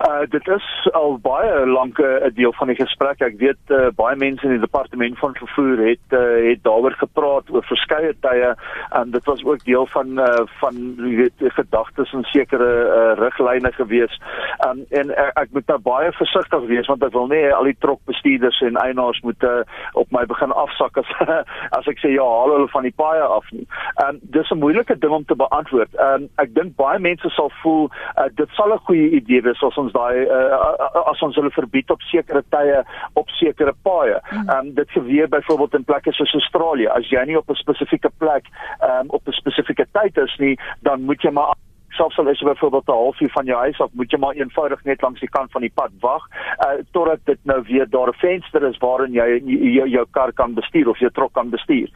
Uh 0.00 0.24
dit 0.28 0.48
is 0.48 0.88
al 0.92 1.18
baie 1.18 1.66
lank 1.66 1.98
'n 1.98 2.02
uh, 2.02 2.34
deel 2.34 2.52
van 2.52 2.66
die 2.66 2.76
gesprek. 2.76 3.20
Ek 3.20 3.36
weet 3.38 3.62
uh, 3.68 3.88
baie 3.94 4.16
mense 4.16 4.44
in 4.44 4.50
die 4.50 4.64
departement 4.64 5.18
van 5.18 5.34
vervoer 5.34 5.78
het 5.88 6.06
uh, 6.08 6.48
het 6.48 6.62
daaroor 6.62 6.94
gepraat 6.96 7.50
oor 7.50 7.64
verskeie 7.64 8.14
tye 8.20 8.54
en 8.90 9.10
dit 9.10 9.24
was 9.24 9.44
ook 9.44 9.64
deel 9.64 9.86
van 9.86 10.18
uh, 10.18 10.46
van 10.60 10.94
weet 10.96 11.32
gedagtes 11.38 12.12
en 12.12 12.24
sekere 12.24 12.70
uh, 12.86 13.18
riglyne 13.18 13.72
gewees. 13.72 14.20
Um, 14.66 14.84
en 14.90 15.10
ek, 15.16 15.30
ek 15.34 15.52
moet 15.52 15.66
nou 15.66 15.78
baie 15.78 16.12
versigtig 16.12 16.66
wees 16.66 16.86
want 16.86 17.04
ek 17.04 17.12
wil 17.12 17.26
nie 17.26 17.42
al 17.54 17.68
die 17.68 17.76
trokbestuurders 17.78 18.60
en 18.60 18.76
eienaars 18.76 19.20
moet 19.20 19.42
uh, 19.42 19.60
op 19.92 20.10
my 20.10 20.24
begin 20.26 20.52
afsak 20.52 20.96
as 20.96 21.12
as 21.78 21.86
ek 21.86 22.00
sê 22.02 22.14
ja, 22.14 22.24
haal 22.24 22.54
hulle 22.56 22.70
van 22.72 22.88
die 22.88 22.96
paaie 22.96 23.22
af 23.22 23.50
nie. 23.52 23.66
Um 24.04 24.20
dis 24.22 24.50
'n 24.50 24.62
moeilike 24.62 24.98
ding 24.98 25.12
om 25.12 25.24
te 25.24 25.36
beantwoord. 25.36 25.92
Um 26.00 26.28
ek 26.36 26.54
dink 26.54 26.76
baie 26.76 26.98
mense 26.98 27.28
sal 27.36 27.52
voel 27.62 27.90
uh, 28.16 28.28
dit 28.34 28.48
sal 28.56 28.72
'n 28.72 28.84
goeie 28.88 29.10
idee 29.20 29.42
wees 29.42 29.62
as 29.62 29.81
ons 29.82 29.94
daai 29.96 30.24
uh, 30.26 31.02
as 31.12 31.22
ons 31.26 31.36
hulle 31.38 31.52
verbied 31.54 31.90
op 31.94 32.04
sekere 32.10 32.42
tye 32.54 32.82
op 33.20 33.28
sekere 33.40 33.74
paaie. 33.86 34.20
Um 34.56 34.72
dit 34.78 34.94
gebeur 34.96 35.28
byvoorbeeld 35.34 35.80
in 35.80 35.88
plekke 35.90 36.14
soos 36.16 36.34
Australië. 36.40 36.88
As 36.94 37.10
jy 37.10 37.24
nie 37.26 37.38
op 37.38 37.50
'n 37.50 37.60
spesifieke 37.64 38.10
plek 38.18 38.48
um 38.90 39.10
op 39.10 39.28
'n 39.28 39.38
spesifieke 39.42 39.86
tyd 39.92 40.16
is 40.16 40.36
nie, 40.38 40.56
dan 40.82 41.02
moet 41.02 41.22
jy 41.22 41.30
maar 41.30 41.54
selfs 41.96 42.18
al 42.18 42.28
is 42.32 42.40
jy 42.40 42.46
byvoorbeeld 42.48 42.88
'n 42.88 42.92
halfuur 42.92 43.30
van 43.30 43.44
jou 43.44 43.58
huis 43.58 43.80
af, 43.80 43.90
moet 43.92 44.10
jy 44.10 44.18
maar 44.18 44.34
eenvoudig 44.34 44.84
net 44.84 45.02
langs 45.02 45.20
die 45.20 45.28
kant 45.28 45.50
van 45.52 45.60
die 45.60 45.72
pad 45.74 45.90
wag 46.00 46.22
uh, 46.66 46.78
totdat 46.92 47.20
dit 47.24 47.38
nou 47.44 47.62
weer 47.62 47.88
daar 47.90 48.08
'n 48.08 48.20
venster 48.24 48.62
is 48.68 48.78
waarin 48.78 49.12
jy 49.12 49.42
jou, 49.74 49.88
jou 49.88 50.06
kar 50.10 50.32
kan 50.32 50.54
bestuur 50.54 50.88
of 50.88 50.98
jou 50.98 51.10
trok 51.10 51.32
kan 51.32 51.50
bestuur. 51.50 51.88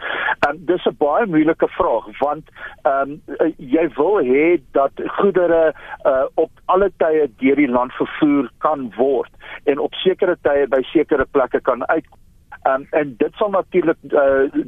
Um, 0.49 0.57
dis 0.67 0.87
'n 0.87 0.97
baie 0.99 1.27
moeilike 1.27 1.69
vraag 1.69 2.07
want 2.19 2.45
ehm 2.83 3.11
um, 3.11 3.21
jy 3.57 3.89
wil 3.97 4.21
hê 4.21 4.61
dat 4.73 4.93
goedere 5.07 5.75
uh, 6.05 6.25
op 6.35 6.51
alle 6.65 6.91
tye 6.97 7.31
deur 7.39 7.57
die 7.57 7.71
land 7.71 7.93
vervoer 7.93 8.51
kan 8.59 8.93
word 8.97 9.31
en 9.65 9.79
op 9.79 9.95
sekere 9.95 10.37
tye 10.43 10.67
by 10.67 10.83
sekere 10.83 11.27
plekke 11.31 11.61
kan 11.61 11.87
uitkom 11.87 12.25
Um, 12.67 12.87
en 12.91 13.15
dit 13.17 13.35
sal 13.35 13.51
natuurlik 13.51 13.97
uh, 14.11 14.63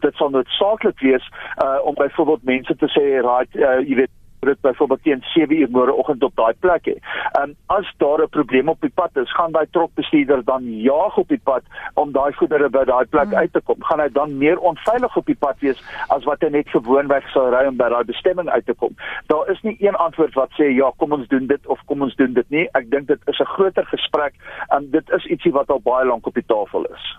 dit 0.00 0.14
sal 0.14 0.30
noodsaaklik 0.30 1.00
wees 1.00 1.30
uh, 1.64 1.78
om 1.82 1.94
byvoorbeeld 1.94 2.42
mense 2.42 2.76
te 2.76 2.88
sê 2.94 3.04
right 3.26 3.56
uh, 3.56 3.80
jy 3.82 3.96
weet 4.02 4.12
dit 4.48 4.60
byvoorbeeld 4.60 5.02
teen 5.02 5.22
7 5.22 5.56
uur 5.56 5.70
môreoggend 5.70 6.22
op 6.22 6.36
daai 6.36 6.54
plek 6.58 6.86
hê. 6.88 6.96
En 7.40 7.56
as 7.66 7.94
daar 7.96 8.22
'n 8.22 8.28
probleem 8.28 8.68
op 8.68 8.80
die 8.80 8.92
pad 8.94 9.16
is, 9.16 9.32
gaan 9.32 9.52
daai 9.52 9.66
trokbestuurder 9.70 10.44
dan 10.44 10.62
jaag 10.64 11.16
op 11.16 11.28
die 11.28 11.40
pad 11.44 11.62
om 11.94 12.12
daai 12.12 12.32
goedere 12.32 12.68
by 12.68 12.84
daai 12.84 13.06
plek 13.06 13.28
hmm. 13.28 13.34
uit 13.34 13.52
te 13.52 13.60
kom. 13.60 13.82
Gaan 13.82 14.00
hy 14.00 14.08
dan 14.08 14.38
meer 14.38 14.58
onveilig 14.58 15.16
op 15.16 15.26
die 15.26 15.38
pad 15.38 15.56
wees 15.58 15.82
as 16.08 16.24
wat 16.24 16.40
hy 16.40 16.48
net 16.48 16.68
gewoonweg 16.68 17.30
sou 17.30 17.50
ry 17.50 17.66
om 17.66 17.76
by 17.76 17.88
daai 17.88 18.04
bestemming 18.04 18.48
uit 18.48 18.66
te 18.66 18.74
kom. 18.74 18.94
Daar 19.26 19.50
is 19.50 19.60
nie 19.62 19.76
een 19.78 19.94
antwoord 19.94 20.34
wat 20.34 20.50
sê 20.50 20.70
ja, 20.74 20.92
kom 20.96 21.12
ons 21.12 21.28
doen 21.28 21.46
dit 21.46 21.66
of 21.66 21.80
kom 21.84 22.02
ons 22.02 22.16
doen 22.16 22.32
dit 22.32 22.50
nie. 22.50 22.68
Ek 22.72 22.90
dink 22.90 23.06
dit 23.06 23.20
is 23.26 23.40
'n 23.40 23.52
groter 23.54 23.86
gesprek 23.86 24.34
en 24.68 24.90
dit 24.90 25.10
is 25.10 25.24
ietsie 25.24 25.52
wat 25.52 25.70
al 25.70 25.80
baie 25.80 26.06
lank 26.06 26.26
op 26.26 26.34
die 26.34 26.46
tafel 26.46 26.84
is. 26.84 27.16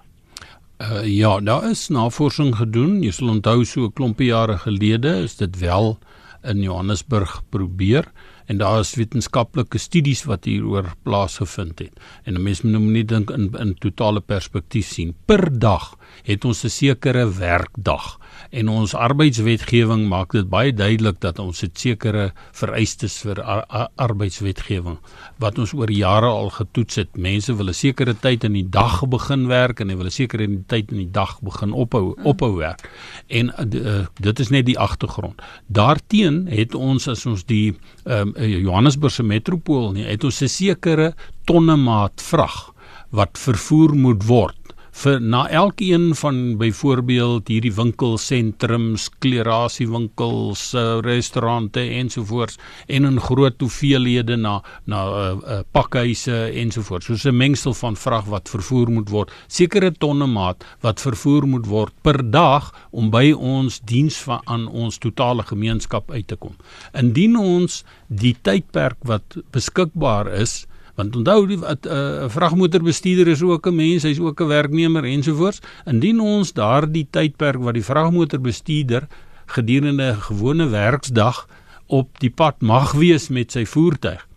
Uh, 0.82 1.06
ja, 1.06 1.40
daar 1.40 1.70
is 1.70 1.88
navorsing 1.88 2.56
gedoen. 2.56 3.04
Jy 3.04 3.12
sal 3.12 3.30
onthou 3.30 3.64
so 3.64 3.82
'n 3.86 3.94
klompie 3.94 4.28
jare 4.28 4.58
gelede 4.58 5.22
is 5.24 5.36
dit 5.36 5.60
wel 5.60 5.98
in 6.44 6.62
Johannesburg 6.62 7.42
probeer 7.50 8.12
en 8.46 8.58
daar 8.58 8.80
is 8.80 8.96
wetenskaplike 9.00 9.80
studies 9.80 10.24
wat 10.28 10.46
hieroor 10.50 10.92
plaasgevind 11.04 11.80
het. 11.80 12.00
En 12.24 12.34
'n 12.36 12.44
mens 12.44 12.62
moet 12.62 12.82
nie 12.82 13.06
dink 13.06 13.32
in 13.32 13.52
in 13.60 13.74
totale 13.76 14.20
perspektief 14.20 14.88
sien. 14.88 15.16
Per 15.26 15.60
dag 15.60 15.96
het 16.24 16.46
ons 16.46 16.64
'n 16.64 16.70
sekere 16.70 17.32
werkdag 17.32 18.20
en 18.52 18.70
ons 18.70 18.94
arbeidswetgewing 18.94 20.08
maak 20.12 20.36
dit 20.36 20.48
baie 20.52 20.74
duidelik 20.76 21.20
dat 21.24 21.40
ons 21.40 21.62
het 21.64 21.78
sekere 21.80 22.32
vereistes 22.58 23.18
vir 23.24 23.42
ar 23.42 23.64
ar 23.70 23.88
arbeidswetgewing 23.96 24.98
wat 25.44 25.60
ons 25.62 25.74
oor 25.78 25.92
jare 25.92 26.28
al 26.28 26.52
getoets 26.56 27.00
het. 27.00 27.18
Mense 27.18 27.56
wil 27.56 27.70
'n 27.70 27.74
sekere 27.74 28.14
tyd 28.14 28.44
in 28.44 28.54
die 28.54 28.70
dag 28.70 29.08
begin 29.08 29.48
werk 29.48 29.80
en 29.80 29.88
hulle 29.88 29.98
wil 29.98 30.08
'n 30.08 30.12
sekere 30.12 30.48
tyd 30.68 30.92
in 30.92 30.98
die 30.98 31.12
dag 31.12 31.40
begin 31.42 31.72
ophou 31.72 32.16
ophou 32.24 32.56
werk. 32.58 32.90
En 33.28 33.52
uh, 33.58 34.06
dit 34.20 34.40
is 34.40 34.50
net 34.50 34.66
die 34.66 34.80
agtergrond. 34.80 35.42
Daarteen 35.68 36.48
het 36.48 36.76
ons 36.76 37.08
as 37.08 37.26
ons 37.26 37.46
die 37.46 37.74
um, 38.06 38.34
Johannesburgse 38.38 39.24
metropool 39.24 39.92
nie, 39.92 40.06
het 40.06 40.24
ons 40.24 40.42
'n 40.42 40.48
sekere 40.48 41.14
tonne 41.46 41.76
maat 41.76 42.22
vrag 42.22 42.74
wat 43.12 43.38
vervoer 43.38 43.96
moet 43.96 44.24
word 44.24 44.61
vir 44.92 45.22
na 45.24 45.46
elkeen 45.50 46.12
van 46.20 46.58
byvoorbeeld 46.60 47.48
hierdie 47.48 47.72
winkelsentrums, 47.74 49.08
klerasiewinkels, 49.24 50.64
uh, 50.76 51.00
restaurante 51.06 51.80
ensovoorts 51.80 52.60
en 52.88 53.08
in 53.08 53.20
groot 53.20 53.62
hoeveelhede 53.62 54.36
na 54.38 54.60
na 54.86 55.02
uh, 55.08 55.32
uh, 55.36 55.60
pakhuise 55.72 56.52
ensovoorts. 56.60 57.06
Soos 57.06 57.26
'n 57.26 57.38
mengsel 57.38 57.74
van 57.74 57.96
vrag 57.96 58.26
wat 58.26 58.50
vervoer 58.50 58.92
moet 58.92 59.10
word, 59.10 59.32
sekere 59.48 59.92
tonne 59.92 60.28
maat 60.28 60.64
wat 60.82 61.02
vervoer 61.02 61.48
moet 61.48 61.66
word 61.66 61.94
per 62.02 62.20
dag 62.32 62.72
om 62.92 63.10
by 63.10 63.32
ons 63.32 63.80
diens 63.80 64.18
van 64.28 64.42
aan 64.46 64.68
ons 64.68 64.98
totale 64.98 65.44
gemeenskap 65.44 66.12
uit 66.12 66.28
te 66.28 66.36
kom. 66.36 66.56
Indien 66.94 67.36
ons 67.38 67.84
die 68.08 68.36
tydperk 68.42 68.98
wat 69.08 69.38
beskikbaar 69.52 70.28
is 70.28 70.66
want 71.02 71.16
onthou 71.16 71.46
'n 71.46 71.54
uh, 71.58 72.30
vragmotorbestuurder 72.30 73.28
is 73.28 73.42
ook 73.42 73.68
'n 73.68 73.76
mens, 73.76 74.04
hy's 74.04 74.20
ook 74.20 74.42
'n 74.42 74.48
werknemer 74.48 75.04
ensovoorts. 75.04 75.60
Indien 75.86 76.20
ons 76.20 76.54
daardie 76.54 77.08
tydperk 77.10 77.60
wat 77.60 77.74
die 77.74 77.84
vragmotorbestuurder 77.84 79.08
gedurende 79.46 80.14
'n 80.14 80.22
gewone 80.22 80.70
werksdag 80.70 81.48
op 81.88 82.20
die 82.20 82.30
pad 82.30 82.62
mag 82.62 82.92
wees 82.92 83.30
met 83.30 83.52
sy 83.52 83.66
voertuig, 83.66 84.28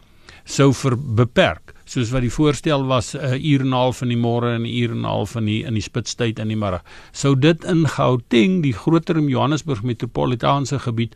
sou 0.44 0.72
ver 0.72 0.96
beperk 0.98 1.72
soos 1.84 2.10
wat 2.10 2.22
die 2.24 2.32
voorstel 2.32 2.86
was 2.86 3.14
'n 3.14 3.18
uh, 3.18 3.50
uur 3.50 3.60
en 3.60 3.68
'n 3.68 3.72
half 3.72 4.02
in 4.02 4.08
die 4.08 4.16
môre 4.16 4.54
en 4.54 4.62
'n 4.62 4.74
uur 4.80 4.90
en 4.90 5.00
'n 5.00 5.04
half 5.04 5.36
in 5.36 5.44
die 5.44 5.64
in 5.64 5.74
die 5.74 5.82
spitstyd 5.82 6.38
in 6.38 6.48
die 6.48 6.56
middag. 6.56 6.82
Sou 7.12 7.38
dit 7.38 7.64
in 7.64 7.86
Gauteng, 7.86 8.62
die 8.62 8.72
groter 8.72 9.20
Johannesburg 9.20 9.82
metropolitaanse 9.82 10.78
gebied 10.78 11.14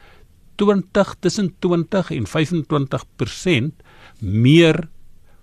20 0.57 1.17
tussen 1.21 1.55
20 1.59 2.11
en 2.11 2.27
25% 2.27 3.73
meer 4.19 4.89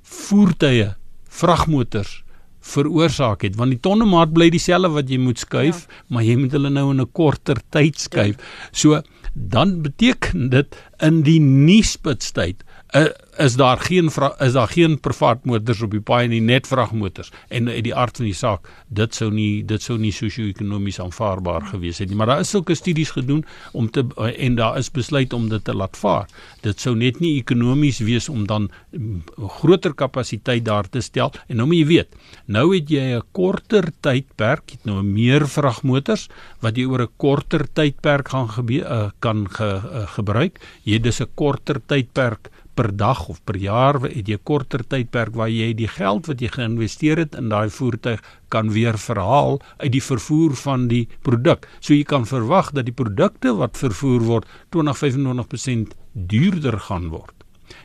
voertuie, 0.06 0.93
vragmotors 1.30 2.22
veroorsaak 2.66 3.43
het 3.45 3.58
want 3.60 3.76
die 3.76 3.82
tonnemaat 3.82 4.34
bly 4.34 4.49
dieselfde 4.53 4.89
wat 4.95 5.12
jy 5.12 5.20
moet 5.22 5.41
skuif 5.41 5.86
ja. 5.86 5.99
maar 6.14 6.26
jy 6.26 6.38
moet 6.41 6.56
hulle 6.58 6.72
nou 6.74 6.88
in 6.93 7.01
'n 7.01 7.12
korter 7.12 7.62
tyd 7.70 7.99
skuif. 7.99 8.38
Ja. 8.38 8.70
So 8.72 9.01
dan 9.34 9.82
beteken 9.82 10.49
dit 10.49 10.76
in 11.03 11.22
die 11.24 11.39
nuuspitstyd 11.39 12.64
uh, 12.95 13.12
is 13.38 13.55
daar 13.55 13.79
geen 13.79 14.09
is 14.39 14.53
daar 14.53 14.67
geen 14.67 14.99
privaat 14.99 15.45
motors 15.45 15.81
op 15.81 15.91
die 15.91 16.01
paai 16.01 16.27
nie 16.27 16.41
net 16.41 16.67
vragmotors. 16.67 17.31
En 17.49 17.69
uit 17.69 17.83
die 17.83 17.95
aard 17.95 18.17
van 18.17 18.25
die 18.25 18.36
saak 18.36 18.69
dit 18.88 19.15
sou 19.15 19.31
nie 19.33 19.63
dit 19.67 19.81
sou 19.81 19.97
nie 19.99 20.11
sosio-ekonomies 20.11 20.99
aanvaarbaar 21.03 21.67
gewees 21.71 21.99
het 21.99 22.09
nie. 22.09 22.17
Maar 22.17 22.33
daar 22.33 22.43
is 22.45 22.49
sulke 22.49 22.75
studies 22.75 23.11
gedoen 23.15 23.43
om 23.73 23.89
te 23.91 24.05
en 24.15 24.55
daar 24.55 24.77
is 24.77 24.91
besluit 24.91 25.33
om 25.33 25.49
dit 25.49 25.63
te 25.63 25.75
laat 25.75 25.97
vaar. 25.97 26.27
Dit 26.61 26.79
sou 26.79 26.95
net 26.95 27.19
nie 27.19 27.36
ekonomies 27.39 27.99
wees 27.99 28.29
om 28.29 28.45
dan 28.47 28.69
mm, 28.91 29.23
groter 29.59 29.93
kapasiteit 29.93 30.65
daar 30.65 30.89
te 30.89 31.01
stel. 31.01 31.33
En 31.47 31.57
nou 31.57 31.67
moet 31.67 31.83
jy 31.83 31.86
weet 31.86 32.15
nou 32.45 32.67
het 32.75 32.89
jy 32.89 33.15
'n 33.15 33.23
korter 33.31 33.91
tydperk 34.01 34.71
het 34.71 34.86
nou 34.86 35.03
meer 35.03 35.47
vragmotors 35.47 36.29
wat 36.61 36.77
jy 36.77 36.86
oor 36.86 37.01
'n 37.01 37.13
korter 37.17 37.67
tydperk 37.73 38.29
gaan 38.29 38.49
gebeur, 38.49 38.86
uh, 38.86 39.09
kan 39.19 39.47
ge, 39.49 39.63
uh, 39.63 40.07
gebruik. 40.07 40.59
Jy 40.83 40.99
dis 40.99 41.21
'n 41.21 41.29
korter 41.36 41.81
tydperk 41.86 42.49
per 42.76 42.91
dag 42.97 43.28
of 43.32 43.39
per 43.47 43.57
jaar 43.57 43.99
het 44.03 44.28
jy 44.28 44.38
korter 44.43 44.84
tydperk 44.84 45.36
waar 45.39 45.51
jy 45.51 45.71
die 45.78 45.88
geld 45.88 46.28
wat 46.30 46.41
jy 46.43 46.49
geïnvesteer 46.51 47.21
het 47.23 47.38
in 47.39 47.49
daai 47.53 47.69
voertuig 47.71 48.23
kan 48.53 48.71
weer 48.76 48.99
verhaal 48.99 49.59
uit 49.84 49.91
die 49.95 50.03
vervoer 50.03 50.55
van 50.59 50.88
die 50.91 51.05
produk. 51.23 51.69
So 51.80 51.95
jy 51.95 52.03
kan 52.07 52.28
verwag 52.28 52.73
dat 52.76 52.89
die 52.89 52.95
produkte 52.95 53.55
wat 53.55 53.80
vervoer 53.80 54.28
word 54.28 54.51
20-25% 54.76 55.95
duurder 56.13 56.80
gaan 56.89 57.09
word. 57.13 57.34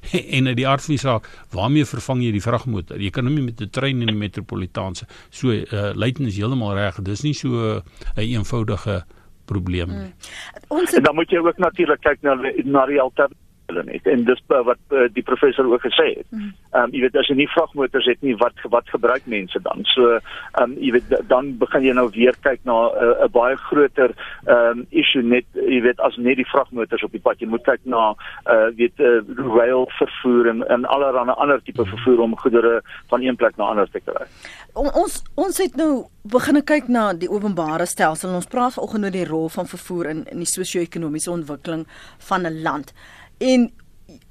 En 0.37 0.47
uit 0.47 0.57
die 0.57 0.69
aard 0.69 0.85
van 0.85 0.95
die 0.95 1.01
saak, 1.03 1.29
waarmee 1.55 1.87
vervang 1.89 2.23
jy 2.25 2.33
die 2.35 2.45
vragmotor? 2.45 3.01
Jy 3.01 3.11
kan 3.15 3.27
hom 3.29 3.35
nie 3.39 3.47
met 3.47 3.61
'n 3.61 3.71
trein 3.71 4.01
in 4.01 4.11
die 4.13 4.17
metropolitaanse. 4.17 5.07
So 5.31 5.53
uh, 5.53 5.93
Luiten 5.95 6.27
is 6.27 6.37
heeltemal 6.37 6.75
reg. 6.75 7.01
Dis 7.03 7.23
nie 7.23 7.35
so 7.35 7.49
'n 7.49 7.83
uh, 8.17 8.25
eenvoudige 8.25 9.05
probleem 9.47 9.89
nie. 9.89 10.11
Mm. 10.11 10.69
Ons 10.69 10.93
het... 10.95 11.05
dan 11.05 11.15
moet 11.15 11.31
jy 11.31 11.39
ook 11.39 11.59
natuurlik 11.59 12.01
kyk 12.01 12.23
na 12.23 12.35
na 12.65 12.87
die 12.87 13.01
alternatiewe 13.01 13.50
hulle 13.71 13.85
net 13.89 14.07
en 14.11 14.25
dis 14.29 14.43
wat 14.49 14.81
uh, 14.91 15.07
die 15.15 15.25
professor 15.27 15.69
ook 15.71 15.87
gesê 15.87 16.09
het. 16.17 16.27
Mhm. 16.31 16.51
Ehm 16.71 16.85
um, 16.85 16.95
jy 16.95 17.03
weet 17.07 17.17
as 17.17 17.29
jy 17.31 17.37
nie 17.39 17.49
vragmotors 17.51 18.07
het 18.11 18.23
nie 18.27 18.37
wat 18.43 18.59
wat 18.75 18.91
gebruik 18.95 19.27
mense 19.27 19.61
dan? 19.67 19.85
So 19.95 20.17
ehm 20.17 20.63
um, 20.63 20.77
jy 20.79 20.93
weet 20.97 21.15
dan 21.31 21.55
begin 21.59 21.87
jy 21.89 21.95
nou 21.97 22.09
weer 22.15 22.37
kyk 22.43 22.65
na 22.69 22.79
eh, 22.91 23.07
'n 23.07 23.25
uh, 23.25 23.31
baie 23.33 23.57
groter 23.57 24.15
ehm 24.47 24.81
um, 24.81 24.87
issue 24.91 25.23
net 25.23 25.47
jy 25.55 25.81
weet 25.87 26.01
as 26.01 26.17
net 26.17 26.37
die 26.37 26.51
vragmotors 26.53 27.03
op 27.07 27.13
die 27.13 27.23
pad. 27.23 27.41
Jy 27.41 27.49
moet 27.49 27.65
kyk 27.65 27.81
na 27.85 28.15
uh 28.47 28.69
weet 28.77 29.01
uh, 29.01 29.21
rail 29.57 29.87
vervoer 29.99 30.49
en 30.53 30.63
en 30.69 30.85
allerlei 30.85 31.35
ander 31.37 31.63
tipe 31.63 31.85
vervoer 31.85 32.21
om 32.21 32.37
goedere 32.37 32.83
van 33.09 33.23
een 33.23 33.37
plek 33.37 33.57
na 33.57 33.65
ander 33.65 33.91
te 33.91 34.01
kry. 34.01 34.27
Ons 34.75 35.23
ons 35.35 35.59
het 35.59 35.77
nou 35.77 36.07
begin 36.23 36.61
kyk 36.65 36.89
na 36.89 37.13
die 37.13 37.31
openbare 37.31 37.87
stelsel. 37.87 38.35
Ons 38.35 38.51
praat 38.51 38.75
vanoggend 38.75 39.05
oor 39.05 39.15
die 39.15 39.29
rol 39.29 39.49
van 39.49 39.67
vervoer 39.67 40.11
in 40.11 40.25
in 40.33 40.45
die 40.45 40.49
sosio-ekonomiese 40.49 41.31
ontwikkeling 41.31 41.87
van 42.29 42.47
'n 42.47 42.63
land. 42.63 42.93
En 43.41 43.71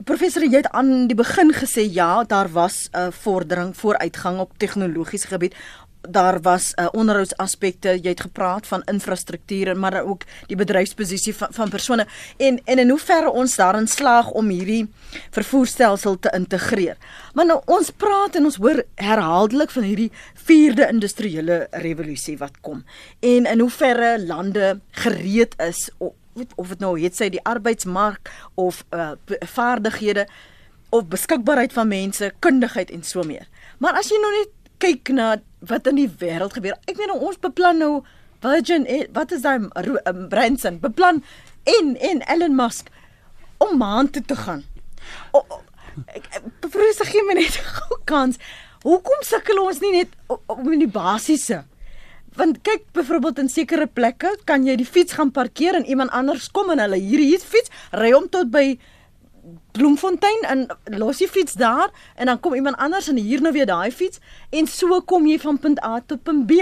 professor 0.05 0.43
jy 0.45 0.60
het 0.62 0.70
aan 0.78 1.07
die 1.10 1.18
begin 1.18 1.49
gesê 1.55 1.82
ja, 1.89 2.24
daar 2.24 2.49
was 2.53 2.89
'n 2.93 3.12
vordering, 3.12 3.78
vooruitgang 3.78 4.39
op 4.39 4.57
tegnologiese 4.57 5.28
gebied. 5.28 5.55
daar 6.01 6.41
was 6.41 6.74
'n 6.76 6.82
uh, 6.82 6.88
onderhoudsaspekte, 6.91 7.99
jy 8.01 8.10
het 8.10 8.22
gepraat 8.22 8.68
van 8.68 8.82
infrastruktuur 8.84 9.78
maar 9.78 10.03
ook 10.03 10.22
die 10.47 10.55
bedryfsposisie 10.55 11.36
van 11.36 11.47
van 11.51 11.70
persone 11.70 12.07
en 12.38 12.62
en 12.66 12.80
in 12.80 12.89
hoeverre 12.89 13.32
ons 13.32 13.55
daarin 13.55 13.88
slaag 13.88 14.32
om 14.32 14.49
hierdie 14.49 14.93
vervoerstelsel 15.30 16.20
te 16.20 16.30
integreer. 16.34 16.97
Maar 17.34 17.45
nou 17.45 17.62
ons 17.66 17.89
praat 17.89 18.36
en 18.36 18.43
ons 18.43 18.55
hoor 18.55 18.84
herhaaldelik 18.95 19.70
van 19.70 19.84
hierdie 19.84 20.12
vierde 20.34 20.88
industriële 20.88 21.68
revolusie 21.72 22.38
wat 22.38 22.62
kom 22.62 22.84
en 23.20 23.45
in 23.45 23.60
hoeverre 23.60 24.26
lande 24.26 24.80
gereed 24.89 25.53
is 25.57 25.89
of 26.40 26.54
of 26.56 26.72
dit 26.74 26.80
nou 26.84 26.94
het 27.00 27.16
sy 27.16 27.30
die 27.34 27.44
arbeidsmark 27.44 28.32
of 28.56 28.84
uh, 28.96 29.12
vaardighede 29.56 30.28
of 30.90 31.06
beskikbaarheid 31.06 31.74
van 31.74 31.88
mense, 31.88 32.32
kundigheid 32.40 32.90
en 32.92 33.04
so 33.04 33.24
meer. 33.24 33.46
Maar 33.78 34.00
as 34.02 34.10
jy 34.10 34.18
nou 34.22 34.32
net 34.38 34.56
kyk 34.82 35.12
na 35.14 35.36
wat 35.70 35.88
in 35.92 36.00
die 36.00 36.10
wêreld 36.22 36.56
gebeur. 36.56 36.78
Ek 36.88 36.98
meen 37.00 37.14
ons 37.14 37.40
beplan 37.42 37.82
nou 37.84 38.00
Virgin 38.44 38.86
wat 39.16 39.34
is 39.36 39.44
daai 39.44 39.68
um, 40.08 40.28
Branson 40.32 40.80
beplan 40.80 41.24
en 41.68 41.96
en 42.00 42.22
Elon 42.36 42.56
Musk 42.56 42.88
om 43.60 43.76
maan 43.78 44.10
toe 44.10 44.24
te 44.24 44.38
gaan. 44.40 44.64
O, 45.36 45.44
o, 45.44 45.60
ek 46.16 46.30
bevrees 46.64 47.02
gee 47.04 47.26
my 47.28 47.36
net 47.42 47.60
'n 47.60 48.00
kans. 48.08 48.40
Hoekom 48.86 49.26
sukkel 49.28 49.60
ons 49.60 49.82
nie 49.84 49.92
net 49.92 50.16
om 50.48 50.72
die 50.72 50.88
basiese? 50.88 51.66
Want 52.40 52.62
kyk 52.64 52.86
byvoorbeeld 52.96 53.40
in 53.42 53.50
sekere 53.52 53.84
plekke 53.92 54.30
kan 54.48 54.64
jy 54.64 54.78
die 54.80 54.88
fiets 54.88 55.18
gaan 55.18 55.32
parkeer 55.36 55.76
en 55.76 55.84
iemand 55.92 56.14
anders 56.16 56.48
kom 56.56 56.70
en 56.72 56.80
hulle 56.80 56.96
hier 56.96 57.20
hier 57.20 57.42
fiets 57.44 57.72
ry 58.00 58.14
hom 58.14 58.30
tot 58.32 58.48
by 58.54 58.78
Bloemfontein 59.76 60.46
en 60.48 60.62
los 61.02 61.20
jy 61.20 61.28
fiets 61.28 61.58
daar 61.60 61.90
en 62.16 62.30
dan 62.32 62.40
kom 62.40 62.56
iemand 62.56 62.80
anders 62.80 63.10
en 63.12 63.18
hier 63.20 63.44
nou 63.44 63.52
weer 63.52 63.68
daai 63.68 63.92
fiets 63.92 64.22
en 64.56 64.70
so 64.72 65.02
kom 65.04 65.28
jy 65.28 65.36
van 65.44 65.60
punt 65.60 65.82
A 65.84 66.00
tot 66.00 66.24
punt 66.24 66.46
B. 66.48 66.62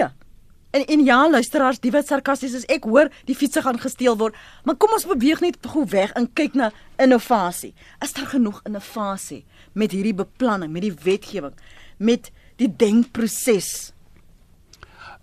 En 0.73 0.85
en 0.85 1.03
ja, 1.05 1.19
luisteraars, 1.29 1.79
die 1.79 1.91
wat 1.93 2.09
sarkasties 2.09 2.55
is, 2.57 2.65
ek 2.73 2.87
hoor 2.89 3.11
die 3.29 3.35
fietsse 3.37 3.61
gaan 3.61 3.77
gesteel 3.79 4.17
word, 4.17 4.35
maar 4.65 4.75
kom 4.81 4.95
ons 4.97 5.05
beweeg 5.09 5.43
net 5.45 5.59
gou 5.61 5.85
weg 5.93 6.15
en 6.17 6.25
kyk 6.33 6.57
na 6.57 6.71
innovasie. 6.97 7.75
Is 8.01 8.17
daar 8.17 8.31
genoeg 8.33 8.63
innovasie 8.65 9.43
met 9.73 9.93
hierdie 9.93 10.17
beplanning, 10.17 10.73
met 10.73 10.89
die 10.89 10.95
wetgewing, 11.05 11.53
met 11.97 12.31
die 12.57 12.69
denkproses? 12.69 13.93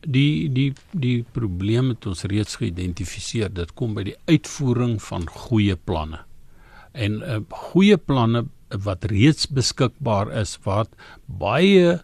Die 0.04 0.48
die 0.52 0.72
die 0.92 1.24
probleem 1.32 1.94
het 1.94 2.06
ons 2.06 2.24
reeds 2.28 2.58
geïdentifiseer. 2.60 3.52
Dit 3.54 3.72
kom 3.74 3.94
by 3.96 4.04
die 4.10 4.16
uitvoering 4.28 4.98
van 5.02 5.26
goeie 5.28 5.76
planne 5.76 6.24
en 6.94 7.20
uh, 7.26 7.40
goeie 7.50 7.98
planne 7.98 8.46
wat 8.86 9.06
reeds 9.10 9.48
beskikbaar 9.50 10.30
is 10.40 10.56
wat 10.66 10.92
baie 11.26 11.98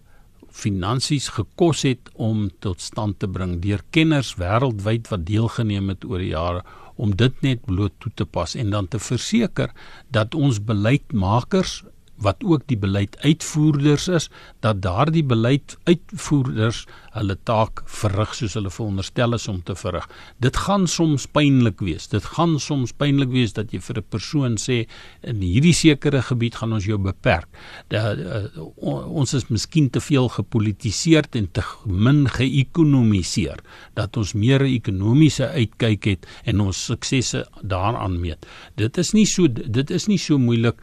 finansies 0.50 1.28
gekos 1.36 1.84
het 1.86 2.10
om 2.18 2.48
tot 2.64 2.82
stand 2.82 3.20
te 3.22 3.28
bring 3.30 3.60
deur 3.62 3.82
kenners 3.94 4.34
wêreldwyd 4.38 5.10
wat 5.12 5.26
deelgeneem 5.28 5.92
het 5.92 6.04
oor 6.04 6.22
die 6.22 6.32
jare 6.32 6.64
om 7.00 7.14
dit 7.16 7.36
net 7.46 7.62
bloot 7.66 7.94
toe 8.02 8.10
te 8.18 8.26
pas 8.26 8.56
en 8.58 8.74
dan 8.74 8.90
te 8.90 8.98
verseker 8.98 9.70
dat 10.10 10.34
ons 10.34 10.58
beleidsmakers 10.66 11.80
wat 12.20 12.44
ook 12.44 12.66
die 12.68 12.78
beleiduitvoerders 12.80 14.08
is 14.08 14.28
dat 14.64 14.82
daardie 14.84 15.24
beleiduitvoerders 15.24 16.84
hulle 17.16 17.36
taak 17.48 17.82
verrig 17.90 18.34
soos 18.36 18.54
hulle 18.58 18.70
veronderstel 18.70 19.34
is 19.34 19.48
om 19.50 19.60
te 19.66 19.74
verrig. 19.78 20.06
Dit 20.38 20.58
gaan 20.66 20.86
soms 20.88 21.26
pynlik 21.26 21.80
wees. 21.84 22.08
Dit 22.12 22.26
gaan 22.36 22.58
soms 22.62 22.92
pynlik 22.92 23.32
wees 23.32 23.56
dat 23.56 23.72
jy 23.72 23.80
vir 23.80 23.98
'n 23.98 24.10
persoon 24.10 24.56
sê 24.56 24.86
in 25.22 25.40
hierdie 25.40 25.74
sekere 25.74 26.22
gebied 26.22 26.54
gaan 26.54 26.72
ons 26.72 26.84
jou 26.84 26.98
beperk. 26.98 27.48
Dat 27.88 28.18
uh, 28.18 28.44
ons 28.76 29.34
is 29.34 29.48
miskien 29.48 29.90
te 29.90 30.00
veel 30.00 30.28
gepolitiseer 30.28 31.24
en 31.32 31.48
te 31.52 31.62
min 31.86 32.26
geëkonomiseer 32.28 33.58
dat 33.94 34.16
ons 34.16 34.34
meer 34.34 34.62
'n 34.62 34.74
ekonomiese 34.74 35.48
uitkyk 35.48 36.04
het 36.04 36.26
en 36.44 36.60
ons 36.60 36.84
suksesse 36.84 37.46
daaraan 37.62 38.20
meet. 38.20 38.46
Dit 38.76 38.98
is 38.98 39.12
nie 39.12 39.26
so 39.26 39.48
dit 39.48 39.90
is 39.90 40.06
nie 40.06 40.18
so 40.18 40.38
moeilik 40.38 40.76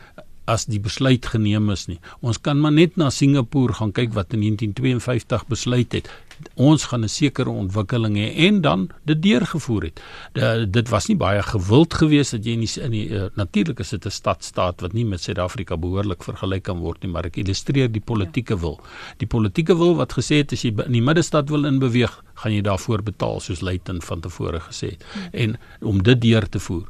as 0.47 0.65
die 0.65 0.79
besluit 0.79 1.27
geneem 1.27 1.69
is 1.73 1.85
nie. 1.91 1.99
Ons 2.23 2.39
kan 2.41 2.59
maar 2.59 2.73
net 2.75 2.95
na 2.97 3.09
Singapore 3.11 3.75
gaan 3.79 3.91
kyk 3.95 4.15
wat 4.15 4.33
in 4.35 4.45
1952 4.45 5.45
besluit 5.51 5.97
het. 5.97 6.09
Ons 6.55 6.85
gaan 6.89 7.03
'n 7.03 7.09
sekere 7.09 7.49
ontwikkeling 7.49 8.15
hê 8.15 8.27
en 8.47 8.61
dan 8.61 8.89
dit 9.05 9.21
deurgevoer 9.21 9.83
het. 9.83 10.01
De, 10.33 10.67
dit 10.69 10.89
was 10.89 11.07
nie 11.07 11.17
baie 11.17 11.41
gewild 11.41 11.93
geweest 11.93 12.31
dat 12.31 12.45
jy 12.45 12.53
in 12.53 12.63
die, 12.65 12.81
in 12.81 12.91
die 12.91 13.09
uh, 13.09 13.23
natuurlik 13.35 13.79
is 13.79 13.89
dit 13.89 14.05
'n 14.05 14.09
stadstaat 14.11 14.81
wat 14.81 14.93
nie 14.93 15.05
met 15.05 15.21
Suid-Afrika 15.21 15.77
behoorlik 15.77 16.23
vergelyk 16.23 16.63
kan 16.63 16.79
word 16.79 17.03
nie, 17.03 17.11
maar 17.11 17.25
ek 17.25 17.37
illustreer 17.37 17.91
die 17.91 18.01
politieke 18.01 18.53
ja. 18.53 18.59
wil. 18.59 18.79
Die 19.17 19.27
politieke 19.27 19.75
wil 19.75 19.95
wat 19.95 20.13
gesê 20.13 20.37
het 20.37 20.51
as 20.51 20.61
jy 20.61 20.73
in 20.85 20.91
die 20.91 21.01
middestad 21.01 21.49
wil 21.49 21.65
inbeweeg, 21.65 22.23
gaan 22.37 22.53
jy 22.53 22.61
daarvoor 22.65 23.03
betaal 23.03 23.39
soos 23.43 23.61
Luiten 23.65 24.01
van 24.05 24.21
tevore 24.21 24.59
gesê 24.67 24.93
het. 24.93 25.05
En 25.31 25.57
om 25.81 26.01
dit 26.03 26.21
deur 26.21 26.49
te 26.49 26.59
voer, 26.59 26.85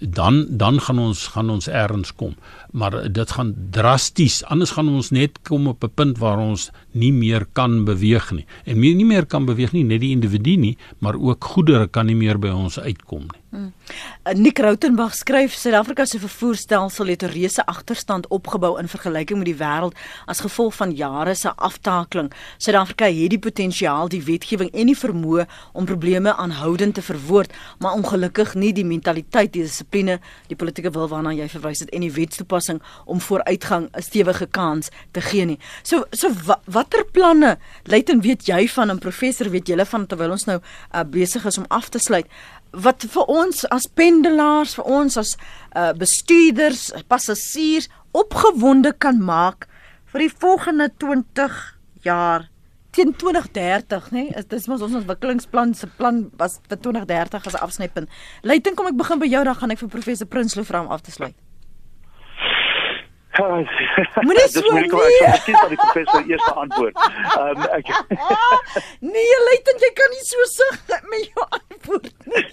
dan 0.00 0.46
dan 0.48 0.80
gaan 0.80 0.98
ons 0.98 1.26
gaan 1.34 1.50
ons 1.50 1.68
ergens 1.68 2.14
kom. 2.14 2.34
Maar 2.72 3.12
dit 3.12 3.30
gaan 3.30 3.54
drasties, 3.70 4.42
anders 4.44 4.74
gaan 4.76 4.88
ons 4.88 5.10
net 5.10 5.38
kom 5.48 5.68
op 5.68 5.84
'n 5.84 5.94
punt 5.94 6.18
waar 6.18 6.38
ons 6.38 6.70
nie 6.92 7.12
meer 7.12 7.46
kan 7.52 7.84
beweeg 7.84 8.30
nie. 8.32 8.46
En 8.64 8.80
nie 8.80 9.04
meer 9.04 9.26
kan 9.26 9.44
beweeg 9.44 9.72
nie 9.72 9.84
net 9.84 10.00
die 10.00 10.10
individu 10.10 10.56
nie, 10.56 10.76
maar 10.98 11.14
ook 11.14 11.44
goedere 11.44 11.86
kan 11.86 12.06
nie 12.06 12.16
meer 12.16 12.38
by 12.38 12.48
ons 12.48 12.78
uitkom 12.78 13.20
nie. 13.20 13.40
Hmm. 13.50 13.72
Nick 14.36 14.58
Rautenbach 14.58 15.14
skryf 15.16 15.54
Suid-Afrika 15.56 16.04
se 16.04 16.18
vervoerstelsel 16.20 17.06
het 17.06 17.22
'n 17.22 17.32
reuse 17.32 17.66
agterstand 17.66 18.26
opgebou 18.26 18.78
in 18.78 18.88
vergelyking 18.88 19.38
met 19.38 19.46
die 19.46 19.56
wêreld 19.56 19.96
as 20.26 20.40
gevolg 20.40 20.74
van 20.74 20.90
jare 20.90 21.34
se 21.34 21.56
aftakeling. 21.56 22.32
Suid-Afrika 22.58 23.04
het 23.04 23.30
die 23.30 23.38
potensiaal, 23.38 24.08
die 24.08 24.22
wetgewing 24.22 24.70
en 24.70 24.86
die 24.86 24.96
vermoë 24.96 25.46
om 25.72 25.84
probleme 25.84 26.34
aanhoudend 26.34 26.94
te 26.94 27.02
verwoord, 27.02 27.52
maar 27.78 27.92
ongelukkig 27.92 28.54
nie 28.54 28.72
die 28.72 28.84
mentaliteit, 28.84 29.52
die 29.52 29.62
dissipline, 29.62 30.20
die 30.46 30.56
politieke 30.56 30.90
wil 30.90 31.08
waarna 31.08 31.32
jy 31.32 31.48
verwys 31.48 31.80
het 31.80 31.88
en 31.90 32.00
die 32.00 32.12
wetstoepassing 32.12 32.82
om 33.04 33.20
vooruitgang 33.20 33.88
'n 33.96 34.02
stewige 34.02 34.46
kans 34.46 34.88
te 35.10 35.20
gee 35.20 35.44
nie. 35.44 35.58
So 35.82 36.04
so 36.10 36.28
watter 36.64 37.04
planne 37.04 37.58
Luiten 37.84 38.20
weet 38.20 38.46
jy 38.46 38.68
van 38.68 38.90
'n 38.90 38.98
professor 38.98 39.50
weet 39.50 39.66
julle 39.66 39.86
van 39.86 40.06
terwyl 40.06 40.30
ons 40.30 40.44
nou 40.44 40.60
uh, 40.94 41.00
besig 41.04 41.44
is 41.44 41.58
om 41.58 41.64
af 41.68 41.88
te 41.88 41.98
sluit 41.98 42.26
wat 42.72 43.06
vir 43.12 43.30
ons 43.32 43.64
as 43.72 43.86
pendelaars, 43.86 44.74
vir 44.78 44.84
ons 44.84 45.16
as 45.16 45.34
uh, 45.76 45.92
bestuurders, 45.96 46.90
passasiers 47.08 47.88
opgewonde 48.16 48.92
kan 48.98 49.20
maak 49.20 49.68
vir 50.12 50.26
die 50.26 50.32
volgende 50.32 50.88
20 51.00 51.58
jaar 52.04 52.48
teen 52.96 53.12
2030, 53.14 54.10
nê? 54.10 54.24
Nee? 54.28 54.44
Dis 54.50 54.66
mos 54.70 54.82
ons 54.82 54.96
ontwikkelingsplan 55.00 55.74
se 55.76 55.86
plan 55.98 56.24
was 56.40 56.58
vir 56.68 56.80
2030 56.80 57.46
as 57.46 57.54
'n 57.54 57.64
afsnypunt. 57.66 58.08
Leiting 58.42 58.74
kom 58.76 58.86
ek 58.86 58.96
begin 58.96 59.18
by 59.18 59.26
jou 59.26 59.44
dan 59.44 59.54
gaan 59.54 59.70
ek 59.70 59.78
vir 59.78 59.88
professor 59.88 60.26
Prinsloo 60.26 60.64
vra 60.64 60.80
om 60.80 60.88
af 60.88 61.02
te 61.02 61.10
sluit. 61.10 61.36
Moenie 63.38 64.48
so 64.50 64.62
nie. 64.74 65.18
Ek 65.28 65.44
kies 65.46 65.58
dat 65.60 65.70
die 65.72 65.80
professor 65.80 66.24
eers 66.26 66.46
antwoord. 66.54 66.96
Ehm 67.38 67.62
um, 67.62 67.66
ek 67.76 67.92
Nee, 69.00 69.36
Leighton, 69.46 69.78
jy 69.82 69.90
kan 69.98 70.14
nie 70.14 70.24
so 70.26 70.46
sug 70.50 70.78
met 71.12 71.28
jou 71.28 71.46
antwoord 71.46 72.10
nie. 72.32 72.44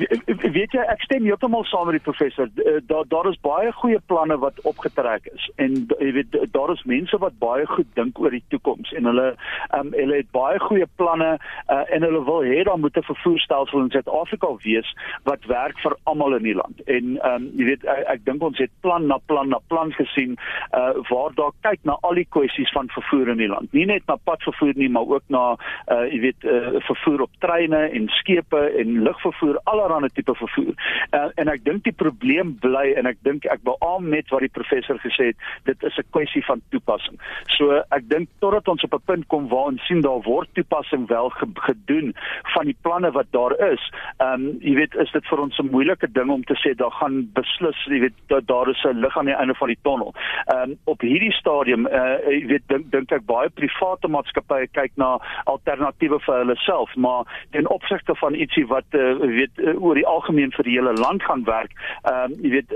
Weet 0.56 0.74
jy, 0.74 0.84
ek 0.92 1.02
stem 1.06 1.26
heeltemal 1.26 1.64
saam 1.68 1.88
met 1.90 1.98
die 1.98 2.04
professor. 2.04 2.48
Eh, 2.62 2.78
daar 2.90 3.08
daar 3.10 3.28
is 3.30 3.38
baie 3.44 3.72
goeie 3.80 3.98
planne 4.10 4.38
wat 4.42 4.60
opgetrek 4.68 5.26
is 5.34 5.48
en 5.62 5.76
jy 5.98 6.12
weet 6.16 6.36
daar 6.54 6.72
is 6.72 6.82
mense 6.88 7.18
wat 7.22 7.36
baie 7.42 7.66
goed 7.70 7.88
dink 7.98 8.18
oor 8.20 8.32
die 8.34 8.42
toekoms 8.54 8.92
en 8.96 9.08
hulle 9.10 9.28
ehm 9.32 9.80
um, 9.80 9.92
hulle 9.96 10.20
het 10.22 10.30
baie 10.34 10.58
goeie 10.62 10.86
planne 11.00 11.30
uh, 11.36 11.82
en 11.94 12.06
hulle 12.06 12.22
wil 12.28 12.46
hê 12.46 12.62
daar 12.66 12.78
moet 12.78 12.96
'n 12.96 13.08
vervoerstelsel 13.10 13.84
in 13.84 13.90
Suid-Afrika 13.94 14.52
wees 14.64 14.88
wat 15.28 15.44
werk 15.50 15.78
vir 15.82 15.96
almal 16.04 16.36
in 16.38 16.46
die 16.48 16.56
land. 16.56 16.80
En 16.86 17.18
ehm 17.18 17.34
um, 17.34 17.50
jy 17.58 17.64
weet 17.72 17.84
ek, 17.84 18.04
ek 18.14 18.24
dink 18.24 18.42
ons 18.42 18.58
het 18.58 18.72
plan 18.80 19.06
na 19.06 19.18
plan 19.26 19.48
na 19.48 19.60
plan 19.68 19.92
gesien 19.92 20.19
sien 20.20 20.36
uh 20.76 20.92
waar 21.10 21.34
daar 21.34 21.54
kyk 21.66 21.84
na 21.88 21.96
al 22.06 22.18
die 22.18 22.26
kwessies 22.28 22.70
van 22.76 22.88
vervoer 22.92 23.32
in 23.34 23.40
die 23.42 23.50
land. 23.50 23.72
Nie 23.76 23.86
net 23.88 24.06
na 24.06 24.16
padvervoer 24.28 24.76
nie, 24.76 24.90
maar 24.92 25.08
ook 25.08 25.26
na 25.32 25.44
uh 25.88 26.04
jy 26.10 26.20
weet 26.26 26.44
uh 26.44 26.80
vervoer 26.88 27.26
op 27.26 27.40
treine 27.44 27.82
en 27.88 28.08
skepe 28.20 28.62
en 28.80 29.02
lugvervoer, 29.06 29.60
allerlei 29.64 30.10
tipe 30.14 30.34
vervoer. 30.34 30.74
Uh, 31.10 31.28
en 31.40 31.50
ek 31.52 31.64
dink 31.64 31.84
die 31.86 31.96
probleem 31.96 32.54
bly 32.62 32.90
en 32.98 33.08
ek 33.10 33.18
dink 33.26 33.46
ek 33.50 33.62
beamoen 33.66 34.10
net 34.14 34.30
wat 34.34 34.44
die 34.44 34.52
professor 34.52 34.98
gesê 35.02 35.30
het, 35.30 35.48
dit 35.68 35.86
is 35.86 35.98
'n 35.98 36.10
kwessie 36.14 36.44
van 36.44 36.62
toepassing. 36.70 37.18
So 37.56 37.82
ek 37.90 38.08
dink 38.08 38.28
totdat 38.40 38.68
ons 38.68 38.84
op 38.84 38.94
'n 38.94 39.06
punt 39.06 39.26
kom 39.28 39.48
waar 39.48 39.72
ons 39.72 39.86
sien 39.86 40.00
daar 40.00 40.22
word 40.22 40.48
toepassing 40.54 41.08
wel 41.08 41.30
ge 41.30 41.46
gedoen 41.54 42.14
van 42.54 42.64
die 42.64 42.76
planne 42.82 43.10
wat 43.10 43.26
daar 43.30 43.54
is. 43.72 43.82
Ehm 44.18 44.32
um, 44.32 44.58
jy 44.60 44.74
weet 44.74 44.94
is 44.94 45.10
dit 45.12 45.26
vir 45.26 45.40
ons 45.40 45.58
'n 45.58 45.70
moeilike 45.70 46.08
ding 46.12 46.30
om 46.30 46.44
te 46.44 46.54
sê 46.54 46.74
daar 46.76 46.92
gaan 47.00 47.30
beslis 47.34 47.78
jy 47.86 48.00
weet 48.00 48.16
daar, 48.28 48.44
daar 48.44 48.68
is 48.68 48.84
'n 48.84 49.00
lig 49.00 49.18
aan 49.18 49.30
die 49.30 49.34
einde 49.34 49.54
van 49.54 49.68
die 49.68 49.78
tonnel 50.00 50.14
Ehm 50.46 50.70
um, 50.70 50.78
op 50.84 51.00
hierdie 51.00 51.32
stadium 51.32 51.86
uh 51.86 52.18
jy 52.26 52.46
weet 52.46 52.62
dink 52.66 52.90
dink 52.92 53.12
ek 53.12 53.26
baie 53.28 53.50
private 53.54 54.08
maatskappye 54.08 54.68
kyk 54.72 54.92
na 54.96 55.18
alternatiewe 55.52 56.18
vir 56.26 56.38
hulle 56.42 56.56
self, 56.64 56.94
maar 56.96 57.28
ten 57.50 57.68
opsigte 57.68 58.16
van 58.22 58.34
ietsie 58.34 58.66
wat 58.66 58.98
uh 58.98 59.14
weet 59.20 59.60
uh, 59.60 59.76
oor 59.82 59.94
die 59.94 60.06
algemeen 60.06 60.52
vir 60.56 60.68
die 60.68 60.78
hele 60.78 60.94
land 60.98 61.22
gaan 61.22 61.44
werk, 61.44 61.76
ehm 62.02 62.32
um, 62.32 62.38
jy 62.42 62.50
weet 62.56 62.74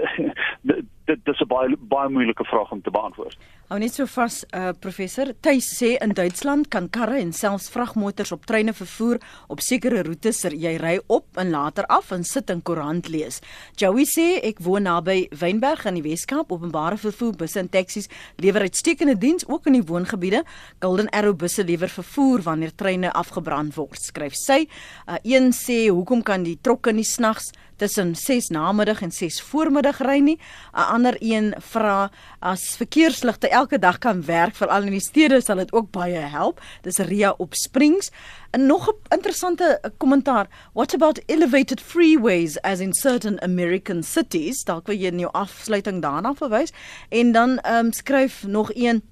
dit 1.08 1.24
dis 1.24 1.40
'n 1.40 1.48
baie 1.48 1.76
baie 1.96 2.08
moeilike 2.08 2.44
vraag 2.44 2.70
om 2.70 2.82
te 2.82 2.90
beantwoord. 2.90 3.38
Hou 3.64 3.78
net 3.80 3.94
so 3.96 4.04
vas, 4.12 4.42
uh, 4.52 4.74
professor. 4.76 5.30
Tuis 5.40 5.64
sê 5.72 5.94
in 6.04 6.10
Duitsland 6.12 6.66
kan 6.68 6.84
karre 6.92 7.16
en 7.16 7.30
selfs 7.32 7.70
vragmotors 7.72 8.34
op 8.36 8.42
treine 8.44 8.74
vervoer 8.76 9.22
op 9.48 9.62
sekere 9.64 10.02
roetes 10.04 10.42
jy 10.52 10.74
ry 10.82 10.98
op 11.08 11.40
en 11.40 11.48
later 11.48 11.88
af 11.88 12.12
en 12.12 12.26
sit 12.28 12.52
in 12.52 12.60
koerant 12.60 13.08
lees. 13.08 13.40
Joey 13.80 14.04
sê 14.04 14.26
ek 14.44 14.60
woon 14.60 14.84
naby 14.84 15.30
Wynberg 15.40 15.86
in 15.88 15.96
die 15.96 16.04
Weskaap. 16.04 16.52
Openbare 16.52 17.00
vervoer 17.00 17.38
busse 17.40 17.62
en 17.62 17.72
taksies 17.72 18.10
lewer 18.36 18.68
uitstekende 18.68 19.16
diens 19.16 19.48
ook 19.48 19.70
in 19.72 19.78
die 19.78 19.86
woongebiede. 19.88 20.44
Golden 20.84 21.08
Arrow 21.08 21.32
busse 21.32 21.64
lewer 21.64 21.88
vervoer 21.88 22.44
wanneer 22.44 22.76
treine 22.76 23.14
afgebrand 23.16 23.78
word. 23.80 23.96
Skryf 23.96 24.36
sy. 24.36 24.66
Uh, 25.08 25.16
een 25.24 25.54
sê 25.56 25.86
hoekom 25.88 26.20
kan 26.20 26.44
die 26.44 26.58
trokke 26.60 26.92
nie 26.92 27.08
snags 27.08 27.54
tussen 27.76 28.14
6 28.14 28.48
namiddag 28.48 29.02
en 29.02 29.10
6 29.12 29.40
voormiddag 29.42 29.98
ry 30.04 30.18
nie. 30.18 30.38
'n 30.72 30.86
Ander 30.94 31.16
een 31.20 31.54
vra 31.58 32.10
as 32.38 32.76
verkeersligte 32.76 33.48
elke 33.54 33.78
dag 33.78 33.98
kan 34.02 34.24
werk 34.26 34.56
veral 34.58 34.88
in 34.88 34.96
die 34.96 35.02
stede 35.02 35.38
sal 35.40 35.62
dit 35.62 35.72
ook 35.72 35.92
baie 35.94 36.26
help. 36.32 36.60
Dis 36.82 36.98
Ria 36.98 37.34
op 37.38 37.54
Springs. 37.54 38.10
En 38.50 38.66
nog 38.66 38.88
'n 38.88 39.14
interessante 39.14 39.80
kommentaar. 39.96 40.46
What 40.72 40.94
about 40.94 41.22
elevated 41.26 41.80
freeways 41.80 42.60
as 42.62 42.80
in 42.80 42.92
certain 42.94 43.40
American 43.42 44.02
cities? 44.02 44.64
Dalk 44.64 44.86
wil 44.86 44.96
jy 44.96 45.06
in 45.06 45.18
jou 45.18 45.32
afsluiting 45.32 46.02
daarna 46.02 46.34
verwys. 46.34 46.72
En 47.08 47.32
dan 47.32 47.58
ehm 47.58 47.84
um, 47.84 47.92
skryf 47.92 48.46
nog 48.46 48.70
een 48.74 49.02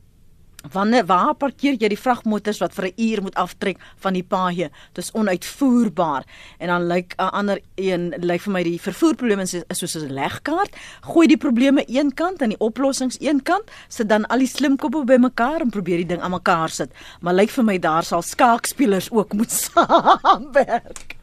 Wanneer 0.70 1.06
waar 1.06 1.34
parkeer 1.34 1.74
jy 1.74 1.88
die 1.90 1.98
vragmotors 1.98 2.60
wat 2.62 2.74
vir 2.74 2.86
'n 2.86 2.94
uur 2.96 3.22
moet 3.22 3.34
aftrek 3.34 3.78
van 3.98 4.12
die 4.12 4.22
paaie? 4.22 4.70
Dis 4.92 5.10
onuitvoerbaar. 5.12 6.24
En 6.58 6.68
dan 6.68 6.86
lyk 6.86 7.14
'n 7.18 7.32
ander 7.32 7.60
een 7.74 8.14
lyk 8.18 8.40
vir 8.40 8.52
my 8.52 8.62
die 8.62 8.80
vervoerprobleme 8.80 9.42
is, 9.42 9.54
is 9.54 9.78
soos 9.78 9.96
'n 9.96 10.12
legkaart. 10.12 10.76
Gooi 11.00 11.26
die 11.26 11.36
probleme 11.36 11.84
een 11.86 12.14
kant 12.14 12.42
en 12.42 12.48
die 12.48 12.58
oplossings 12.58 13.16
een 13.20 13.42
kant, 13.42 13.70
sit 13.88 14.08
dan 14.08 14.26
al 14.26 14.38
die 14.38 14.46
slimkoppe 14.46 15.04
bymekaar 15.04 15.60
en 15.60 15.70
probeer 15.70 15.96
die 15.96 16.06
ding 16.06 16.20
aan 16.20 16.30
mekaar 16.30 16.68
sit. 16.68 16.90
Maar 17.20 17.34
lyk 17.34 17.50
vir 17.50 17.64
my 17.64 17.78
daar 17.78 18.04
sal 18.04 18.22
skaakspelers 18.22 19.10
ook 19.10 19.32
moet 19.38 19.50
saamwerk. 19.50 21.16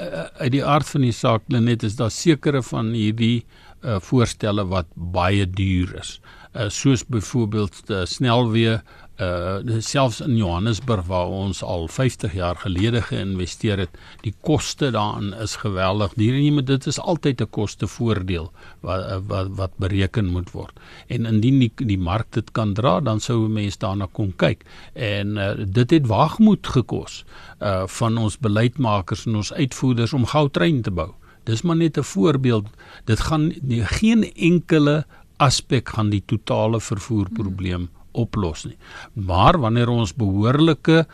Uh, 0.00 0.24
uit 0.38 0.52
die 0.52 0.64
aard 0.64 0.88
van 0.88 1.00
die 1.00 1.12
saak 1.12 1.42
net 1.48 1.82
is 1.82 1.96
daar 1.96 2.10
sekere 2.10 2.62
van 2.62 2.92
hierdie 2.92 3.42
uh, 3.42 3.67
voorstelle 3.82 4.64
wat 4.66 4.86
baie 4.94 5.46
duur 5.50 5.94
is 6.00 6.20
uh, 6.58 6.68
soos 6.72 7.04
byvoorbeeld 7.06 7.84
die 7.88 8.06
snelweë 8.08 8.80
uh 9.18 9.80
selfs 9.82 10.20
in 10.22 10.36
Johannesburg 10.38 11.08
waar 11.10 11.32
ons 11.34 11.58
al 11.66 11.88
50 11.90 12.36
jaar 12.38 12.54
gelede 12.62 13.00
geïnvesteer 13.02 13.82
het, 13.82 13.96
die 14.22 14.30
koste 14.46 14.92
daarin 14.94 15.32
is 15.42 15.56
geweldig. 15.58 16.14
Hierdie 16.14 16.52
met 16.54 16.68
dit 16.70 16.86
is 16.86 17.00
altyd 17.02 17.42
'n 17.42 17.50
kostevoordeel 17.50 18.46
wat 18.86 19.02
uh, 19.02 19.18
wat 19.26 19.50
wat 19.58 19.74
bereken 19.82 20.30
moet 20.30 20.52
word. 20.54 20.78
En 21.08 21.26
indien 21.26 21.58
die 21.58 21.72
die 21.74 21.98
mark 21.98 22.30
dit 22.30 22.52
kan 22.52 22.74
dra, 22.74 23.00
dan 23.00 23.20
sou 23.20 23.48
mense 23.48 23.78
daarna 23.78 24.06
kon 24.12 24.32
kyk. 24.36 24.62
En 24.94 25.36
uh, 25.36 25.50
dit 25.66 25.90
het 25.90 26.06
waagmoed 26.06 26.66
gekos 26.66 27.24
uh 27.58 27.86
van 27.86 28.18
ons 28.18 28.38
beleidsmakers 28.38 29.26
en 29.26 29.34
ons 29.34 29.52
uitvoerders 29.52 30.12
om 30.12 30.26
goudtrein 30.26 30.82
te 30.82 30.90
bou. 30.90 31.10
Dis 31.48 31.62
maar 31.62 31.76
net 31.76 31.98
'n 31.98 32.04
voorbeeld. 32.04 32.66
Dit 33.04 33.20
gaan 33.20 33.52
nie, 33.62 33.84
geen 33.84 34.22
enkele 34.34 35.06
aspek 35.36 35.88
gaan 35.88 36.10
die 36.10 36.22
totale 36.26 36.80
vervoerprobleem 36.80 37.88
oplos 38.18 38.64
nie. 38.64 38.76
Maar 39.12 39.58
wanneer 39.62 39.88
ons 39.92 40.14
behoorlike 40.14 41.06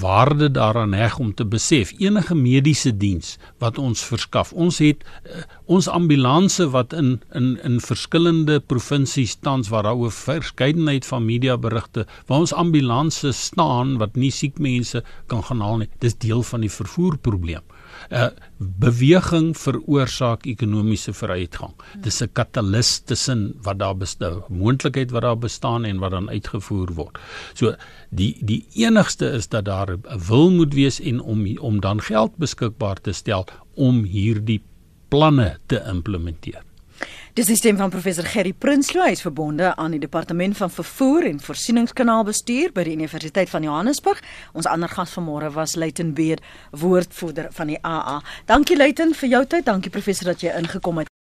waarde 0.00 0.50
daaraan 0.50 0.92
heg 0.92 1.18
om 1.18 1.34
te 1.34 1.44
besef 1.44 1.92
enige 1.98 2.34
mediese 2.34 2.96
diens 2.96 3.36
wat 3.62 3.78
ons 3.78 4.04
verskaf. 4.04 4.52
Ons 4.52 4.78
het 4.84 5.04
uh, 5.04 5.42
ons 5.66 5.88
ambulanse 5.88 6.68
wat 6.74 6.92
in 6.96 7.20
in 7.34 7.52
in 7.66 7.80
verskillende 7.80 8.60
provinsies 8.60 9.36
tans 9.42 9.68
waar 9.68 9.82
daar 9.88 10.00
oor 10.00 10.12
verskeidenheid 10.12 11.06
van 11.06 11.24
media 11.24 11.56
berigte 11.56 12.06
waar 12.26 12.46
ons 12.46 12.54
ambulanse 12.54 13.32
staan 13.32 13.96
wat 14.02 14.16
nie 14.16 14.30
siek 14.30 14.58
mense 14.58 15.04
kan 15.26 15.42
gaan 15.42 15.60
haal 15.60 15.82
nie. 15.84 15.90
Dis 16.00 16.18
deel 16.26 16.42
van 16.42 16.64
die 16.64 16.72
vervoerprobleem. 16.72 17.64
Uh, 18.10 18.28
beweging 18.58 19.54
veroorsaak 19.58 20.46
ekonomiese 20.46 21.12
vooruitgang. 21.12 21.74
Dis 22.02 22.22
'n 22.22 22.30
katalis 22.32 22.98
tussen 22.98 23.54
wat 23.62 23.78
daar 23.78 23.96
bestaan, 23.96 24.42
moontlikheid 24.48 25.10
wat 25.10 25.22
daar 25.22 25.38
bestaan 25.38 25.84
en 25.84 25.98
wat 25.98 26.10
dan 26.10 26.30
uitgevoer 26.30 26.92
word. 26.94 27.18
So 27.54 27.74
die 28.10 28.36
die 28.40 28.66
enigste 28.74 29.26
is 29.26 29.48
dat 29.48 29.64
daar 29.64 29.96
'n 29.96 30.02
wil 30.28 30.50
moet 30.50 30.74
wees 30.74 31.00
en 31.00 31.20
om 31.20 31.58
om 31.58 31.80
dan 31.80 32.00
geld 32.00 32.36
beskikbaar 32.36 33.00
te 33.00 33.12
stel 33.12 33.46
om 33.74 34.04
hierdie 34.04 34.62
planne 35.08 35.58
te 35.66 35.82
implementeer. 35.86 36.65
Dis 37.36 37.50
die 37.50 37.56
stem 37.56 37.76
van 37.76 37.90
professor 37.92 38.24
Gerry 38.24 38.54
Prinsloo, 38.56 39.02
hy 39.04 39.12
is 39.12 39.20
verbonde 39.20 39.74
aan 39.76 39.92
die 39.92 40.00
departement 40.00 40.56
van 40.56 40.70
vervoer 40.72 41.26
en 41.28 41.40
voorsieningskanaalbestuur 41.44 42.72
by 42.72 42.86
die 42.88 42.94
Universiteit 42.96 43.50
van 43.52 43.66
Johannesburg. 43.66 44.22
Ons 44.56 44.64
ander 44.70 44.88
gas 44.88 45.12
vanmôre 45.18 45.50
was 45.52 45.74
Luiten 45.76 46.14
Beer, 46.16 46.40
woordvoerder 46.72 47.50
van 47.58 47.74
die 47.74 47.76
AA. 47.84 48.22
Dankie 48.48 48.78
Luiten 48.80 49.12
vir 49.20 49.34
jou 49.34 49.42
tyd, 49.52 49.68
dankie 49.68 49.92
professor 49.92 50.32
dat 50.32 50.46
jy 50.46 50.56
ingekom 50.62 51.04
het. 51.04 51.12